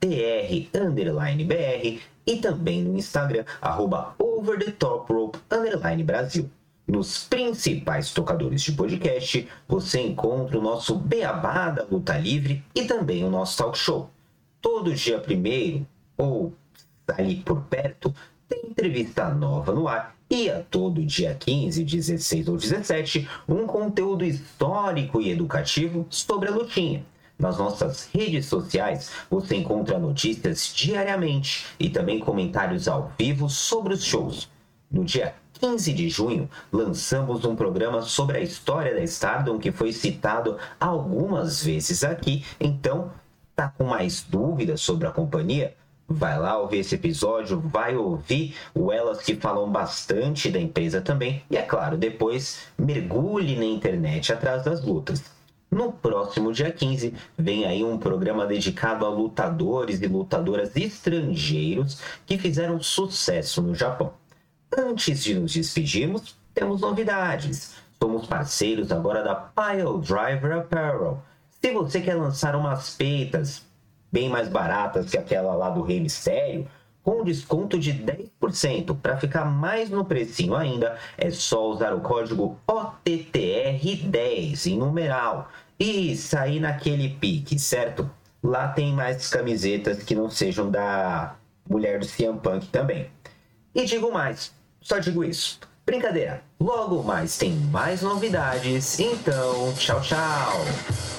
e 2.26 2.38
também 2.38 2.82
no 2.84 2.98
Instagram, 2.98 3.46
arroba 3.62 4.16
Brasil. 6.04 6.50
Nos 6.86 7.24
principais 7.24 8.12
tocadores 8.12 8.62
de 8.62 8.74
podcast, 8.74 9.48
você 9.66 10.02
encontra 10.02 10.60
o 10.60 10.62
nosso 10.62 10.96
Beabá 10.96 11.70
da 11.70 11.86
Luta 11.90 12.18
Livre 12.18 12.62
e 12.76 12.84
também 12.84 13.24
o 13.24 13.30
nosso 13.30 13.58
talk 13.58 13.78
show. 13.78 14.10
Todo 14.64 14.94
dia 14.94 15.20
primeiro, 15.20 15.86
ou 16.18 16.54
ali 17.06 17.36
por 17.36 17.64
perto, 17.64 18.16
tem 18.48 18.70
entrevista 18.70 19.28
nova 19.28 19.74
no 19.74 19.90
ar 19.90 20.16
e 20.30 20.50
a 20.50 20.62
todo 20.62 21.06
dia 21.06 21.36
15, 21.36 21.84
16 21.84 22.48
ou 22.48 22.56
17, 22.56 23.28
um 23.46 23.68
conteúdo 23.68 24.24
histórico 24.24 25.20
e 25.20 25.30
educativo 25.30 26.08
sobre 26.10 26.48
a 26.48 26.54
lutinha. 26.54 27.06
Nas 27.38 27.58
nossas 27.58 28.10
redes 28.14 28.46
sociais 28.46 29.12
você 29.30 29.58
encontra 29.58 30.00
notícias 30.00 30.74
diariamente 30.74 31.66
e 31.78 31.90
também 31.90 32.20
comentários 32.20 32.88
ao 32.88 33.12
vivo 33.20 33.50
sobre 33.50 33.94
os 33.94 34.04
shows. 34.06 34.50
No 34.90 35.04
dia 35.04 35.36
15 35.60 35.92
de 35.92 36.10
junho, 36.10 36.50
lançamos 36.72 37.44
um 37.44 37.54
programa 37.54 38.02
sobre 38.02 38.38
a 38.38 38.42
história 38.42 38.94
da 38.94 39.04
Stardom 39.04 39.60
que 39.60 39.74
foi 39.74 39.92
citado 39.92 40.58
algumas 40.80 41.64
vezes 41.64 42.02
aqui. 42.04 42.46
Então, 42.60 43.12
tá 43.56 43.70
com 43.70 43.86
mais 43.86 44.24
dúvidas 44.24 44.82
sobre 44.82 45.08
a 45.08 45.12
companhia? 45.12 45.76
Vai 46.08 46.38
lá 46.38 46.58
ouvir 46.58 46.80
esse 46.80 46.96
episódio, 46.96 47.60
vai 47.60 47.96
ouvir 47.96 48.56
o 48.76 48.92
Elas 48.92 49.22
que 49.22 49.36
falam 49.36 49.72
bastante 49.72 50.52
da 50.52 50.60
empresa 50.60 51.02
também. 51.02 51.44
E 51.50 51.58
é 51.58 51.62
claro, 51.62 51.98
depois 51.98 52.68
mergulhe 52.78 53.56
na 53.56 53.66
internet 53.66 54.34
atrás 54.34 54.64
das 54.64 54.84
lutas. 54.84 55.24
No 55.72 55.92
próximo 55.92 56.54
dia 56.54 56.72
15, 56.72 57.16
vem 57.36 57.66
aí 57.66 57.84
um 57.84 57.98
programa 57.98 58.46
dedicado 58.46 59.06
a 59.06 59.10
lutadores 59.10 60.02
e 60.02 60.08
lutadoras 60.08 60.76
estrangeiros 60.76 62.00
que 62.28 62.38
fizeram 62.38 62.80
sucesso 62.80 63.62
no 63.62 63.74
Japão. 63.74 64.14
Antes 64.78 65.24
de 65.24 65.34
nos 65.34 65.54
despedirmos, 65.54 66.36
temos 66.54 66.82
novidades. 66.82 67.76
Somos 68.00 68.28
parceiros 68.28 68.92
agora 68.92 69.24
da 69.24 69.34
Pile 69.34 70.00
Driver 70.00 70.58
Apparel. 70.58 71.24
Se 71.64 71.72
você 71.72 72.02
quer 72.02 72.16
lançar 72.16 72.58
umas 72.58 72.90
peitas 72.90 73.64
bem 74.12 74.28
mais 74.28 74.50
baratas 74.50 75.10
que 75.10 75.18
aquela 75.18 75.56
lá 75.56 75.70
do 75.70 75.82
Rei 75.82 76.02
Mistério, 76.02 76.68
com 77.02 77.24
desconto 77.24 77.80
de 77.80 77.94
10%. 77.94 79.00
Para 79.00 79.16
ficar 79.16 79.46
mais 79.46 79.90
no 79.90 80.04
precinho 80.04 80.56
ainda, 80.56 80.98
é 81.18 81.32
só 81.32 81.70
usar 81.70 81.94
o 81.94 82.02
código 82.02 82.60
OTTR10 82.68 84.66
em 84.68 84.78
numeral 84.78 85.50
e 85.80 86.18
sair 86.18 86.60
naquele 86.60 87.12
pique, 87.12 87.58
certo? 87.58 88.12
Lá 88.44 88.68
tem 88.68 88.92
mais 88.92 89.30
camisetas 89.30 90.04
que 90.04 90.14
não 90.14 90.30
sejam 90.30 90.70
da 90.70 91.38
mulher 91.70 91.98
do 91.98 92.06
CM 92.06 92.40
Punk 92.40 92.68
também. 92.68 93.10
E 93.74 93.86
digo 93.86 94.12
mais, 94.12 94.52
só 94.82 95.00
digo 95.00 95.24
isso. 95.24 95.62
Brincadeira, 95.86 96.44
logo 96.60 97.02
mais 97.04 97.38
tem 97.38 97.54
mais 97.54 98.02
novidades, 98.02 99.00
então 99.00 99.74
tchau, 99.76 100.02
tchau! 100.02 101.13